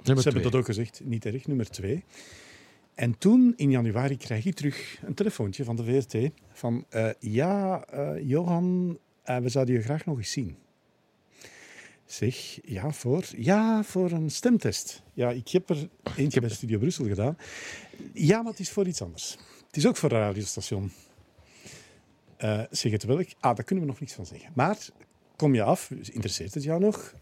Nummer 0.02 0.22
Ze 0.22 0.28
hebben 0.30 0.50
dat 0.50 0.60
ook 0.60 0.66
gezegd, 0.66 1.00
niet 1.04 1.24
erg, 1.26 1.46
nummer 1.46 1.70
twee. 1.70 2.04
En 2.94 3.18
toen, 3.18 3.52
in 3.56 3.70
januari, 3.70 4.16
krijg 4.16 4.44
ik 4.44 4.54
terug 4.54 4.98
een 5.02 5.14
telefoontje 5.14 5.64
van 5.64 5.76
de 5.76 5.84
VRT. 5.84 6.30
Van, 6.52 6.84
eh, 6.88 7.08
ja, 7.18 7.84
eh, 7.84 8.28
Johan, 8.28 8.98
we 9.24 9.48
zouden 9.48 9.74
je 9.74 9.82
graag 9.82 10.04
nog 10.04 10.18
eens 10.18 10.30
zien. 10.30 10.56
Zeg, 12.06 12.58
ja, 12.64 12.90
voor? 12.90 13.24
Ja, 13.36 13.82
voor 13.84 14.10
een 14.10 14.30
stemtest. 14.30 15.02
Ja, 15.14 15.30
ik 15.30 15.48
heb 15.48 15.70
er 15.70 15.88
eentje 16.16 16.40
bij 16.40 16.48
Studio 16.50 16.78
Brussel 16.78 17.06
gedaan. 17.06 17.36
Ja, 18.12 18.42
maar 18.42 18.50
het 18.50 18.60
is 18.60 18.70
voor 18.70 18.86
iets 18.86 19.02
anders. 19.02 19.36
Het 19.66 19.76
is 19.76 19.86
ook 19.86 19.96
voor 19.96 20.12
een 20.12 20.18
radiostation. 20.18 20.92
Eh, 22.36 22.60
zeg 22.70 22.92
het 22.92 23.02
welk? 23.04 23.26
Ah, 23.40 23.56
daar 23.56 23.64
kunnen 23.64 23.84
we 23.84 23.90
nog 23.90 24.00
niks 24.00 24.12
van 24.12 24.26
zeggen. 24.26 24.50
Maar 24.54 24.78
kom 25.36 25.54
je 25.54 25.62
af, 25.62 25.90
interesseert 25.90 26.54
het 26.54 26.62
jou 26.62 26.80
nog? 26.80 27.14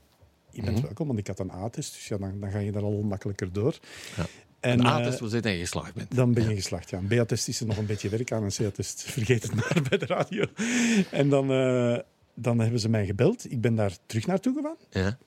Je 0.50 0.62
bent 0.62 0.76
Mhm. 0.76 0.84
welkom, 0.84 1.06
want 1.06 1.18
ik 1.18 1.26
had 1.26 1.38
een 1.38 1.50
A-test, 1.50 1.92
dus 1.94 2.08
ja, 2.08 2.16
dan, 2.18 2.40
dan 2.40 2.50
ga 2.50 2.58
je 2.58 2.72
daar 2.72 2.82
al 2.82 3.02
makkelijker 3.02 3.52
door. 3.52 3.78
Ja. 4.16 4.26
En, 4.60 4.78
Een 4.78 4.84
eh, 4.86 4.92
A-test 4.92 5.18
wil 5.18 5.28
zeggen 5.28 5.42
dat 5.50 5.52
je 5.52 5.64
geslaagd 5.64 5.94
bent. 5.94 6.14
dan 6.14 6.32
ben 6.32 6.48
je 6.48 6.54
geslaagd. 6.54 6.90
Ja. 6.90 6.98
Een 6.98 7.06
B-attest 7.06 7.48
is 7.48 7.60
er 7.60 7.66
nog 7.66 7.76
een 7.76 7.86
beetje 7.86 8.08
werk 8.08 8.32
aan. 8.32 8.42
Een 8.42 8.50
C-attest, 8.50 9.02
vergeet 9.10 9.42
het 9.42 9.54
maar 9.54 9.82
bij 9.88 9.98
de 9.98 10.06
radio. 10.06 10.44
En 11.10 11.28
dan, 11.28 11.50
eh, 11.52 11.98
dan 12.34 12.58
hebben 12.58 12.80
ze 12.80 12.88
mij 12.88 13.06
gebeld. 13.06 13.50
Ik 13.50 13.60
ben 13.60 13.74
daar 13.74 13.96
terug 14.06 14.26
naartoe 14.26 14.54
gegaan. 14.54 14.76
Ja. 14.90 15.18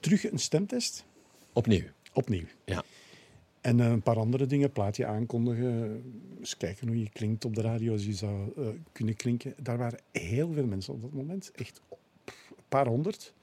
Terug 0.00 0.30
een 0.30 0.38
stemtest. 0.38 1.04
Opnieuw. 1.52 1.84
Opnieuw. 2.12 2.44
Ja. 2.64 2.84
En 3.60 3.80
eh, 3.80 3.86
een 3.86 4.02
paar 4.02 4.18
andere 4.18 4.46
dingen. 4.46 4.72
Plaatje 4.72 5.06
aankondigen. 5.06 6.02
Eens 6.38 6.56
kijken 6.56 6.88
hoe 6.88 6.98
je 6.98 7.10
klinkt 7.12 7.44
op 7.44 7.54
de 7.54 7.60
radio. 7.60 7.92
Als 7.92 8.04
je 8.04 8.12
zou 8.12 8.52
eh, 8.56 8.66
kunnen 8.92 9.16
klinken. 9.16 9.54
Daar 9.62 9.78
waren 9.78 9.98
heel 10.12 10.52
veel 10.52 10.66
mensen 10.66 10.94
op 10.94 11.02
dat 11.02 11.12
moment. 11.12 11.50
Echt 11.54 11.80
een 12.26 12.64
paar 12.68 12.86
honderd. 12.86 13.34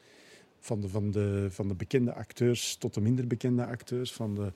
Van 0.60 0.82
de, 0.82 0.88
van, 0.88 1.12
de, 1.12 1.48
van 1.50 1.68
de 1.68 1.76
bekende 1.76 2.14
acteurs 2.14 2.76
tot 2.76 2.94
de 2.94 3.02
minder 3.02 3.28
bekende 3.28 3.66
acteurs. 3.66 4.14
Van 4.14 4.36
de 4.36 4.54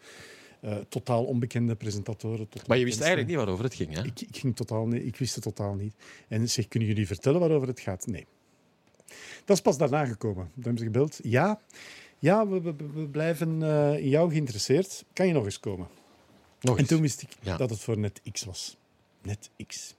eh, 0.64 0.78
totaal 0.90 1.26
onbekende 1.26 1.76
presentatoren. 1.76 2.50
Tot 2.50 2.68
Maar 2.68 2.78
je 2.78 2.86
wist 2.86 3.00
eigenlijk 3.00 3.30
niet 3.30 3.38
waarover 3.38 3.64
het 3.64 3.74
ging, 3.74 3.94
hè? 3.94 4.04
Ik, 4.04 4.22
ik, 4.22 4.38
ging 4.38 4.56
totaal 4.56 4.88
niet, 4.88 5.06
ik 5.06 5.16
wist 5.16 5.36
het 5.36 5.44
totaal 5.44 5.74
niet. 5.74 5.94
En 6.28 6.50
zeg, 6.50 6.68
kunnen 6.68 6.90
jullie 6.90 7.08
vertellen 7.08 7.40
waarover 7.40 7.68
het 7.68 7.80
gaat? 7.80 8.08
Nee. 8.08 8.26
Dat 9.46 9.56
is 9.56 9.62
pas 9.62 9.78
daarna 9.78 10.06
gekomen. 10.06 10.44
Dan 10.54 10.64
hebben 10.64 10.78
ze 10.78 10.84
gebeld. 10.86 11.20
Ja, 11.24 11.60
ja 12.20 12.48
we, 12.48 12.62
we, 12.62 12.76
we 12.94 13.08
blijven 13.08 13.64
eh, 13.64 13.98
in 13.98 14.10
jou 14.10 14.30
geïnteresseerd. 14.32 15.04
Kan 15.14 15.28
je 15.28 15.34
nog 15.34 15.46
eens 15.46 15.60
komen? 15.60 15.88
Nog 16.62 16.74
En 16.76 16.80
eens. 16.80 16.90
toen 16.90 17.02
wist 17.02 17.22
ik 17.22 17.30
Ja. 17.42 17.58
dat 17.58 17.70
het 17.70 17.80
voor 17.80 17.98
Net 17.98 18.22
X 18.32 18.44
was. 18.44 18.78
Net 19.22 19.50
X. 19.68 19.96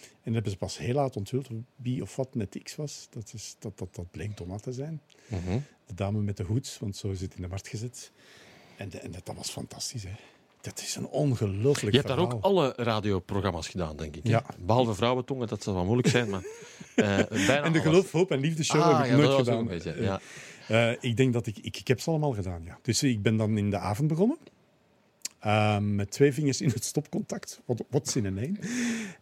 En 0.00 0.32
dat 0.32 0.34
hebben 0.34 0.50
ze 0.52 0.58
pas 0.58 0.78
heel 0.78 0.94
laat 0.94 1.16
onthuld 1.16 1.48
wie 1.76 2.02
of 2.02 2.16
wat 2.16 2.34
Net 2.34 2.58
X 2.62 2.76
was. 2.76 3.06
Dat, 3.10 3.30
is, 3.34 3.56
dat, 3.58 3.78
dat, 3.78 3.94
dat 3.94 4.10
bleek 4.10 4.36
Donna 4.36 4.56
te 4.58 4.72
zijn. 4.72 5.00
Mhm. 5.26 5.58
De 5.86 5.94
dame 5.94 6.20
met 6.20 6.36
de 6.36 6.42
hoed, 6.42 6.76
want 6.80 6.96
zo 6.96 7.10
is 7.10 7.20
het 7.20 7.34
in 7.34 7.42
de 7.42 7.48
markt 7.48 7.68
gezet. 7.68 8.10
En, 8.76 8.88
de- 8.88 8.98
en 8.98 9.10
dat, 9.10 9.26
dat 9.26 9.36
was 9.36 9.50
fantastisch. 9.50 10.02
Hè. 10.02 10.10
Dat 10.66 10.80
is 10.80 10.96
een 10.96 11.06
ongelooflijk 11.06 11.94
Je 11.94 12.00
hebt 12.00 12.08
daar 12.08 12.18
ook 12.18 12.38
alle 12.40 12.72
radioprogramma's 12.76 13.68
gedaan, 13.68 13.96
denk 13.96 14.16
ik. 14.16 14.26
Ja. 14.26 14.44
Behalve 14.58 14.94
Vrouwentongen, 14.94 15.48
dat 15.48 15.62
zal 15.62 15.74
wel 15.74 15.84
moeilijk 15.84 16.08
zijn, 16.08 16.28
maar 16.30 16.44
eh, 16.94 17.46
bijna 17.46 17.62
En 17.66 17.72
de 17.72 17.80
geloof, 17.80 18.12
hoop 18.12 18.30
en 18.30 18.40
liefde 18.40 18.64
show 18.64 18.80
Ah, 18.80 18.96
heb 18.96 19.04
ik 19.04 19.10
ja, 19.10 19.16
nooit 19.16 19.34
gedaan. 19.34 19.66
beetje, 19.66 20.02
ja. 20.02 20.20
Eh, 20.68 20.96
ik 21.00 21.16
denk 21.16 21.32
dat 21.32 21.46
ik, 21.46 21.58
ik... 21.58 21.76
Ik 21.76 21.88
heb 21.88 22.00
ze 22.00 22.10
allemaal 22.10 22.32
gedaan, 22.32 22.62
ja. 22.64 22.78
Dus 22.82 23.02
ik 23.02 23.22
ben 23.22 23.36
dan 23.36 23.58
in 23.58 23.70
de 23.70 23.78
avond 23.78 24.08
begonnen. 24.08 24.38
Eh, 25.38 25.78
met 25.78 26.10
twee 26.10 26.32
vingers 26.32 26.60
in 26.60 26.68
het 26.68 26.84
stopcontact. 26.84 27.60
Wat, 27.64 27.84
wat 27.90 28.08
zin 28.08 28.24
in 28.24 28.38
één. 28.38 28.58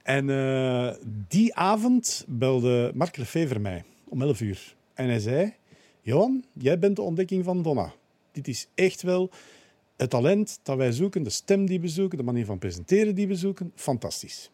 En 0.02 0.30
eh, 0.30 0.94
die 1.28 1.54
avond 1.54 2.24
belde 2.28 2.92
Mark 2.94 3.16
Lefever 3.16 3.60
mij 3.60 3.84
om 4.08 4.22
11 4.22 4.40
uur. 4.40 4.74
En 4.94 5.08
hij 5.08 5.18
zei... 5.20 5.54
Johan, 6.00 6.44
jij 6.52 6.78
bent 6.78 6.96
de 6.96 7.02
ontdekking 7.02 7.44
van 7.44 7.62
Donna. 7.62 7.92
Dit 8.32 8.48
is 8.48 8.66
echt 8.74 9.02
wel 9.02 9.30
het 10.04 10.12
talent 10.12 10.58
dat 10.62 10.76
wij 10.76 10.92
zoeken, 10.92 11.22
de 11.22 11.30
stem 11.30 11.66
die 11.66 11.80
we 11.80 11.88
zoeken, 11.88 12.18
de 12.18 12.24
manier 12.24 12.44
van 12.44 12.58
presenteren 12.58 13.14
die 13.14 13.28
we 13.28 13.34
zoeken, 13.34 13.72
fantastisch. 13.74 14.50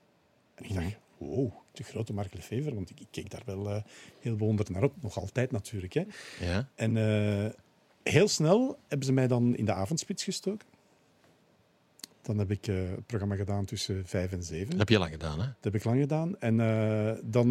En 0.55 0.65
ik 0.65 0.75
dacht, 0.75 0.97
wow, 1.19 1.53
de 1.73 1.83
grote 1.83 2.13
Mark 2.13 2.35
Lefevre, 2.35 2.75
want 2.75 2.91
ik, 2.91 3.01
ik 3.01 3.07
keek 3.11 3.31
daar 3.31 3.43
wel 3.45 3.71
eh, 3.71 3.83
heel 4.21 4.37
bewonderd 4.37 4.69
naar 4.69 4.83
op. 4.83 4.95
Nog 5.01 5.19
altijd 5.19 5.51
natuurlijk. 5.51 5.93
Hè. 5.93 6.05
Ja. 6.41 6.69
En 6.75 6.97
eh, 6.97 7.51
heel 8.03 8.29
snel 8.29 8.79
hebben 8.89 9.07
ze 9.07 9.13
mij 9.13 9.27
dan 9.27 9.57
in 9.57 9.65
de 9.65 9.73
avondspits 9.73 10.25
gestoken. 10.25 10.69
Dan 12.23 12.39
heb 12.39 12.51
ik 12.51 12.67
eh, 12.67 12.77
het 12.77 13.07
programma 13.07 13.37
gedaan 13.37 13.65
tussen 13.65 14.07
vijf 14.07 14.33
en 14.33 14.43
zeven. 14.43 14.71
Dat 14.71 14.79
heb 14.79 14.89
je 14.89 14.99
lang 14.99 15.11
gedaan, 15.11 15.41
hè? 15.41 15.47
Dat 15.47 15.73
heb 15.73 15.75
ik 15.75 15.85
lang 15.85 16.01
gedaan. 16.01 16.39
En 16.39 16.57
dan 17.25 17.49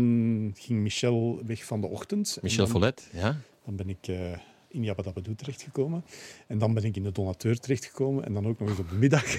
ging 0.56 0.80
Michel 0.80 1.42
weg 1.46 1.66
van 1.66 1.82
de 1.82 1.88
ochtend. 1.88 2.36
En 2.36 2.40
Michel 2.44 2.64
dan, 2.64 2.70
Follet, 2.70 3.10
ja. 3.12 3.38
Dan 3.66 3.76
ben 3.76 3.90
ik 3.90 4.08
in 4.70 4.84
Jabba 4.84 5.04
Dabba 5.04 5.22
Doo 5.22 5.36
terechtgekomen. 5.36 6.06
En 6.48 6.58
dan 6.58 6.74
ben 6.74 6.84
ik 6.84 6.96
in 6.96 7.04
de 7.04 7.12
donateur 7.12 7.60
terechtgekomen. 7.60 8.26
En 8.26 8.34
dan 8.34 8.48
ook 8.48 8.60
nog 8.60 8.70
eens 8.70 8.80
op 8.80 8.90
de 8.90 8.96
middag. 8.96 9.26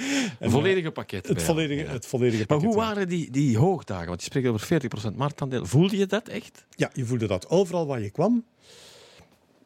En, 0.00 0.46
Een 0.46 0.50
volledige 0.50 0.90
pakket. 0.90 1.24
eh, 1.24 1.34
het, 1.34 1.42
volledige, 1.42 1.82
ja. 1.82 1.90
het 1.90 2.06
volledige 2.06 2.38
Maar 2.38 2.46
pakket, 2.46 2.74
hoe 2.74 2.82
ja. 2.82 2.88
waren 2.88 3.08
die, 3.08 3.30
die 3.30 3.58
hoogdagen? 3.58 4.06
Want 4.06 4.20
je 4.20 4.26
spreekt 4.26 4.48
over 4.48 5.12
40% 5.12 5.16
marktaandeel. 5.16 5.66
Voelde 5.66 5.96
je 5.96 6.06
dat 6.06 6.28
echt? 6.28 6.64
Ja, 6.76 6.90
je 6.92 7.04
voelde 7.04 7.26
dat. 7.26 7.48
Overal 7.48 7.86
waar 7.86 8.00
je 8.00 8.10
kwam, 8.10 8.44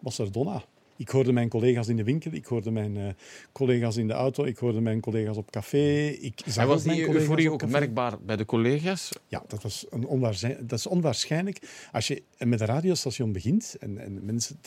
was 0.00 0.18
er 0.18 0.32
Donna. 0.32 0.64
Ik 0.96 1.08
hoorde 1.08 1.32
mijn 1.32 1.48
collega's 1.48 1.88
in 1.88 1.96
de 1.96 2.04
winkel, 2.04 2.32
ik 2.32 2.46
hoorde 2.46 2.70
mijn 2.70 2.96
eh, 2.96 3.08
collega's 3.52 3.96
in 3.96 4.06
de 4.06 4.12
auto, 4.12 4.44
ik 4.44 4.58
hoorde 4.58 4.80
mijn 4.80 5.00
collega's 5.00 5.36
op 5.36 5.50
café. 5.50 6.06
Ik 6.06 6.40
zag 6.46 6.62
En 6.62 6.68
was 6.68 6.82
die 6.82 7.08
euforie 7.08 7.50
ook 7.50 7.66
merkbaar 7.66 8.20
bij 8.20 8.36
de 8.36 8.44
collega's? 8.44 9.08
Ja, 9.28 9.42
dat, 9.48 9.62
was 9.62 9.86
een 9.90 10.66
dat 10.66 10.78
is 10.78 10.86
onwaarschijnlijk. 10.86 11.88
Als 11.92 12.06
je 12.06 12.22
met 12.38 12.60
een 12.60 12.66
radiostation 12.66 13.32
begint, 13.32 13.76
en, 13.80 13.98
en 13.98 14.24
mensen, 14.24 14.60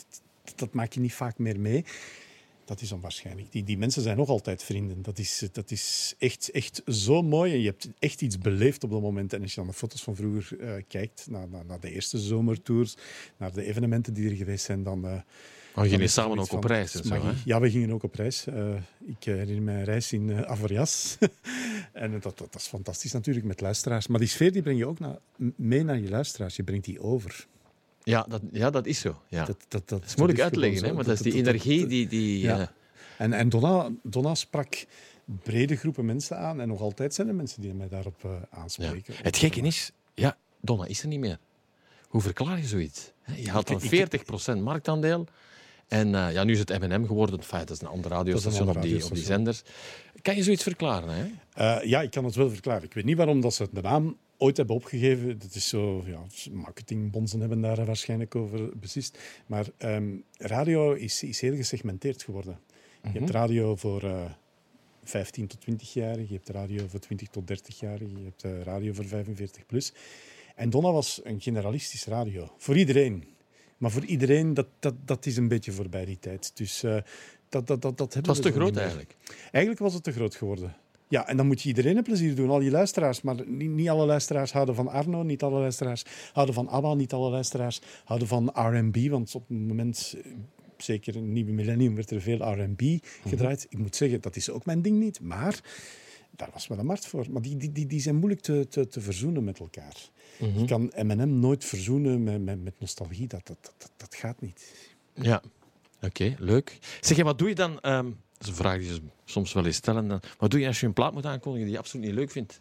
dat, 0.54 0.72
maak 0.72 0.92
je 0.92 1.00
niet 1.00 1.14
vaak 1.14 1.38
meer 1.38 1.60
mee, 1.60 1.84
dat 2.64 2.80
is 2.80 2.92
onwaarschijnlijk. 2.92 3.52
Die, 3.52 3.64
die 3.64 3.78
mensen 3.78 4.02
zijn 4.02 4.16
nog 4.16 4.28
altijd 4.28 4.62
vrienden. 4.62 5.02
Dat 5.02 5.18
is, 5.18 5.48
dat 5.52 5.70
is 5.70 6.14
echt, 6.18 6.50
echt 6.50 6.82
zo 6.86 7.22
mooi. 7.22 7.52
En 7.52 7.60
je 7.60 7.66
hebt 7.66 7.88
echt 7.98 8.22
iets 8.22 8.38
beleefd 8.38 8.84
op 8.84 8.90
dat 8.90 9.00
moment. 9.00 9.32
En 9.32 9.42
als 9.42 9.50
je 9.50 9.56
dan 9.56 9.66
de 9.66 9.72
foto's 9.72 10.02
van 10.02 10.16
vroeger 10.16 10.60
eh, 10.60 10.82
kijkt, 10.88 11.26
naar, 11.30 11.48
naar, 11.48 11.64
naar 11.64 11.80
de 11.80 11.90
eerste 11.92 12.18
zomertours, 12.18 12.96
naar 13.36 13.52
de 13.52 13.64
evenementen 13.64 14.14
die 14.14 14.30
er 14.30 14.36
geweest 14.36 14.64
zijn, 14.64 14.82
dan... 14.82 15.06
eh, 15.06 15.20
Oh, 15.74 15.86
jullie 15.86 16.08
samen 16.08 16.38
ook 16.38 16.52
op 16.52 16.64
reis 16.64 16.92
zo, 16.92 17.14
hè? 17.14 17.32
Ja, 17.44 17.60
we 17.60 17.70
gingen 17.70 17.92
ook 17.92 18.02
op 18.02 18.14
reis. 18.14 18.46
Eh, 18.46 18.74
ik 19.06 19.24
herinner 19.24 19.62
me 19.62 19.72
een 19.72 19.84
reis 19.84 20.12
in 20.12 20.30
eh 20.30 20.40
Avoriaz. 20.40 21.16
en 21.92 22.10
dat, 22.10 22.22
dat, 22.22 22.38
dat 22.38 22.54
is 22.54 22.66
fantastisch 22.66 23.12
natuurlijk 23.12 23.46
met 23.46 23.60
luisteraars. 23.60 24.06
Maar 24.06 24.18
die 24.18 24.28
sfeer 24.28 24.52
die 24.52 24.62
breng 24.62 24.78
je 24.78 24.86
ook 24.86 24.98
mee 25.56 25.82
naar 25.84 25.98
je 25.98 26.08
luisteraars. 26.08 26.56
Je 26.56 26.62
brengt 26.62 26.84
die 26.84 27.00
over. 27.00 27.46
Ja, 28.08 28.26
dat, 28.28 28.42
ja, 28.52 28.70
dat 28.70 28.86
is 28.86 29.00
zo. 29.00 29.22
Ja. 29.28 29.44
Dat, 29.44 29.56
dat, 29.68 29.88
dat, 29.88 30.04
is 30.04 30.16
moeilijk 30.16 30.40
uit 30.40 30.52
te 30.52 30.58
gewoon 30.58 30.72
leggen, 30.72 30.88
hè? 30.88 30.94
maar 30.94 31.04
dat 31.04 31.14
is 31.14 31.20
die 31.20 31.34
energie 31.34 31.86
die... 31.86 32.06
die 32.06 32.40
Ja. 32.40 32.72
En, 33.18 33.32
en 33.32 33.48
Donna, 33.48 33.90
Donna 34.02 34.34
sprak 34.34 34.84
brede 35.42 35.76
groepen 35.76 36.04
mensen 36.04 36.38
aan. 36.38 36.60
En 36.60 36.68
nog 36.68 36.80
altijd 36.80 37.14
zijn 37.14 37.28
er 37.28 37.34
mensen 37.34 37.60
die 37.62 37.74
mij 37.74 37.88
daarop 37.88 38.24
eh, 38.24 38.30
ja. 38.30 38.58
aanspreken. 38.58 39.14
Het 39.22 39.36
gekke 39.36 39.60
is, 39.60 39.92
ja, 40.14 40.36
Donna 40.60 40.86
is 40.86 41.02
er 41.02 41.08
niet 41.08 41.18
meer. 41.18 41.38
Hoe 42.08 42.20
verklaar 42.20 42.58
je 42.58 42.66
zoiets? 42.66 43.12
Je 43.36 43.50
had 43.50 43.66
dan 43.66 43.80
Ik- 43.82 44.10
40% 44.58 44.58
marktaandeel. 44.62 45.26
En 45.88 46.14
eh, 46.14 46.32
ja, 46.32 46.44
nu 46.44 46.52
is 46.52 46.58
het 46.58 46.78
M&M 46.80 47.06
geworden. 47.06 47.40
Dat 47.50 47.70
is 47.70 47.80
een 47.80 47.86
ander 47.86 48.10
radiostation 48.10 48.68
op, 48.68 48.82
die, 48.82 49.04
op 49.04 49.14
die 49.14 49.24
zenders. 49.24 49.62
Kan 50.22 50.36
je 50.36 50.42
zoiets 50.42 50.62
verklaren? 50.62 51.08
Hè? 51.14 51.26
Eh, 51.54 51.88
ja, 51.88 52.02
ik 52.02 52.10
kan 52.10 52.24
het 52.24 52.34
wel 52.34 52.50
verklaren. 52.50 52.82
Ik 52.82 52.94
weet 52.94 53.04
niet 53.04 53.16
waarom 53.16 53.40
dat 53.40 53.54
ze 53.54 53.68
de 53.72 53.80
naam 53.80 54.16
ooit 54.38 54.56
hebben 54.56 54.76
opgegeven. 54.76 55.38
Dat 55.38 55.54
is 55.54 55.68
zo, 55.68 56.02
ja, 56.06 56.26
marketingbonzen 56.52 57.40
hebben 57.40 57.60
daar 57.60 57.84
waarschijnlijk 57.84 58.34
over 58.34 58.78
beslist. 58.78 59.18
Maar 59.46 59.66
ehm, 59.76 60.16
radio 60.38 60.92
is, 60.92 61.22
is 61.22 61.40
heel 61.40 61.56
gesegmenteerd 61.56 62.22
geworden. 62.22 62.60
Je 63.12 63.18
hebt 63.18 63.30
radio 63.30 63.76
voor 63.76 64.02
eh 64.02 64.30
15 65.08 65.46
tot 65.46 65.60
20-jarigen, 65.60 66.28
je 66.28 66.34
hebt 66.34 66.48
radio 66.48 66.86
voor 66.88 67.00
20 67.00 67.28
tot 67.28 67.42
30-jarigen, 67.52 68.18
je 68.18 68.24
hebt 68.24 68.44
eh, 68.44 68.62
radio 68.62 68.92
voor 68.92 69.04
45 69.04 69.66
plus. 69.66 69.92
En 70.54 70.70
Donna 70.70 70.92
was 70.92 71.20
een 71.24 71.40
generalistisch 71.40 72.04
radio. 72.04 72.52
Voor 72.56 72.76
iedereen. 72.76 73.24
Maar 73.76 73.90
voor 73.90 74.04
iedereen, 74.04 74.54
dat, 74.54 74.66
dat, 74.78 74.94
dat 75.04 75.26
is 75.26 75.36
een 75.36 75.48
beetje 75.48 75.72
voorbij 75.72 76.04
die 76.04 76.18
tijd. 76.18 76.56
Dus 76.56 76.82
eh, 76.82 76.96
dat, 77.48 77.66
dat, 77.66 77.82
dat, 77.82 77.82
dat 77.82 77.98
Het 77.98 78.14
hebben 78.14 78.34
was 78.34 78.42
we 78.42 78.50
te 78.50 78.58
groot 78.58 78.76
eigenlijk. 78.76 79.16
Eigenlijk 79.50 79.78
was 79.78 79.94
het 79.94 80.02
te 80.02 80.12
groot 80.12 80.34
geworden. 80.34 80.76
Ja, 81.08 81.28
en 81.28 81.36
dan 81.36 81.46
moet 81.46 81.62
je 81.62 81.68
iedereen 81.68 81.96
een 81.96 82.02
plezier 82.02 82.34
doen, 82.34 82.50
al 82.50 82.60
je 82.60 82.70
luisteraars. 82.70 83.22
Maar 83.22 83.36
niet, 83.46 83.70
niet 83.70 83.88
alle 83.88 84.06
luisteraars 84.06 84.52
houden 84.52 84.74
van 84.74 84.88
Arno, 84.88 85.22
niet 85.22 85.42
alle 85.42 85.60
luisteraars 85.60 86.04
houden 86.32 86.54
van 86.54 86.68
ABBA, 86.68 86.94
niet 86.94 87.12
alle 87.12 87.30
luisteraars 87.30 87.80
houden 88.04 88.28
van 88.28 88.50
R&B. 88.54 88.96
Want 89.10 89.34
op 89.34 89.48
het 89.48 89.58
moment, 89.58 90.16
zeker 90.76 91.14
in 91.16 91.22
het 91.22 91.30
nieuwe 91.30 91.52
millennium, 91.52 91.94
werd 91.94 92.10
er 92.10 92.20
veel 92.20 92.52
R&B 92.52 92.82
gedraaid. 93.26 93.66
Ik 93.68 93.78
moet 93.78 93.96
zeggen, 93.96 94.20
dat 94.20 94.36
is 94.36 94.50
ook 94.50 94.64
mijn 94.64 94.82
ding 94.82 94.98
niet. 94.98 95.20
Maar 95.20 95.60
daar 96.36 96.50
was 96.52 96.66
wel 96.66 96.78
een 96.78 96.86
markt 96.86 97.06
voor. 97.06 97.26
Maar 97.30 97.42
die, 97.42 97.56
die, 97.56 97.72
die, 97.72 97.86
die 97.86 98.00
zijn 98.00 98.16
moeilijk 98.16 98.40
te, 98.40 98.66
te, 98.68 98.88
te 98.88 99.00
verzoenen 99.00 99.44
met 99.44 99.58
elkaar. 99.58 99.96
Je 100.38 100.64
kan 100.64 100.92
M&M 100.96 101.38
nooit 101.38 101.64
verzoenen 101.64 102.22
met, 102.22 102.44
met, 102.44 102.64
met 102.64 102.74
nostalgie. 102.78 103.26
Dat, 103.26 103.46
dat, 103.46 103.74
dat, 103.78 103.90
dat 103.96 104.14
gaat 104.14 104.40
niet. 104.40 104.88
Ja, 105.14 105.42
oké, 106.02 106.36
leuk. 106.38 106.78
Zeg, 107.00 107.22
wat 107.22 107.38
doe 107.38 107.48
je 107.48 107.54
dan... 107.54 107.80
ehm, 107.80 108.10
dat 108.38 108.46
is 108.46 108.48
een 108.48 108.54
vraag 108.54 108.78
die 108.78 108.92
ze 108.92 109.00
soms 109.24 109.52
wel 109.52 109.66
eens 109.66 109.76
stellen. 109.76 110.20
Wat 110.38 110.50
doe 110.50 110.60
je 110.60 110.66
als 110.66 110.80
je 110.80 110.86
een 110.86 110.92
plaat 110.92 111.12
moet 111.12 111.26
aankondigen 111.26 111.66
die 111.66 111.74
je 111.74 111.80
absoluut 111.80 112.06
niet 112.06 112.14
leuk 112.14 112.30
vindt? 112.30 112.60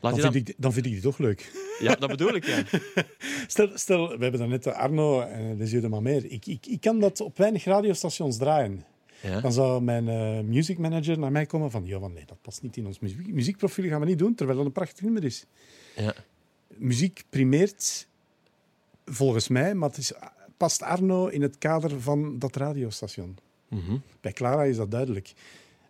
Laat 0.00 0.12
Dan 0.12 0.22
dan... 0.22 0.32
vind, 0.32 0.48
ik, 0.48 0.54
dan 0.58 0.72
vind 0.72 0.86
ik 0.86 0.92
die 0.92 1.00
toch 1.00 1.18
leuk. 1.18 1.52
Ja, 1.78 1.94
dat 1.94 2.10
bedoel 2.10 2.34
ik, 2.34 2.44
ja. 2.44 2.62
Stel, 3.46 3.70
stel, 3.74 4.08
we 4.08 4.22
hebben 4.22 4.40
daarnet 4.40 4.66
Arno 4.66 5.20
en 5.20 5.56
de 5.56 5.64
Jeu 5.64 5.80
de 5.80 5.88
Mamer. 5.88 6.24
Ik, 6.24 6.46
ik, 6.46 6.66
ik 6.66 6.80
kan 6.80 6.98
dat 6.98 7.20
op 7.20 7.38
weinig 7.38 7.64
radiostations 7.64 8.36
draaien. 8.36 8.84
ja. 9.22 9.40
Dan 9.40 9.52
zou 9.52 9.82
mijn 9.82 10.08
eh 10.08 10.40
music 10.40 10.78
manager 10.78 11.18
naar 11.18 11.32
mij 11.32 11.46
komen 11.46 11.70
van... 11.70 11.86
Ja, 11.86 11.98
van 11.98 12.12
nee, 12.12 12.24
dat 12.26 12.40
past 12.42 12.62
niet 12.62 12.76
in 12.76 12.86
ons 12.86 12.98
muziek, 12.98 13.32
muziekprofiel, 13.32 13.88
gaan 13.88 14.00
we 14.00 14.06
niet 14.06 14.18
doen, 14.18 14.34
terwijl 14.34 14.58
dat 14.58 14.66
een 14.66 14.72
prachtig 14.72 15.04
nummer 15.04 15.24
is. 15.24 15.46
ja. 15.96 16.14
Muziek 16.76 17.24
primeert 17.30 18.08
volgens 19.04 19.48
mij, 19.48 19.74
maar 19.74 19.88
het 19.88 19.98
is, 19.98 20.12
past 20.56 20.82
Arno 20.82 21.26
in 21.26 21.42
het 21.42 21.58
kader 21.58 22.00
van 22.00 22.38
dat 22.38 22.56
radiostation. 22.56 23.38
Mhm. 23.70 23.96
Bij 24.20 24.32
Clara 24.32 24.62
is 24.64 24.76
dat 24.76 24.90
duidelijk. 24.90 25.32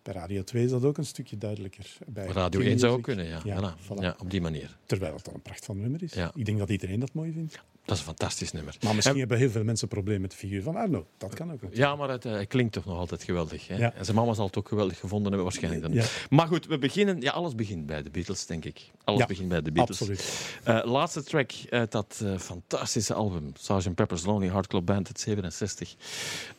Bij 0.02 0.14
Radio 0.14 0.42
2 0.44 0.64
is 0.64 0.70
dat 0.70 0.84
ook 0.84 0.98
een 0.98 1.04
stukje 1.04 1.38
duidelijker. 1.38 1.96
Bij 2.06 2.26
Radio 2.26 2.60
King 2.60 2.70
1 2.72 2.78
zou 2.78 2.92
ook 2.96 3.02
kunnen, 3.02 3.26
ja. 3.26 3.40
Ja, 3.44 3.74
Voilà. 3.76 3.82
voilà. 3.84 4.00
ja. 4.02 4.16
Op 4.18 4.30
die 4.30 4.40
manier. 4.40 4.76
Terwijl 4.86 5.14
het 5.14 5.24
dan 5.24 5.34
een 5.34 5.42
pracht 5.42 5.64
van 5.64 5.80
nummer 5.80 6.02
is. 6.02 6.12
Ja. 6.12 6.32
Ik 6.34 6.44
denk 6.44 6.58
dat 6.58 6.70
iedereen 6.70 7.00
dat 7.00 7.12
mooi 7.12 7.32
vindt. 7.32 7.60
Dat 7.84 7.98
is 7.98 8.04
een 8.04 8.08
fantastisch 8.08 8.52
nummer. 8.52 8.76
Maar 8.82 8.94
misschien 8.94 9.14
En- 9.14 9.20
hebben 9.20 9.38
heel 9.38 9.50
veel 9.50 9.64
mensen 9.64 9.88
problemen 9.88 10.20
met 10.20 10.30
de 10.30 10.36
figuur 10.36 10.62
van 10.62 10.76
Arno. 10.76 11.06
Dat 11.18 11.34
kan 11.34 11.46
ook. 11.46 11.52
natuurlijk. 11.52 11.76
Ja, 11.80 11.96
maar 11.96 12.08
het 12.08 12.24
eh, 12.24 12.46
klinkt 12.48 12.72
toch 12.72 12.84
nog 12.84 12.98
altijd 12.98 13.22
geweldig. 13.24 13.68
Hè? 13.68 13.76
Ja. 13.76 13.92
En 13.94 14.04
zijn 14.04 14.16
mama 14.16 14.34
zal 14.34 14.46
het 14.46 14.56
ook 14.56 14.68
geweldig 14.68 14.98
gevonden 14.98 15.26
hebben, 15.26 15.42
waarschijnlijk. 15.42 15.82
Dan. 15.82 15.92
Ja. 15.92 16.04
Maar 16.30 16.46
goed, 16.46 16.66
we 16.66 16.78
beginnen... 16.78 17.20
Ja, 17.20 17.30
alles 17.32 17.54
begint 17.54 17.86
bij 17.86 18.02
de 18.02 18.10
Beatles, 18.10 18.46
denk 18.46 18.64
ik. 18.64 18.90
Alles 19.04 19.20
Ja, 19.20 19.26
begint 19.26 19.48
bij 19.48 19.62
de 19.62 19.72
Beatles. 19.72 20.00
Absoluut. 20.00 20.54
Eh, 20.64 20.80
laatste 20.84 21.22
track 21.24 21.50
uit 21.70 21.92
dat 21.92 22.20
eh, 22.24 22.38
fantastische 22.38 23.14
album, 23.14 23.52
Sgt. 23.58 23.94
Pepper's 23.94 24.24
Lonely 24.24 24.48
Heart 24.50 24.66
Club 24.66 24.84
Band 24.86 25.06
uit 25.06 25.20
67. 25.20 25.94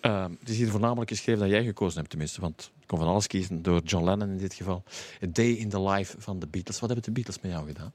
Eh, 0.01 0.25
het 0.39 0.49
is 0.49 0.57
hier 0.57 0.69
voornamelijk 0.69 1.09
geschreven 1.09 1.41
dat 1.41 1.49
jij 1.49 1.63
gekozen 1.63 1.97
hebt, 1.97 2.09
tenminste. 2.09 2.41
Want 2.41 2.71
ik 2.79 2.87
kon 2.87 2.97
van 2.97 3.07
alles 3.07 3.27
kiezen, 3.27 3.61
door 3.61 3.81
John 3.83 4.05
Lennon 4.05 4.29
in 4.29 4.37
dit 4.37 4.53
geval. 4.53 4.83
A 5.23 5.27
Day 5.29 5.49
in 5.51 5.69
the 5.69 5.81
Life 5.81 6.15
van 6.19 6.39
de 6.39 6.47
Beatles. 6.47 6.79
Wat 6.79 6.89
hebben 6.89 7.05
de 7.05 7.11
Beatles 7.11 7.39
met 7.41 7.51
jou 7.51 7.67
gedaan? 7.67 7.93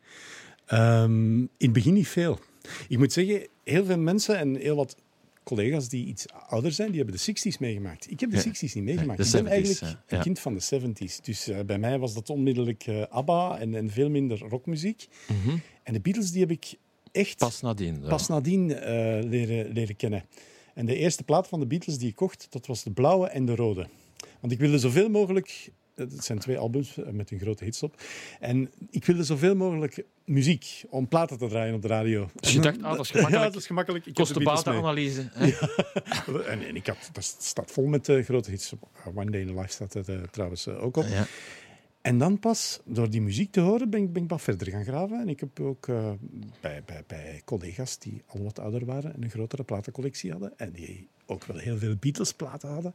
Ehm, 0.66 1.38
in 1.38 1.50
het 1.58 1.72
begin 1.72 1.94
niet 1.94 2.08
veel. 2.08 2.38
Ik 2.88 2.98
moet 2.98 3.12
zeggen, 3.12 3.46
heel 3.64 3.84
veel 3.84 3.98
mensen 3.98 4.38
en 4.38 4.56
heel 4.56 4.76
wat 4.76 4.96
collega's 5.42 5.88
die 5.88 6.06
iets 6.06 6.26
ouder 6.48 6.72
zijn, 6.72 6.88
die 6.90 7.00
hebben 7.02 7.16
de 7.24 7.32
60s 7.52 7.58
meegemaakt. 7.58 8.10
Ik 8.10 8.20
heb 8.20 8.30
de 8.30 8.36
Ja. 8.36 8.42
60s 8.42 8.72
niet 8.74 8.84
meegemaakt. 8.84 9.24
ik 9.26 9.32
ben 9.32 9.44
70s, 9.44 9.48
eigenlijk 9.52 9.96
een 10.06 10.20
kind 10.20 10.38
van 10.38 10.54
de 10.54 10.80
70s. 10.80 11.20
Dus 11.22 11.48
eh, 11.48 11.60
bij 11.60 11.78
mij 11.78 11.98
was 11.98 12.14
dat 12.14 12.30
onmiddellijk 12.30 12.86
eh, 12.86 13.02
ABBA 13.08 13.58
en, 13.58 13.74
en 13.74 13.90
veel 13.90 14.10
minder 14.10 14.38
rockmuziek. 14.38 15.06
En 15.82 15.92
de 15.92 16.00
Beatles 16.00 16.30
die 16.30 16.40
heb 16.40 16.50
ik 16.50 16.74
echt 17.12 17.38
Pas 17.38 17.60
nadien. 17.60 17.98
ja. 18.02 18.08
pas 18.08 18.28
nadien 18.28 18.74
eh, 18.74 18.88
leren, 19.24 19.72
leren 19.72 19.96
kennen. 19.96 20.24
En 20.74 20.86
de 20.86 20.94
eerste 20.96 21.22
plaat 21.22 21.48
van 21.48 21.60
de 21.60 21.66
Beatles 21.66 21.98
die 21.98 22.08
ik 22.08 22.14
kocht, 22.14 22.46
dat 22.50 22.66
was 22.66 22.82
de 22.82 22.90
blauwe 22.90 23.26
en 23.26 23.44
de 23.46 23.54
rode. 23.54 23.86
Want 24.40 24.52
ik 24.52 24.58
wilde 24.58 24.78
zoveel 24.78 25.08
mogelijk... 25.08 25.70
Het 25.96 26.24
zijn 26.24 26.38
twee 26.38 26.58
albums 26.58 26.96
eh, 26.96 27.10
met 27.12 27.30
een 27.30 27.38
grote 27.38 27.64
hits 27.64 27.82
op. 27.82 28.02
En 28.40 28.70
ik 28.90 29.04
wilde 29.04 29.24
zoveel 29.24 29.54
mogelijk 29.54 30.04
muziek 30.24 30.84
om 30.88 31.08
platen 31.08 31.38
te 31.38 31.48
draaien 31.48 31.74
op 31.74 31.82
de 31.82 31.88
radio. 31.88 32.28
Dus 32.34 32.52
je 32.52 32.60
dacht, 32.60 32.82
ah, 32.82 32.96
dat 32.96 33.00
is 33.00 33.10
gemakkelijk. 33.10 33.44
Ja, 33.44 33.50
dat 33.50 33.60
is 33.60 33.66
gemakkelijk. 33.66 34.06
Ik. 34.06 34.14
Kosten-batenanalyse. 34.14 35.28
hè? 35.32 36.42
En, 36.44 36.66
en 36.66 36.76
ik 36.76 36.86
had, 36.86 37.10
dat 37.12 37.24
staat 37.24 37.70
vol 37.70 37.86
met 37.86 38.08
eh, 38.08 38.24
grote 38.24 38.50
hits. 38.50 38.72
Uh, 38.72 39.16
One 39.16 39.30
Day 39.30 39.40
in 39.40 39.46
the 39.46 39.54
Life 39.54 39.68
staat 39.72 39.94
er 39.94 40.10
eh, 40.10 40.22
trouwens 40.30 40.66
eh, 40.66 40.84
ook 40.84 40.96
op. 40.96 41.04
Ja. 41.04 41.26
En 42.06 42.18
dan 42.18 42.38
pas, 42.38 42.80
door 42.84 43.10
die 43.10 43.20
muziek 43.20 43.52
te 43.52 43.60
horen, 43.60 43.90
ben 43.90 44.02
ik, 44.02 44.12
ben 44.12 44.22
ik 44.22 44.28
wat 44.28 44.42
verder 44.42 44.70
gaan 44.70 44.84
graven. 44.84 45.20
En 45.20 45.28
ik 45.28 45.40
heb 45.40 45.60
ook 45.60 45.88
eh, 45.88 46.10
bij, 46.60 46.82
bij, 46.84 47.04
bij 47.06 47.42
collega's 47.44 47.98
die 47.98 48.22
al 48.26 48.42
wat 48.42 48.58
ouder 48.58 48.84
waren 48.84 49.14
en 49.14 49.22
een 49.22 49.30
grotere 49.30 49.62
platencollectie 49.62 50.30
hadden, 50.30 50.52
en 50.56 50.72
die 50.72 51.08
ook 51.26 51.44
wel 51.44 51.56
heel 51.56 51.78
veel 51.78 51.96
Beatles-platen 52.00 52.68
hadden, 52.68 52.94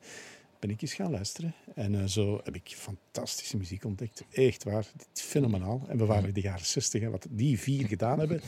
ben 0.62 0.70
ik 0.70 0.82
eens 0.82 0.94
gaan 0.94 1.12
luisteren. 1.12 1.54
En 1.76 1.96
eh, 2.02 2.06
zo 2.06 2.42
heb 2.44 2.56
ik 2.56 2.74
fantastische 2.78 3.58
muziek 3.58 3.86
ontdekt. 3.86 4.24
Echt 4.32 4.64
waar, 4.64 4.86
fenomenaal. 5.14 5.86
En 5.88 5.98
we 5.98 6.06
waren 6.06 6.28
in 6.28 6.34
de 6.34 6.42
jaren 6.42 6.66
60, 6.66 7.02
hè, 7.02 7.10
wat 7.10 7.28
die 7.30 7.60
vier 7.60 7.88
gedaan 7.88 8.20
hebben, 8.20 8.42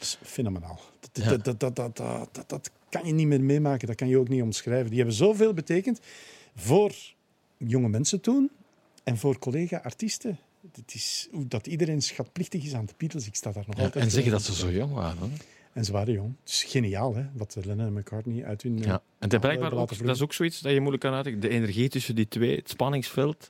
is 0.00 0.18
fenomenaal. 0.22 0.80
Dat, 1.00 1.24
Ja. 1.24 1.28
dat, 1.30 1.44
dat, 1.44 1.60
dat, 1.60 1.76
dat, 1.76 1.96
dat, 1.96 2.28
dat, 2.34 2.48
dat 2.48 2.70
kan 2.88 3.06
je 3.06 3.12
niet 3.12 3.26
meer 3.26 3.40
meemaken, 3.42 3.86
dat 3.86 3.96
kan 3.96 4.08
je 4.08 4.18
ook 4.18 4.28
niet 4.28 4.42
omschrijven. 4.42 4.88
Die 4.88 4.96
hebben 4.98 5.14
zoveel 5.16 5.52
betekend 5.54 6.00
voor 6.56 6.94
jonge 7.56 7.88
mensen 7.88 8.20
toen 8.20 8.50
en 9.04 9.16
voor 9.18 9.38
collega-artiesten. 9.38 10.38
Het 10.72 10.94
is 10.94 11.28
hoe 11.32 11.46
dat 11.48 11.66
iedereen 11.66 12.02
schatplichtig 12.02 12.64
is 12.64 12.74
aan 12.74 12.86
de 12.86 12.94
Beatles. 12.96 13.26
Ik 13.26 13.34
sta 13.34 13.52
daar 13.52 13.64
nog 13.66 13.76
Ja, 13.76 13.82
altijd 13.82 14.04
en 14.04 14.10
zeggen 14.10 14.32
dat 14.32 14.42
ze 14.42 14.54
zo 14.54 14.70
jong 14.70 14.92
waren. 14.92 15.18
hè? 15.20 15.36
En 15.78 15.84
ze 15.84 15.92
waren 15.92 16.12
jong. 16.14 16.34
Het 16.40 16.48
is 16.50 16.64
geniaal, 16.64 17.14
hè, 17.14 17.22
wat 17.32 17.56
Lennon 17.64 17.86
en 17.86 17.92
McCartney 17.92 18.44
uit 18.44 18.62
hun... 18.62 18.78
eh, 18.78 18.84
Ja. 18.84 18.92
En 18.94 19.02
hebben 19.18 19.40
blijkbaar 19.40 19.72
ook, 19.72 19.98
dat 20.06 20.16
is 20.16 20.22
ook 20.22 20.32
zoiets 20.32 20.60
dat 20.60 20.72
je 20.72 20.78
moeilijk 20.78 21.02
kan 21.02 21.12
uitleggen. 21.12 21.42
De 21.42 21.48
energie 21.48 21.88
tussen 21.88 22.14
die 22.14 22.28
twee, 22.28 22.56
het 22.56 22.68
spanningsveld, 22.70 23.40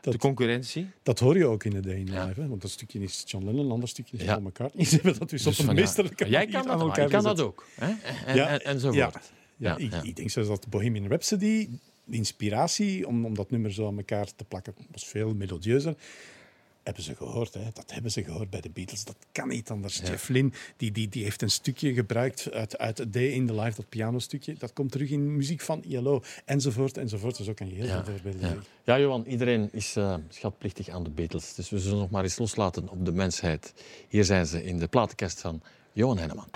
de 0.00 0.10
Dat- 0.10 0.16
concurrentie. 0.20 0.86
Dat 1.02 1.18
hoor 1.18 1.36
je 1.36 1.46
ook 1.46 1.64
in 1.64 1.70
de 1.70 1.80
Day 1.80 1.94
in 1.94 2.06
Ja. 2.06 2.24
Live. 2.26 2.40
Hè? 2.40 2.48
Want 2.48 2.62
dat 2.62 2.70
stukje 2.70 2.98
is 3.00 3.22
John 3.26 3.44
Lennon, 3.44 3.64
een 3.64 3.70
ander 3.70 3.88
stukje 3.88 4.16
is 4.16 4.22
Ja. 4.22 4.32
Paul 4.34 4.40
McCartney. 4.48 4.84
Ze 4.86 4.94
hebben 4.94 5.18
dat 5.18 5.30
dus, 5.30 5.40
op 5.40 5.48
Dus 5.48 5.58
een 5.58 5.64
van, 5.64 5.74
ja, 5.74 5.80
meesterlijke 5.80 6.24
Jij 6.28 6.32
manier 6.38 6.52
kan 6.52 6.78
dat, 6.78 6.86
maar 6.86 6.98
ik 6.98 7.08
kan 7.08 7.22
dat 7.22 7.40
ook. 7.40 7.66
Hè? 7.74 7.92
En, 8.26 8.36
Ja. 8.36 8.46
en, 8.48 8.60
enzovoort. 8.60 9.32
Ja. 9.56 9.76
Ik, 9.76 9.92
ik 10.02 10.16
denk 10.16 10.30
zelfs 10.30 10.48
dat 10.48 10.68
Bohemian 10.68 11.06
Rhapsody, 11.06 11.68
de 12.04 12.16
inspiratie 12.16 13.06
om, 13.06 13.24
om 13.24 13.34
dat 13.34 13.50
nummer 13.50 13.72
zo 13.72 13.86
aan 13.86 13.96
elkaar 13.96 14.34
te 14.36 14.44
plakken, 14.44 14.74
was 14.90 15.06
veel 15.06 15.34
melodieuzer. 15.34 15.94
Hebben 16.82 17.02
ze 17.02 17.14
gehoord, 17.14 17.54
hè? 17.54 17.68
dat 17.72 17.92
hebben 17.92 18.10
ze 18.10 18.24
gehoord 18.24 18.50
bij 18.50 18.60
de 18.60 18.70
Beatles. 18.70 19.04
Dat 19.04 19.16
kan 19.32 19.48
niet 19.48 19.70
anders. 19.70 19.96
Jeff 19.96 20.28
Lynne 20.28 20.50
die, 20.76 20.92
die, 20.92 21.08
die 21.08 21.24
heeft 21.24 21.42
een 21.42 21.50
stukje 21.50 21.94
gebruikt 21.94 22.52
uit, 22.52 22.78
uit 22.78 23.12
Day 23.12 23.26
in 23.26 23.46
the 23.46 23.54
Life, 23.54 23.76
dat 23.76 23.88
pianostukje. 23.88 24.54
Dat 24.58 24.72
komt 24.72 24.92
terug 24.92 25.10
in 25.10 25.36
muziek 25.36 25.60
van 25.60 25.82
ILO, 25.82 26.22
enzovoort, 26.44 26.98
enzovoort. 26.98 27.36
Dus 27.36 27.48
ook 27.48 27.56
kan 27.56 27.68
je 27.68 27.74
heel 27.74 27.86
veel 27.86 28.04
voorbeelden 28.04 28.40
ja. 28.40 28.56
ja, 28.84 29.00
Johan, 29.00 29.24
iedereen 29.26 29.68
is 29.72 29.96
eh, 29.96 30.14
schatplichtig 30.28 30.88
aan 30.88 31.04
de 31.04 31.10
Beatles. 31.10 31.54
Dus 31.54 31.70
we 31.70 31.78
zullen 31.78 31.98
nog 31.98 32.10
maar 32.10 32.22
eens 32.22 32.38
loslaten 32.38 32.88
op 32.88 33.04
de 33.04 33.12
mensheid. 33.12 33.74
Hier 34.08 34.24
zijn 34.24 34.46
ze 34.46 34.64
in 34.64 34.78
de 34.78 34.86
platenkast 34.86 35.40
van 35.40 35.62
Johan 35.92 36.18
Henneman. 36.18 36.48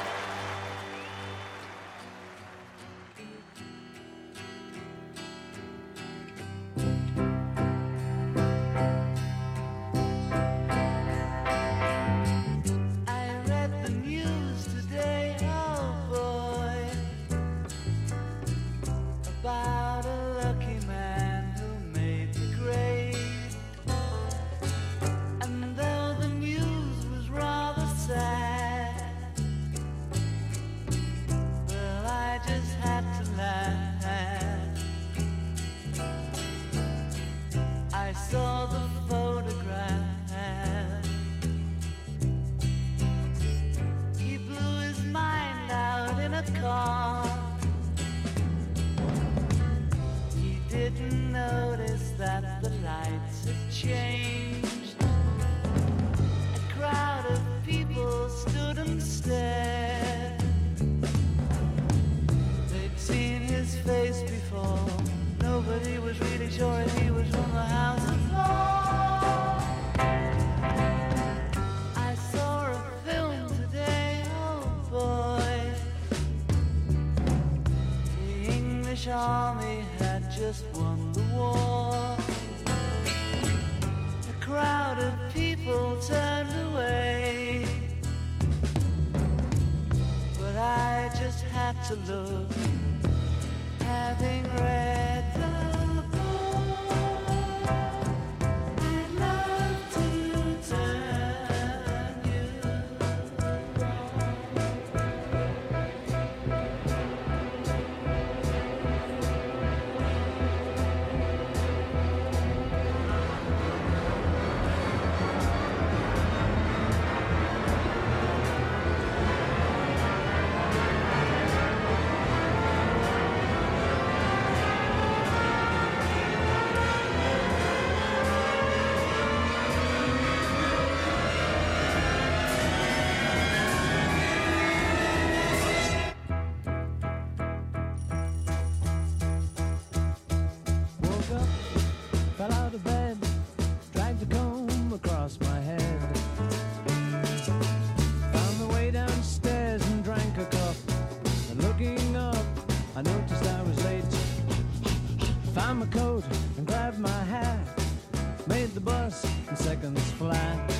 Seconds 159.76 160.10
flat. 160.12 160.70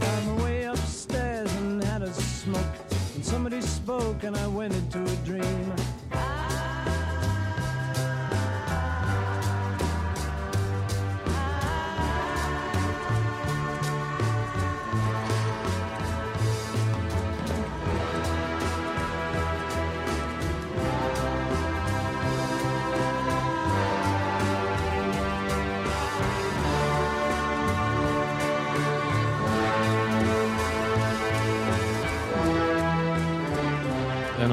Found 0.00 0.26
my 0.26 0.44
way 0.44 0.64
upstairs 0.64 1.52
and 1.56 1.82
had 1.84 2.02
a 2.02 2.12
smoke. 2.12 2.64
And 3.14 3.24
somebody 3.24 3.60
spoke 3.60 4.24
and 4.24 4.36
I 4.36 4.46
went 4.46 4.74
into 4.74 5.02
a 5.02 5.16
dream. 5.24 5.69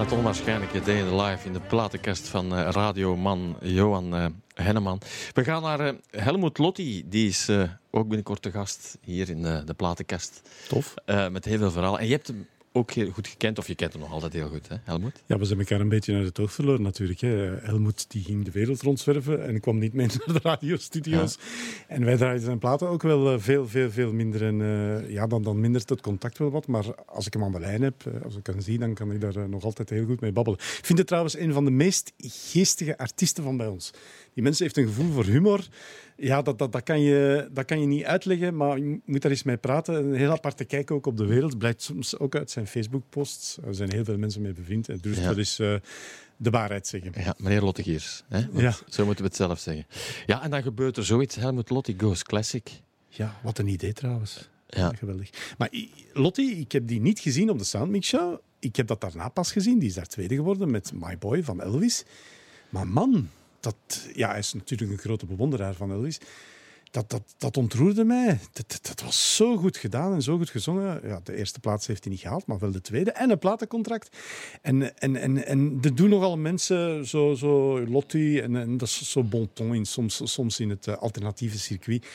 Het 0.07 0.87
in 0.87 1.07
the 1.07 1.15
Life 1.15 1.47
in 1.47 1.53
de 1.53 1.59
platenkast 1.59 2.27
van 2.27 2.55
eh, 2.55 2.69
radioman 2.71 3.57
Johan 3.61 4.15
eh, 4.15 4.25
Henneman. 4.53 5.01
We 5.33 5.43
gaan 5.43 5.61
naar 5.61 5.79
eh, 5.79 5.93
Helmoet 6.11 6.57
Lotti. 6.57 7.03
Die 7.09 7.27
is 7.27 7.49
ook 7.91 8.07
binnenkort 8.07 8.41
te 8.41 8.51
gast 8.51 8.97
hier 9.01 9.29
in 9.29 9.41
de 9.41 9.73
platenkast. 9.75 10.41
Tof. 10.67 10.93
Met 11.05 11.45
heel 11.45 11.57
veel 11.57 11.71
verhaal. 11.71 11.99
En 11.99 12.05
je 12.05 12.11
hebt 12.11 12.27
hem 12.27 12.47
ook 12.77 12.91
goed 13.13 13.27
gekend, 13.27 13.57
of 13.57 13.67
je 13.67 13.75
kent 13.75 13.93
hem 13.93 14.01
nog 14.01 14.11
altijd 14.11 14.33
heel 14.33 14.49
goed, 14.49 14.67
hè, 14.67 14.75
Helmoet? 14.83 15.23
Ja, 15.25 15.37
we 15.37 15.45
zijn 15.45 15.59
elkaar 15.59 15.79
een 15.79 15.89
beetje 15.89 16.15
uit 16.15 16.25
het 16.25 16.39
oog 16.39 16.51
verloren 16.51 16.81
natuurlijk. 16.81 17.19
Hè. 17.19 17.57
Helmoet 17.61 18.05
die 18.11 18.23
ging 18.23 18.45
de 18.45 18.51
wereld 18.51 18.81
rondzwerven 18.81 19.45
en 19.47 19.59
kwam 19.59 19.77
niet 19.77 19.93
mee 19.93 20.07
naar 20.25 20.35
de 20.35 20.39
radiostudio's. 20.43 21.37
En 21.87 22.05
wij 22.05 22.17
draaiden 22.17 22.43
zijn 22.43 22.59
platen 22.59 22.87
ook 22.87 23.01
wel 23.01 23.33
eh, 23.33 23.39
veel, 23.39 23.67
veel, 23.67 23.91
veel 23.91 24.13
minder. 24.13 24.45
En 24.45 24.61
eh, 24.61 25.09
ja, 25.09 25.27
dan, 25.27 25.43
dan 25.43 25.59
mindert 25.59 25.89
het 25.89 26.01
contact 26.01 26.37
wel 26.37 26.49
wat. 26.49 26.67
Maar 26.67 26.85
als 27.05 27.25
ik 27.25 27.33
hem 27.33 27.43
aan 27.43 27.51
de 27.51 27.59
lijn 27.59 27.81
heb, 27.81 28.05
eh, 28.05 28.21
als 28.23 28.35
ik 28.35 28.45
hem 28.45 28.61
zie, 28.61 28.79
dan 28.79 28.93
kan 28.93 29.11
ik 29.11 29.21
daar 29.21 29.49
nog 29.49 29.63
altijd 29.63 29.89
heel 29.89 30.05
goed 30.05 30.21
mee 30.21 30.31
babbelen. 30.31 30.59
Ik 30.59 30.85
vind 30.85 30.97
het 30.97 31.07
trouwens 31.07 31.37
een 31.37 31.53
van 31.53 31.65
de 31.65 31.71
meest 31.71 32.13
geestige 32.17 32.97
artiesten 32.97 33.43
van 33.43 33.57
bij 33.57 33.67
ons. 33.67 33.91
Die 34.33 34.43
mensen 34.43 34.63
heeft 34.63 34.77
een 34.77 34.87
gevoel 34.87 35.11
voor 35.11 35.25
humor. 35.25 35.67
Ja, 36.19 36.41
dat, 36.41 36.59
dat, 36.59 36.71
dat, 36.71 36.83
kan 36.83 36.99
je, 37.01 37.49
dat 37.51 37.65
kan 37.65 37.79
je 37.79 37.85
niet 37.85 38.03
uitleggen, 38.03 38.55
maar 38.55 38.77
je 38.77 38.99
moet 39.05 39.21
daar 39.21 39.31
eens 39.31 39.43
mee 39.43 39.57
praten. 39.57 39.95
Een 39.95 40.13
heel 40.13 40.31
aparte 40.31 40.63
kijk 40.65 40.91
ook 40.91 41.05
op 41.05 41.17
de 41.17 41.25
wereld. 41.25 41.57
Blijkt 41.57 41.81
soms 41.81 42.17
ook 42.19 42.35
uit 42.35 42.51
zijn 42.51 42.67
Facebook-posts. 42.67 43.57
Er 43.65 43.75
zijn 43.75 43.91
heel 43.91 44.03
veel 44.03 44.17
mensen 44.17 44.41
mee 44.41 44.53
bevriend. 44.53 44.89
En 44.89 44.97
dus 45.01 45.17
Ja. 45.17 45.27
dat 45.27 45.37
is 45.37 45.55
de 45.55 46.49
waarheid 46.49 46.87
zeggen. 46.87 47.11
Ja, 47.15 47.35
meneer 47.37 47.61
Lottegiers. 47.61 48.23
Hè? 48.27 48.41
Ja. 48.53 48.73
Zo 48.89 49.05
moeten 49.05 49.23
we 49.23 49.29
het 49.29 49.37
zelf 49.39 49.59
zeggen. 49.59 49.85
Ja, 50.25 50.43
en 50.43 50.49
dan 50.49 50.61
gebeurt 50.61 50.97
er 50.97 51.05
zoiets. 51.05 51.35
Helmut 51.35 51.69
Lotti 51.69 51.95
Goes 51.97 52.23
Classic. 52.23 52.69
Ja, 53.09 53.39
wat 53.43 53.57
een 53.57 53.67
idee 53.67 53.93
trouwens. 53.93 54.49
Ja. 54.67 54.91
Geweldig. 54.95 55.29
Maar 55.57 55.69
i- 55.73 55.91
Lottie, 56.13 56.55
ik 56.55 56.71
heb 56.71 56.87
die 56.87 57.01
niet 57.01 57.19
gezien 57.19 57.49
op 57.49 57.57
de 57.59 57.63
Soundmix 57.65 58.07
Show. 58.07 58.37
Ik 58.59 58.75
heb 58.75 58.87
dat 58.87 59.01
daarna 59.01 59.29
pas 59.29 59.51
gezien. 59.51 59.79
Die 59.79 59.87
is 59.89 59.95
daar 59.95 60.07
tweede 60.07 60.35
geworden 60.35 60.71
met 60.71 60.91
My 60.93 61.17
Boy 61.17 61.43
van 61.43 61.61
Elvis. 61.61 62.03
Maar 62.69 62.87
man, 62.87 63.29
dat, 63.67 64.07
ja, 64.13 64.29
hij 64.29 64.39
is 64.39 64.53
natuurlijk 64.53 64.91
een 64.91 64.97
grote 64.97 65.25
bewonderaar 65.25 65.73
van 65.73 65.91
Elvis. 65.91 66.19
Dat, 66.91 67.09
dat, 67.09 67.35
dat 67.37 67.57
ontroerde 67.57 68.03
mij. 68.03 68.39
Dat, 68.51 68.79
dat, 68.81 69.01
was 69.01 69.35
zo 69.35 69.57
goed 69.57 69.77
gedaan 69.77 70.13
en 70.13 70.21
zo 70.21 70.37
goed 70.37 70.49
gezongen. 70.49 71.07
Ja, 71.07 71.19
de 71.23 71.35
eerste 71.35 71.59
plaats 71.59 71.87
heeft 71.87 72.03
hij 72.03 72.11
niet 72.11 72.21
gehaald, 72.21 72.45
maar 72.45 72.59
wel 72.59 72.71
de 72.71 72.81
tweede. 72.81 73.11
En 73.11 73.29
een 73.29 73.39
platencontract. 73.39 74.17
En, 74.61 74.97
en, 74.97 75.15
en, 75.15 75.45
en 75.45 75.77
er 75.81 75.95
doen 75.95 76.09
nogal 76.09 76.37
mensen 76.37 77.07
zo, 77.07 77.33
zo 77.33 77.81
Lottie. 77.87 78.41
En, 78.41 78.55
en 78.55 78.77
dat 78.77 78.87
is 78.87 79.11
zo 79.11 79.23
bon 79.23 79.49
ton 79.53 79.75
in, 79.75 79.85
soms, 79.85 80.33
soms 80.33 80.59
in 80.59 80.69
het 80.69 80.87
eh, 80.87 80.97
alternatieve 80.97 81.59
circuit. 81.59 82.05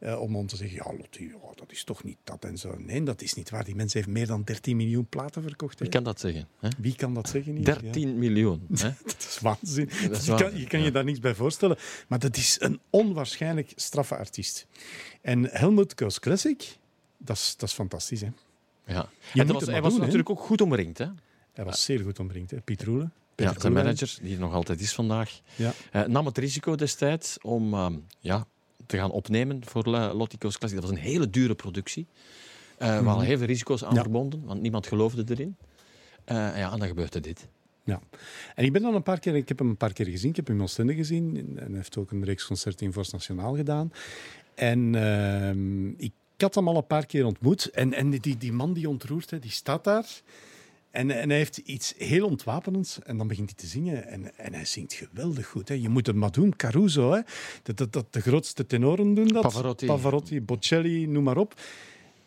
Eh, 0.00 0.20
om 0.20 0.32
dan 0.32 0.46
te 0.46 0.56
zeggen, 0.56 0.76
ja, 0.76 0.96
Lottie, 0.98 1.32
dat 1.54 1.72
is 1.72 1.84
toch 1.84 2.04
niet 2.04 2.16
dat 2.24 2.44
en 2.44 2.58
zo. 2.58 2.74
Nee, 2.78 3.02
dat 3.02 3.22
is 3.22 3.34
niet 3.34 3.50
waar. 3.50 3.64
Die 3.64 3.74
mens 3.74 3.92
heeft 3.92 4.06
meer 4.08 4.26
dan 4.26 4.42
13 4.42 4.76
miljoen 4.76 5.06
platen 5.06 5.42
verkocht. 5.42 5.78
hè. 5.78 5.84
Wie 5.84 5.94
kan 5.94 6.04
dat 6.04 6.20
zeggen? 6.20 6.48
Hè? 6.58 6.68
Wie 6.78 6.94
kan 6.94 7.14
dat 7.14 7.28
zeggen? 7.28 7.54
hier? 7.54 7.64
13 7.64 8.18
miljoen. 8.18 8.66
Hè? 8.74 8.90
Dat 9.04 9.16
is 9.18 9.38
waanzin. 9.42 9.90
Dat 10.08 10.16
is 10.20 10.26
je 10.26 10.34
kan, 10.34 10.56
je, 10.58 10.66
kan 10.66 10.82
je 10.82 10.90
daar 10.90 11.04
niks 11.04 11.18
bij 11.18 11.34
voorstellen. 11.34 11.76
Maar 12.08 12.18
dat 12.18 12.36
is 12.36 12.56
een 12.60 12.80
onwaarschijnlijk 12.90 13.72
straffe 13.76 14.16
artiest. 14.16 14.66
En 15.20 15.44
Helmut 15.50 15.92
Goes 15.96 16.18
Classic, 16.20 16.76
dat 17.18 17.36
is, 17.36 17.54
dat 17.56 17.68
is 17.68 17.74
fantastisch. 17.74 18.20
Hè? 18.20 18.28
Ja. 18.86 19.08
Je 19.32 19.40
En 19.40 19.52
was, 19.52 19.66
hij 19.66 19.82
was 19.82 19.92
doen, 19.92 20.00
natuurlijk 20.00 20.30
ook 20.30 20.40
goed 20.40 20.60
omringd. 20.60 20.98
Hè? 20.98 21.06
Hij 21.52 21.64
was 21.64 21.84
zeer 21.84 22.00
goed 22.00 22.18
omringd. 22.18 22.50
Hè? 22.50 22.60
Piet 22.60 22.82
Roelen. 22.82 23.12
Ja, 23.36 23.54
zijn 23.58 23.72
manager, 23.72 24.18
die 24.22 24.34
er 24.34 24.40
nog 24.40 24.52
altijd 24.52 24.80
is 24.80 24.92
vandaag, 24.92 25.40
Ja. 25.56 25.72
eh, 25.92 26.04
nam 26.04 26.26
het 26.26 26.38
risico 26.38 26.74
destijds 26.74 27.38
om 27.40 27.74
ehm, 27.74 27.94
ja, 28.18 28.46
te 28.90 28.96
gaan 28.96 29.10
opnemen 29.10 29.64
voor 29.64 29.86
uh, 29.86 30.10
Lotti 30.14 30.36
Goes 30.38 30.58
Classic. 30.58 30.80
Dat 30.80 30.88
was 30.88 30.98
een 30.98 31.04
hele 31.04 31.30
dure 31.30 31.54
productie. 31.54 32.06
Eh 32.78 32.96
Er 32.96 33.04
waren 33.04 33.24
heel 33.24 33.38
veel 33.38 33.46
risico's 33.46 33.84
aan. 33.84 33.94
Ja. 33.94 34.00
verbonden, 34.00 34.44
want 34.44 34.60
niemand 34.60 34.86
geloofde 34.86 35.24
erin. 35.28 35.56
Eh, 36.24 36.36
ja, 36.36 36.72
en 36.72 36.78
dan 36.78 36.88
gebeurde 36.88 37.20
dit. 37.20 37.48
Ja. 37.84 38.00
En 38.54 38.64
ik 38.64 38.72
ben 38.72 38.82
dan 38.82 38.94
een 38.94 39.02
paar 39.02 39.18
keer, 39.18 39.34
ik 39.36 39.48
heb 39.48 39.58
hem 39.58 39.68
een 39.68 39.76
paar 39.76 39.92
keer 39.92 40.06
gezien. 40.06 40.30
Ik 40.30 40.36
heb 40.36 40.46
hem 40.46 40.56
in 40.56 40.62
Oostende 40.62 40.94
gezien. 40.94 41.36
En 41.36 41.66
hij 41.66 41.76
heeft 41.76 41.96
ook 41.96 42.10
een 42.10 42.24
reeks 42.24 42.46
concerten 42.46 42.86
in 42.86 42.92
Forst 42.92 43.12
Nationaal 43.12 43.54
gedaan. 43.54 43.92
En 44.54 44.94
ehm, 44.94 45.88
ik 45.88 46.12
had 46.36 46.54
hem 46.54 46.68
al 46.68 46.76
een 46.76 46.86
paar 46.86 47.06
keer 47.06 47.24
ontmoet. 47.24 47.70
En, 47.70 47.92
en 47.92 48.10
die, 48.10 48.36
die 48.36 48.52
man 48.52 48.72
die 48.72 48.88
ontroert, 48.88 49.30
hè, 49.30 49.38
die 49.38 49.50
staat 49.50 49.84
daar. 49.84 50.06
En, 50.90 51.10
en 51.10 51.28
hij 51.28 51.38
heeft 51.38 51.56
iets 51.56 51.94
heel 51.98 52.26
ontwapenends. 52.26 52.98
En 53.02 53.16
dan 53.16 53.26
begint 53.28 53.48
hij 53.48 53.58
te 53.58 53.66
zingen. 53.66 54.06
En, 54.06 54.38
en 54.38 54.54
hij 54.54 54.64
zingt 54.64 54.92
geweldig 54.92 55.46
goed. 55.46 55.68
Hè. 55.68 55.74
Je 55.74 55.88
moet 55.88 56.06
het 56.06 56.16
maar 56.16 56.30
doen. 56.30 56.56
Caruso, 56.56 57.12
hè. 57.12 57.20
Dat, 57.62 57.76
dat, 57.76 57.92
dat, 57.92 58.12
de 58.12 58.20
grootste 58.20 58.66
tenoren 58.66 59.14
doen 59.14 59.28
dat. 59.28 59.42
Pavarotti. 59.42 59.86
Pavarotti, 59.86 60.42
Bocelli, 60.42 61.06
noem 61.06 61.24
maar 61.24 61.36
op. 61.36 61.54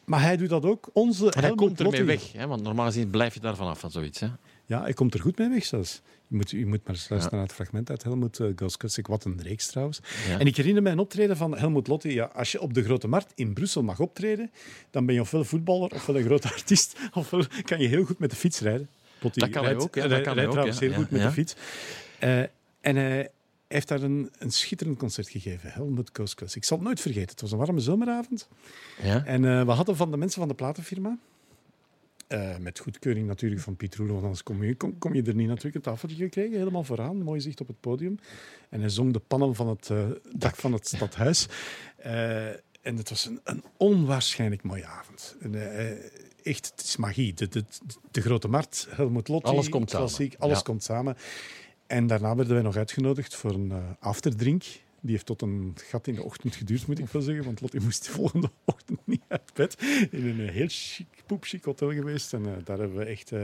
Maar 0.05 0.21
hij 0.21 0.37
doet 0.37 0.49
dat 0.49 0.65
ook. 0.65 0.89
Onze 0.93 1.25
En 1.25 1.31
hij 1.31 1.41
Helmut 1.41 1.57
komt 1.57 1.79
ermee 1.79 2.05
Lotti. 2.05 2.17
weg, 2.17 2.41
hè, 2.41 2.47
want 2.47 2.61
normaal 2.61 2.85
gezien 2.85 3.09
blijf 3.09 3.33
je 3.33 3.39
daar 3.39 3.55
vanaf 3.55 3.79
van 3.79 3.91
zoiets. 3.91 4.19
Hè? 4.19 4.27
Ja, 4.65 4.81
hij 4.81 4.93
komt 4.93 5.13
er 5.13 5.19
goed 5.19 5.37
mee 5.37 5.49
weg 5.49 5.65
zelfs. 5.65 6.01
Je 6.27 6.35
moet, 6.35 6.49
je 6.49 6.65
moet 6.65 6.85
maar 6.85 6.95
eens 6.95 7.09
luisteren 7.09 7.37
naar 7.37 7.47
het 7.47 7.55
fragment 7.55 7.89
uit 7.89 8.03
Helmut 8.03 8.39
uh, 8.39 8.47
Goes 8.55 8.77
Classic. 8.77 9.07
Wat 9.07 9.25
een 9.25 9.41
reeks 9.41 9.67
trouwens. 9.67 9.99
Ja. 10.27 10.39
En 10.39 10.45
ik 10.45 10.55
herinner 10.55 10.83
mij 10.83 10.91
een 10.91 10.99
optreden 10.99 11.37
van 11.37 11.57
Helmut 11.57 11.87
Lotti. 11.87 12.13
Ja, 12.13 12.25
als 12.25 12.51
je 12.51 12.61
op 12.61 12.73
de 12.73 12.83
Grote 12.83 13.07
Markt 13.07 13.31
in 13.35 13.53
Brussel 13.53 13.83
mag 13.83 13.99
optreden, 13.99 14.51
dan 14.91 15.05
ben 15.05 15.15
je 15.15 15.21
ofwel 15.21 15.43
voetballer 15.43 15.93
ofwel 15.93 16.17
een 16.17 16.23
grote 16.23 16.47
artiest. 16.57 16.95
Ofwel 17.13 17.45
kan 17.63 17.79
je 17.79 17.87
heel 17.87 18.05
goed 18.05 18.19
met 18.19 18.29
de 18.29 18.35
fiets 18.35 18.59
rijden. 18.59 18.89
Dat 19.19 19.33
kan 19.33 19.51
hij 19.51 19.61
rijdt- 19.61 19.81
ook, 19.83 19.95
ja, 19.95 20.01
dat 20.01 20.11
rijdt 20.11 20.25
kan 20.25 20.35
hij 20.35 20.45
ook, 20.45 20.51
trouwens 20.51 20.79
ja. 20.79 20.87
heel 20.87 20.95
goed 20.95 21.09
met 21.11 21.21
ja. 21.21 21.27
de 21.27 21.33
fiets. 21.33 21.55
Eh, 22.19 22.39
en 22.81 22.95
hij 22.95 23.29
heeft 23.67 23.87
daar 23.87 24.01
een, 24.01 24.31
een 24.37 24.51
schitterend 24.51 24.97
concert 24.97 25.29
gegeven. 25.29 25.71
Helmut 25.71 26.09
Goes 26.13 26.35
Classic. 26.35 26.57
Ik 26.57 26.67
zal 26.67 26.77
het 26.77 26.85
nooit 26.85 26.99
vergeten. 26.99 27.29
Het 27.29 27.41
was 27.41 27.51
een 27.51 27.57
warme 27.57 27.79
zomeravond. 27.79 28.47
Ja? 29.01 29.25
En 29.25 29.45
eh, 29.45 29.65
we 29.65 29.71
hadden 29.71 29.95
van 29.95 30.11
de 30.11 30.17
mensen 30.17 30.39
van 30.39 30.47
de 30.47 30.53
platenfirma, 30.53 31.17
eh, 32.33 32.57
met 32.57 32.79
goedkeuring 32.79 33.27
natuurlijk 33.27 33.61
van 33.61 33.75
Piet 33.75 33.95
want 33.95 34.11
anders 34.23 34.43
kom 34.43 34.63
je, 34.63 34.75
kom, 34.75 34.97
kom 34.97 35.13
je 35.13 35.23
er 35.23 35.35
niet 35.35 35.47
natuurlijk, 35.47 35.75
een 35.75 35.81
tafeltje 35.81 36.23
gekregen, 36.23 36.57
helemaal 36.57 36.83
vooraan, 36.83 37.21
mooi 37.21 37.41
zicht 37.41 37.61
op 37.61 37.67
het 37.67 37.79
podium. 37.79 38.19
En 38.69 38.79
hij 38.79 38.89
zong 38.89 39.13
de 39.13 39.19
pannen 39.19 39.55
van 39.55 39.67
het 39.67 39.89
eh, 39.89 40.05
dak 40.35 40.55
van 40.55 40.73
het 40.73 40.87
stadhuis. 40.87 41.47
Eh, 41.95 42.47
en 42.81 42.97
het 42.97 43.09
was 43.09 43.25
een, 43.25 43.39
een 43.43 43.63
onwaarschijnlijk 43.77 44.63
mooie 44.63 44.85
avond. 44.85 45.35
En, 45.41 45.55
echt, 46.43 46.71
het 46.75 46.83
is 46.83 46.97
magie. 46.97 47.33
De, 47.33 47.47
de, 47.47 47.63
de 48.11 48.21
Grote 48.21 48.47
Markt, 48.47 48.87
Helmut 48.89 49.27
Lotti, 49.27 49.49
Alles 49.49 49.69
komt 49.69 49.89
samen. 49.89 50.05
klassiek, 50.07 50.35
alles 50.39 50.57
Ja. 50.57 50.63
komt 50.63 50.83
samen. 50.83 51.17
En 51.87 52.07
daarna 52.07 52.35
werden 52.35 52.53
wij 52.53 52.63
nog 52.63 52.75
uitgenodigd 52.75 53.35
voor 53.35 53.51
een 53.53 53.73
afterdrink. 53.99 54.63
Die 55.01 55.11
heeft 55.11 55.25
tot 55.25 55.41
een 55.41 55.73
gat 55.75 56.07
in 56.07 56.15
de 56.15 56.23
ochtend 56.23 56.55
geduurd, 56.55 56.87
moet 56.87 56.99
ik 56.99 57.07
wel 57.07 57.21
zeggen. 57.21 57.43
Want 57.43 57.61
Lottie 57.61 57.81
moest 57.81 58.05
de 58.05 58.11
volgende 58.11 58.49
ochtend 58.65 58.99
niet 59.03 59.23
uit 59.27 59.51
bed. 59.53 59.81
In 60.11 60.27
een 60.27 60.49
heel 60.49 60.67
chic, 60.69 61.07
poepchic 61.33 61.63
hotel 61.63 61.91
geweest. 61.91 62.33
En 62.33 62.45
eh, 62.45 62.51
daar 62.63 62.77
hebben 62.77 62.97
we 62.97 63.03
echt 63.05 63.31
eh, 63.31 63.41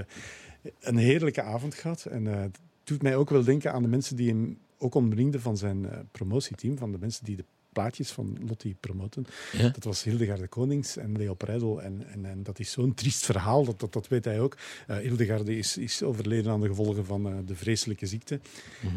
een 0.80 0.98
heerlijke 0.98 1.42
avond 1.42 1.76
gehad. 1.76 2.06
En 2.06 2.28
eh, 2.28 2.42
het 2.42 2.60
doet 2.84 3.02
mij 3.02 3.16
ook 3.16 3.30
wel 3.30 3.44
denken 3.44 3.74
aan 3.74 3.82
de 3.82 3.88
mensen 3.88 4.16
die 4.16 4.28
hem 4.30 4.58
ook 4.78 4.96
omringden 4.96 5.42
van 5.42 5.58
zijn 5.58 5.88
promotieteam. 6.12 6.78
Van 6.78 6.92
de 6.92 6.98
mensen 7.00 7.26
die 7.26 7.36
de 7.36 7.46
plaatjes 7.74 8.12
van 8.12 8.38
Lottie 8.48 8.76
promoten. 8.80 9.26
Ja. 9.52 9.70
Dat 9.70 9.84
was 9.84 10.04
Hildegard 10.04 10.40
de 10.40 10.48
Konings 10.48 10.98
en 10.98 11.18
Leo 11.18 11.34
Preidel. 11.34 11.82
En, 11.82 12.04
en, 12.14 12.26
en 12.26 12.44
dat 12.44 12.60
is 12.60 12.72
zo'n 12.72 12.94
triest 12.94 13.26
verhaal, 13.26 13.66
dat, 13.66 13.80
dat, 13.80 13.94
dat 13.94 14.08
weet 14.08 14.26
hij 14.26 14.40
ook. 14.40 14.58
Eh 14.88 14.98
Hildegard 14.98 15.48
is, 15.48 15.78
is 15.78 16.04
overleden 16.04 16.52
aan 16.52 16.62
de 16.62 16.68
gevolgen 16.68 17.06
van 17.06 17.46
de 17.46 17.56
vreselijke 17.56 18.06
ziekte. 18.06 18.40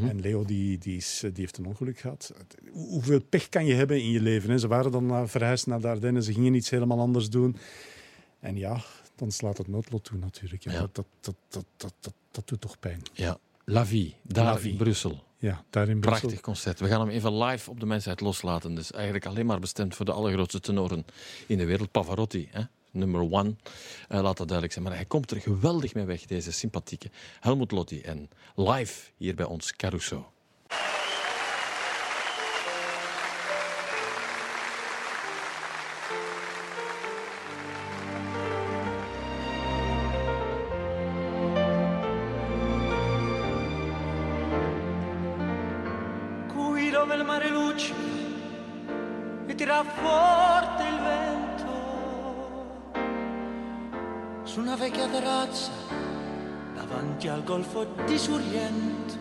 En 0.09 0.20
Leo 0.20 0.45
die, 0.45 0.78
die, 0.78 0.97
is, 0.97 1.20
die 1.20 1.32
heeft 1.34 1.59
een 1.59 1.66
ongeluk 1.66 1.99
gehad. 1.99 2.32
Hoe- 2.70 2.88
Hoeveel 2.88 3.22
pech 3.28 3.49
kan 3.49 3.64
je 3.66 3.74
hebben 3.74 4.01
in 4.03 4.11
je 4.11 4.20
leven? 4.20 4.51
Hè? 4.51 4.59
Ze 4.59 4.68
waren 4.68 4.93
dan 4.93 5.07
naar, 5.07 5.28
verhuisd 5.28 5.66
naar 5.66 5.80
de 5.80 5.88
Ardennen, 5.88 6.22
ze 6.22 6.32
gingen 6.32 6.55
iets 6.55 6.70
helemaal 6.70 6.99
anders 7.01 7.30
doen. 7.30 7.57
En 8.43 8.57
ja, 8.57 8.80
dan 9.14 9.30
slaat 9.30 9.59
het 9.59 9.68
noodlot 9.68 10.05
toe 10.05 10.18
natuurlijk. 10.18 10.64
Ja, 10.64 10.72
Ja. 10.72 10.88
Dat, 10.93 11.07
dat, 11.20 11.34
dat, 11.49 11.64
dat, 11.76 12.14
dat, 12.30 12.49
doet 12.49 12.61
toch 12.61 12.78
pijn. 12.78 13.03
ja. 13.12 13.38
La 13.64 13.86
Vie, 13.86 14.16
daar 14.22 14.45
La 14.45 14.59
in. 14.59 14.76
Brussel. 14.76 15.24
Ja, 15.38 15.64
daar 15.70 15.88
in 15.88 16.01
Brussel. 16.01 16.20
Prachtig 16.20 16.40
concert. 16.40 16.80
We 16.80 16.88
gaan 16.88 17.01
hem 17.01 17.09
even 17.09 17.38
live 17.38 17.70
op 17.70 17.80
de 17.80 17.86
mensheid 17.86 18.20
loslaten. 18.20 18.74
Dus 18.74 18.93
eigenlijk 18.93 19.26
alleen 19.26 19.47
maar 19.47 19.59
bestemd 19.59 19.95
voor 19.95 20.05
de 20.05 20.12
allergrootste 20.12 20.61
tenoren 20.61 21.05
in 21.47 21.59
de 21.59 21.64
wereld. 21.64 21.90
Pavarotti, 21.90 22.49
hè? 22.51 22.62
number 22.90 23.20
one. 23.20 23.55
Eh, 24.09 24.22
laat 24.22 24.36
dat 24.36 24.49
duidelijk 24.49 24.72
zijn. 24.72 24.84
Maar 24.84 24.95
hij 24.95 25.05
komt 25.05 25.30
er 25.30 25.40
geweldig 25.40 25.95
mee 25.95 26.05
weg, 26.05 26.24
deze 26.24 26.53
sympathieke 26.53 27.11
Helmut 27.40 27.70
Lotti. 27.70 28.01
En 28.01 28.28
live 28.55 29.11
hier 29.16 29.34
bij 29.34 29.47
ons 29.47 29.76
Caruso. 29.76 30.32
Su 54.45 54.61
una 54.61 54.74
vecchia 54.74 55.07
terrazza 55.07 55.70
davanti 56.74 57.28
al 57.28 57.45
golfo 57.45 57.84
di 58.05 58.18
Sorrento. 58.18 59.20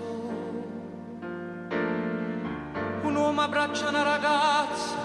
Un 3.03 3.15
uomo 3.15 3.41
abbraccia 3.41 3.89
una 3.89 4.01
ragazza 4.03 4.95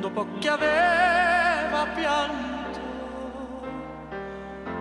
dopo 0.00 0.26
che 0.38 0.48
aveva 0.48 1.86
pianto. 1.94 2.78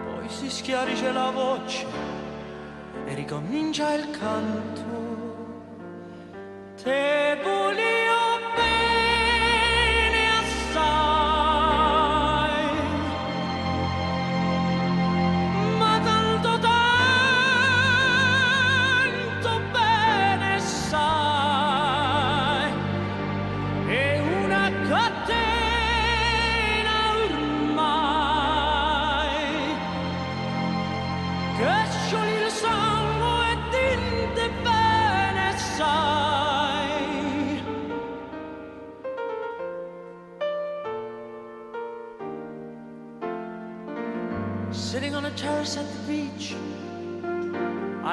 Poi 0.06 0.30
si 0.30 0.50
schiarisce 0.50 1.12
la 1.12 1.30
voce 1.30 1.86
e 3.06 3.14
ricomincia 3.14 3.94
il 3.94 4.10
canto. 4.12 4.96
Te 6.82 7.40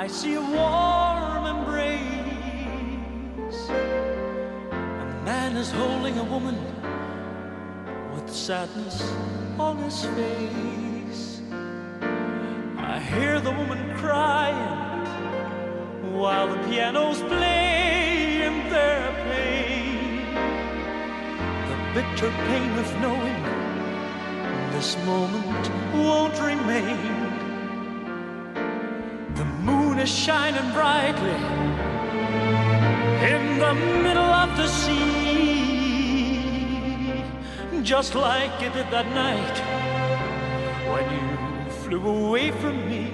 I 0.04 0.06
see 0.06 0.34
a 0.34 0.40
warm 0.42 1.46
embrace. 1.46 1.98
A 3.70 5.22
man 5.24 5.56
is 5.56 5.70
holding 5.70 6.18
a 6.18 6.24
woman 6.24 6.58
with 8.14 8.28
sadness 8.30 9.00
on 9.58 9.78
his 9.78 10.04
face. 10.04 11.40
I 12.76 13.00
hear 13.00 13.40
the 13.40 13.52
woman 13.52 13.96
crying 13.96 15.06
while 16.12 16.48
the 16.48 16.58
pianos 16.68 17.22
play 17.22 18.42
in 18.42 18.68
their 18.68 19.10
pain. 19.30 20.34
The 21.70 21.76
bitter 21.94 22.30
pain 22.48 22.72
of 22.78 22.88
knowing 23.00 23.42
this 24.72 24.98
moment 25.06 25.64
won't 25.94 26.38
remain. 26.42 27.13
Is 30.04 30.12
shining 30.12 30.70
brightly 30.72 31.36
in 33.32 33.58
the 33.58 33.74
middle 34.02 34.32
of 34.42 34.56
the 34.56 34.68
sea, 34.68 36.42
just 37.82 38.14
like 38.14 38.66
it 38.66 38.72
did 38.74 38.90
that 38.90 39.06
night 39.14 39.58
when 40.90 41.04
you 41.10 41.70
flew 41.70 42.02
away 42.26 42.52
from 42.52 42.76
me. 42.88 43.06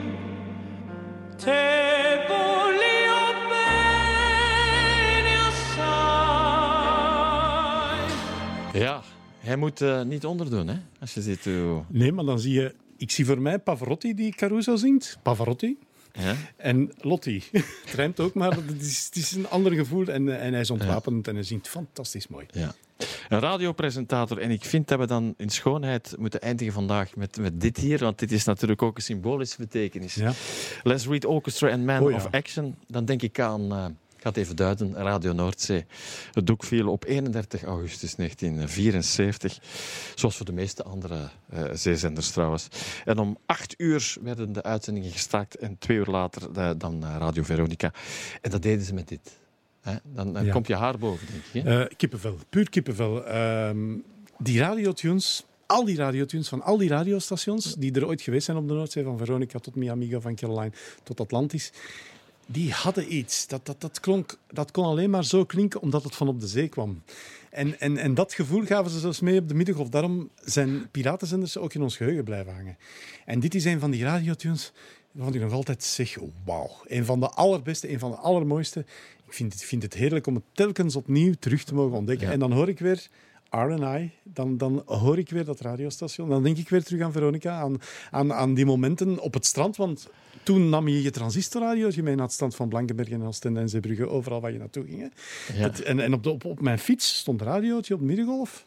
Ja, 8.73 9.03
hij 9.39 9.57
moet 9.57 9.81
eh, 9.81 10.03
niet 10.03 10.25
onderdoen, 10.25 10.69
hè? 10.69 10.77
Als 11.01 11.15
je 11.15 11.21
ziet 11.21 11.45
hoe... 11.45 11.83
Nee, 11.89 12.13
maar 12.13 12.25
dan 12.25 12.39
zie 12.39 12.53
je... 12.53 12.75
Ik 12.97 13.11
zie 13.11 13.27
voor 13.27 13.41
mij 13.41 13.59
Pavarotti 13.59 14.15
die 14.15 14.35
Caruso 14.35 14.77
zingt. 14.77 15.19
Pavarotti. 15.23 15.79
Ja? 16.13 16.35
En 16.57 16.93
Lotti. 17.01 17.43
Het 17.85 17.95
rijmt 17.95 18.21
ook, 18.21 18.35
maar 18.35 18.57
het 18.57 18.83
is, 18.83 19.05
het 19.05 19.17
is 19.17 19.33
een 19.33 19.49
ander 19.49 19.73
gevoel. 19.73 20.07
En, 20.07 20.41
en 20.41 20.53
hij 20.53 20.61
is 20.61 20.71
ontwapend 20.71 21.29
en 21.29 21.35
hij 21.35 21.45
zingt 21.45 21.69
fantastisch 21.69 22.29
mooi. 22.29 22.47
Ja. 22.51 22.75
Een 23.29 23.39
radiopresentator. 23.39 24.39
En 24.39 24.51
ik 24.51 24.65
vind 24.65 24.89
dat 24.89 24.99
we 24.99 25.07
dan 25.07 25.35
in 25.37 25.49
schoonheid 25.49 26.15
moeten 26.19 26.41
eindigen 26.41 26.73
vandaag 26.73 27.17
met, 27.17 27.37
met 27.39 27.61
dit 27.61 27.77
hier. 27.77 27.99
Want 27.99 28.19
dit 28.19 28.33
is 28.33 28.45
natuurlijk 28.45 28.83
ook 28.83 28.97
een 28.97 29.03
symbolische 29.03 29.57
betekenis. 29.59 30.15
Ja. 30.15 30.33
Let's 30.83 31.07
Read 31.07 31.25
Orchestra 31.25 31.71
and 31.71 31.85
Man 31.85 32.03
Oh 32.03 32.11
ja. 32.11 32.17
of 32.17 32.29
Action. 32.31 32.77
Dan 32.87 33.05
denk 33.05 33.23
ik 33.23 33.41
aan, 33.41 33.73
eh, 33.73 33.85
ik 34.21 34.27
ga 34.27 34.33
het 34.33 34.43
even 34.45 34.57
duiden, 34.57 34.95
Radio 34.95 35.33
Noordzee. 35.33 35.85
Het 36.33 36.47
doek 36.47 36.65
viel 36.65 36.89
op 36.89 37.05
31 37.05 37.63
augustus 37.63 38.15
1974. 38.15 39.59
Zoals 40.15 40.37
voor 40.37 40.47
de 40.47 40.53
meeste 40.53 40.83
andere 40.83 41.29
eh, 41.51 41.65
zeezenders 41.73 42.31
trouwens. 42.31 42.69
En 43.05 43.19
om 43.19 43.39
acht 43.47 43.75
uur 43.77 44.17
werden 44.23 44.53
de 44.53 44.63
uitzendingen 44.63 45.11
gestaakt. 45.11 45.55
En 45.57 45.79
twee 45.79 45.97
uur 45.97 46.07
later 46.07 46.43
eh, 46.55 46.71
dan 46.79 47.05
eh, 47.05 47.17
Radio 47.19 47.43
Veronica. 47.43 47.93
En 48.41 48.51
dat 48.51 48.63
deden 48.63 48.85
ze 48.85 48.95
met 48.95 49.09
dit. 49.09 49.39
Hè? 49.81 49.95
Dan, 50.03 50.33
dan 50.33 50.45
Ja. 50.45 50.53
komt 50.53 50.67
je 50.67 50.77
haar 50.77 50.99
boven, 50.99 51.27
denk 51.27 51.45
ik. 51.53 51.71
Hè? 51.71 51.87
Kippenvel, 51.97 52.37
puur 52.51 52.71
kippenvel. 52.71 53.25
Ehm, 53.27 53.97
die 54.39 54.59
radiotunes, 54.59 55.45
al 55.67 55.85
die 55.85 55.97
radiotunes 55.97 56.49
van 56.49 56.63
al 56.63 56.77
die 56.79 56.89
radiostations 56.89 57.75
die 57.75 57.93
er 57.93 58.07
ooit 58.07 58.23
geweest 58.23 58.45
zijn 58.45 58.57
op 58.57 58.69
de 58.69 58.75
Noordzee, 58.75 59.05
van 59.05 59.19
Veronica 59.19 59.59
tot 59.59 59.75
Miami, 59.75 60.17
van 60.21 60.35
Caroline 60.35 60.73
tot 61.03 61.21
Atlantis, 61.21 61.73
die 62.53 62.73
hadden 62.73 63.15
iets. 63.15 63.47
Dat, 63.47 63.67
dat, 63.67 63.81
dat, 63.81 64.01
klonk, 64.01 64.39
dat 64.49 64.71
kon 64.71 64.85
alleen 64.85 65.11
maar 65.11 65.25
zo 65.25 65.45
klinken 65.45 65.81
omdat 65.81 66.05
het 66.05 66.17
van 66.17 66.29
op 66.29 66.41
de 66.41 66.47
zee 66.47 66.69
kwam. 66.69 67.03
En, 67.51 67.81
en, 67.81 67.97
en 67.97 68.15
dat 68.15 68.35
gevoel 68.35 68.65
gaven 68.65 68.91
ze 68.91 68.99
zelfs 68.99 69.21
mee 69.21 69.39
op 69.39 69.49
de 69.49 69.55
middengolf. 69.55 69.89
Daarom 69.89 70.31
zijn 70.45 70.91
piratenzenders 70.91 71.57
ook 71.57 71.75
in 71.75 71.83
ons 71.83 71.97
geheugen 71.97 72.25
blijven 72.25 72.55
hangen. 72.55 72.77
En 73.25 73.41
dit 73.41 73.55
is 73.55 73.65
een 73.65 73.81
van 73.81 73.91
die 73.91 74.03
radiotunes 74.03 74.73
waarvan 75.13 75.35
ik 75.35 75.41
nog 75.41 75.53
altijd 75.53 75.83
zeg, 75.85 76.19
oh, 76.19 76.33
wauw. 76.45 76.71
Een 76.87 77.05
van 77.05 77.21
de 77.21 77.29
allerbeste, 77.29 77.93
een 77.93 77.99
van 77.99 78.11
de 78.11 78.17
allermooiste. 78.17 78.81
Ik 79.27 79.33
vind 79.33 79.53
het, 79.53 79.65
vind 79.65 79.83
het 79.83 79.95
heerlijk 79.95 80.27
om 80.27 80.35
het 80.35 80.45
telkens 80.53 80.97
opnieuw 80.97 81.35
terug 81.39 81.65
te 81.65 81.75
mogen 81.75 81.97
ontdekken. 81.97 82.27
Ja. 82.27 82.33
En 82.33 82.39
dan 82.39 82.53
hoor 82.53 82.69
ik 82.69 82.79
weer 82.79 83.09
R&I, 83.51 84.11
dan, 84.23 84.57
dan 84.57 84.83
hoor 84.87 85.19
ik 85.19 85.31
weer 85.31 85.45
dat 85.45 85.61
radiostation. 85.61 86.29
Dan 86.29 86.43
denk 86.43 86.57
ik 86.57 86.69
weer 86.69 86.83
terug 86.83 87.03
aan 87.03 87.13
Veronica, 87.13 87.61
aan, 87.61 87.77
aan, 88.11 88.33
aan 88.33 88.55
die 88.55 88.65
momenten 88.67 89.19
op 89.19 89.35
het 89.35 89.47
strand. 89.47 89.77
Want 89.77 90.09
toen 90.43 90.69
nam 90.69 90.89
je 90.89 91.03
je 91.03 91.11
transistorradiootje 91.11 92.03
mee 92.03 92.15
naar 92.15 92.25
het 92.25 92.33
strand 92.35 92.55
van 92.57 92.69
Blankenberg 92.69 93.09
en 93.09 93.23
Oostende 93.23 93.61
en 93.61 93.69
Zeebrugge, 93.69 94.09
overal 94.09 94.41
waar 94.41 94.53
je 94.53 94.59
naartoe 94.59 94.85
ging. 94.85 94.99
hè. 95.01 95.07
Ja. 95.59 95.63
Het- 95.63 95.83
en 95.83 96.01
en 96.01 96.15
op, 96.15 96.23
de, 96.23 96.31
op, 96.31 96.45
op 96.45 96.61
mijn 96.61 96.79
fiets 96.79 97.19
stond 97.19 97.41
een 97.41 97.47
radiootje 97.47 97.95
op 97.95 98.01
Middengolf, 98.01 98.67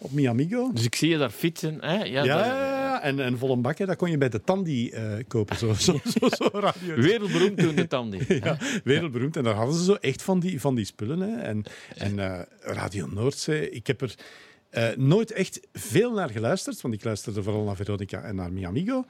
op 0.00 0.12
Miamigo. 0.12 0.72
Dus 0.72 0.84
ik 0.84 0.94
zie 0.94 1.08
je 1.08 1.18
daar 1.18 1.30
fietsen. 1.30 1.76
Hè? 1.80 2.04
Ja, 2.04 2.24
Ja, 2.24 3.02
en, 3.02 3.20
en 3.20 3.38
vol 3.38 3.52
een 3.52 3.62
bak, 3.62 3.78
hè. 3.78 3.86
dat 3.86 3.96
kon 3.96 4.10
je 4.10 4.18
bij 4.18 4.28
de 4.28 4.40
Tandy 4.40 4.90
eh, 4.92 5.12
kopen, 5.28 5.56
zo, 5.56 5.72
zo, 5.72 6.00
zo, 6.20 6.28
zo 6.28 6.48
radio. 6.52 6.94
Wereldberoemd 6.94 7.58
toen 7.58 7.74
de 7.74 7.86
Tandy. 7.86 8.18
Ja, 8.42 8.58
wereldberoemd. 8.84 9.36
En 9.36 9.44
daar 9.44 9.54
hadden 9.54 9.74
ze 9.74 9.84
zo 9.84 9.94
echt 9.94 10.22
van 10.22 10.40
die, 10.40 10.60
van 10.60 10.74
die 10.74 10.84
spullen. 10.84 11.20
Hè. 11.20 11.40
En, 11.40 11.64
en 11.96 12.18
eh, 12.18 12.40
Radio 12.60 13.06
Noordzee, 13.06 13.70
ik 13.70 13.86
heb 13.86 14.00
er 14.00 14.14
eh, 14.70 14.88
nooit 14.96 15.32
echt 15.32 15.60
veel 15.72 16.12
naar 16.12 16.30
geluisterd, 16.30 16.80
want 16.80 16.94
ik 16.94 17.04
luisterde 17.04 17.42
vooral 17.42 17.64
naar 17.64 17.76
Veronica 17.76 18.22
en 18.22 18.34
naar 18.34 18.52
Miamigo. 18.52 19.04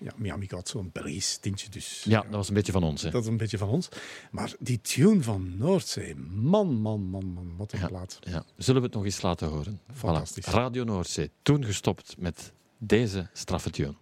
Ja, 0.00 0.12
Miamigo 0.16 0.56
had 0.56 0.68
zo'n 0.68 0.90
Belgisch 0.92 1.36
tintje, 1.36 1.68
dus 1.70 2.04
Ja, 2.08 2.20
dat 2.22 2.30
was 2.30 2.48
een 2.48 2.54
beetje 2.54 2.72
van 2.72 2.82
ons. 2.82 3.02
Hè. 3.02 3.10
dat 3.10 3.22
is 3.22 3.28
een 3.28 3.36
beetje 3.36 3.58
van 3.58 3.68
ons. 3.68 3.88
Maar 4.30 4.54
die 4.58 4.80
tune 4.80 5.22
van 5.22 5.56
Noordzee, 5.56 6.14
man, 6.16 6.74
man, 6.74 7.00
man, 7.02 7.26
man, 7.26 7.54
wat 7.56 7.72
een 7.72 7.78
Ja. 7.78 7.86
plaat. 7.86 8.18
Ja. 8.20 8.44
Zullen 8.56 8.80
we 8.80 8.86
het 8.86 8.96
nog 8.96 9.04
eens 9.04 9.22
laten 9.22 9.48
horen? 9.48 9.80
Fantastisch. 9.94 10.44
Voilà. 10.46 10.50
Radio 10.50 10.84
Noordzee, 10.84 11.30
toen 11.42 11.64
gestopt 11.64 12.14
met 12.18 12.52
deze 12.78 13.28
straffe 13.32 13.70
tune. 13.70 13.94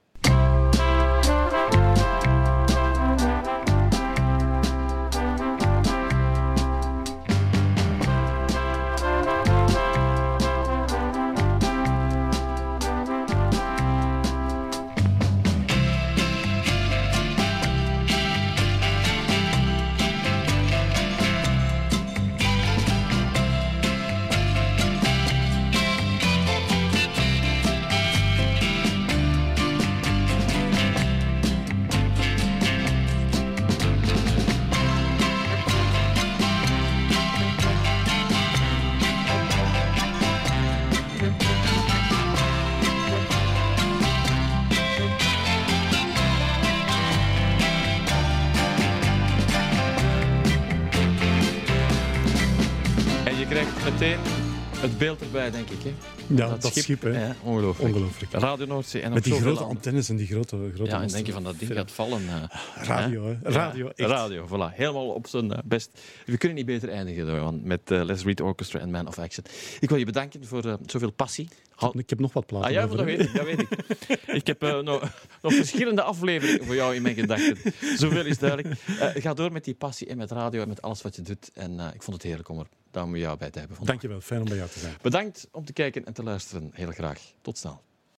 Ja, 56.26 56.56
dat, 56.56 56.76
schip, 56.76 57.02
hè. 57.02 57.26
Ja, 57.26 57.36
ongelooflijk. 57.42 57.94
Ongelooflijk. 57.94 58.32
Radio 58.32 58.66
Noordzee 58.66 59.02
en 59.02 59.12
Met 59.12 59.24
die 59.24 59.40
grote 59.40 59.62
antennes 59.62 60.08
en 60.08 60.16
die 60.16 60.26
grote, 60.26 60.70
grote 60.74 60.90
Ja, 60.90 61.02
en 61.02 61.08
denk 61.08 61.26
je 61.26 61.32
van 61.32 61.42
dat 61.42 61.58
ding 61.58 61.72
gaat 61.72 61.92
vallen. 61.92 62.22
eh, 62.28 62.42
Radio, 62.74 63.26
hè. 63.26 63.36
Radio, 63.42 63.88
echt. 63.94 64.10
Radio, 64.10 64.46
voilà. 64.46 64.74
Helemaal 64.74 65.08
op 65.08 65.26
zijn 65.26 65.52
eh, 65.52 65.58
best. 65.64 66.00
We 66.26 66.38
kunnen 66.38 66.56
niet 66.56 66.66
beter 66.66 66.88
eindigen 66.88 67.40
want 67.40 67.64
met 67.64 67.90
eh 67.90 68.04
Les 68.04 68.22
Reed 68.22 68.40
Orchestra 68.40 68.80
en 68.80 68.90
Man 68.90 69.06
of 69.06 69.18
Action. 69.18 69.44
Ik 69.80 69.88
wil 69.88 69.98
je 69.98 70.04
bedanken 70.04 70.46
voor 70.46 70.64
eh, 70.64 70.74
zoveel 70.86 71.12
passie. 71.12 71.48
Ik 71.92 72.10
heb 72.10 72.18
nog 72.18 72.32
wat 72.32 72.46
platen 72.46 72.68
Ah 72.68 72.74
ja, 72.74 72.84
over, 72.84 72.96
dat 72.96 73.06
weet 73.06 73.20
ik. 73.20 73.34
Dat 73.34 73.44
weet 73.44 73.60
ik. 73.60 73.68
ik 74.40 74.46
heb 74.46 74.60
nog, 74.60 75.12
nog 75.42 75.54
verschillende 75.54 76.02
afleveringen 76.02 76.64
voor 76.64 76.74
jou 76.74 76.94
in 76.94 77.02
mijn 77.02 77.14
gedachten. 77.14 77.56
Zoveel 77.96 78.24
is 78.24 78.38
duidelijk. 78.38 78.74
Ga 79.14 79.34
door 79.34 79.52
met 79.52 79.64
die 79.64 79.74
passie 79.74 80.06
en 80.06 80.16
met 80.16 80.30
radio 80.30 80.62
en 80.62 80.68
met 80.68 80.82
alles 80.82 81.02
wat 81.02 81.16
je 81.16 81.22
doet. 81.22 81.50
En 81.54 81.80
ik 81.94 82.02
vond 82.02 82.16
het 82.16 82.22
heerlijk 82.22 82.48
om 82.48 82.58
er 82.58 82.66
daar 82.95 83.09
met 83.09 83.20
jou 83.20 83.38
bij 83.38 83.51
te 83.51 83.59
hebben. 83.59 83.76
vandaag. 83.76 83.95
Dankjewel, 83.95 84.20
fijn 84.20 84.40
om 84.40 84.49
bij 84.49 84.57
jou 84.57 84.68
te 84.70 84.78
zijn. 84.78 84.95
Bedankt 85.03 85.49
om 85.53 85.64
te 85.64 85.72
kijken 85.72 86.05
en 86.05 86.12
te 86.12 86.22
luisteren. 86.22 86.70
Heel 86.72 86.90
graag. 86.90 87.20
Tot 87.40 87.59
snel. 87.59 87.82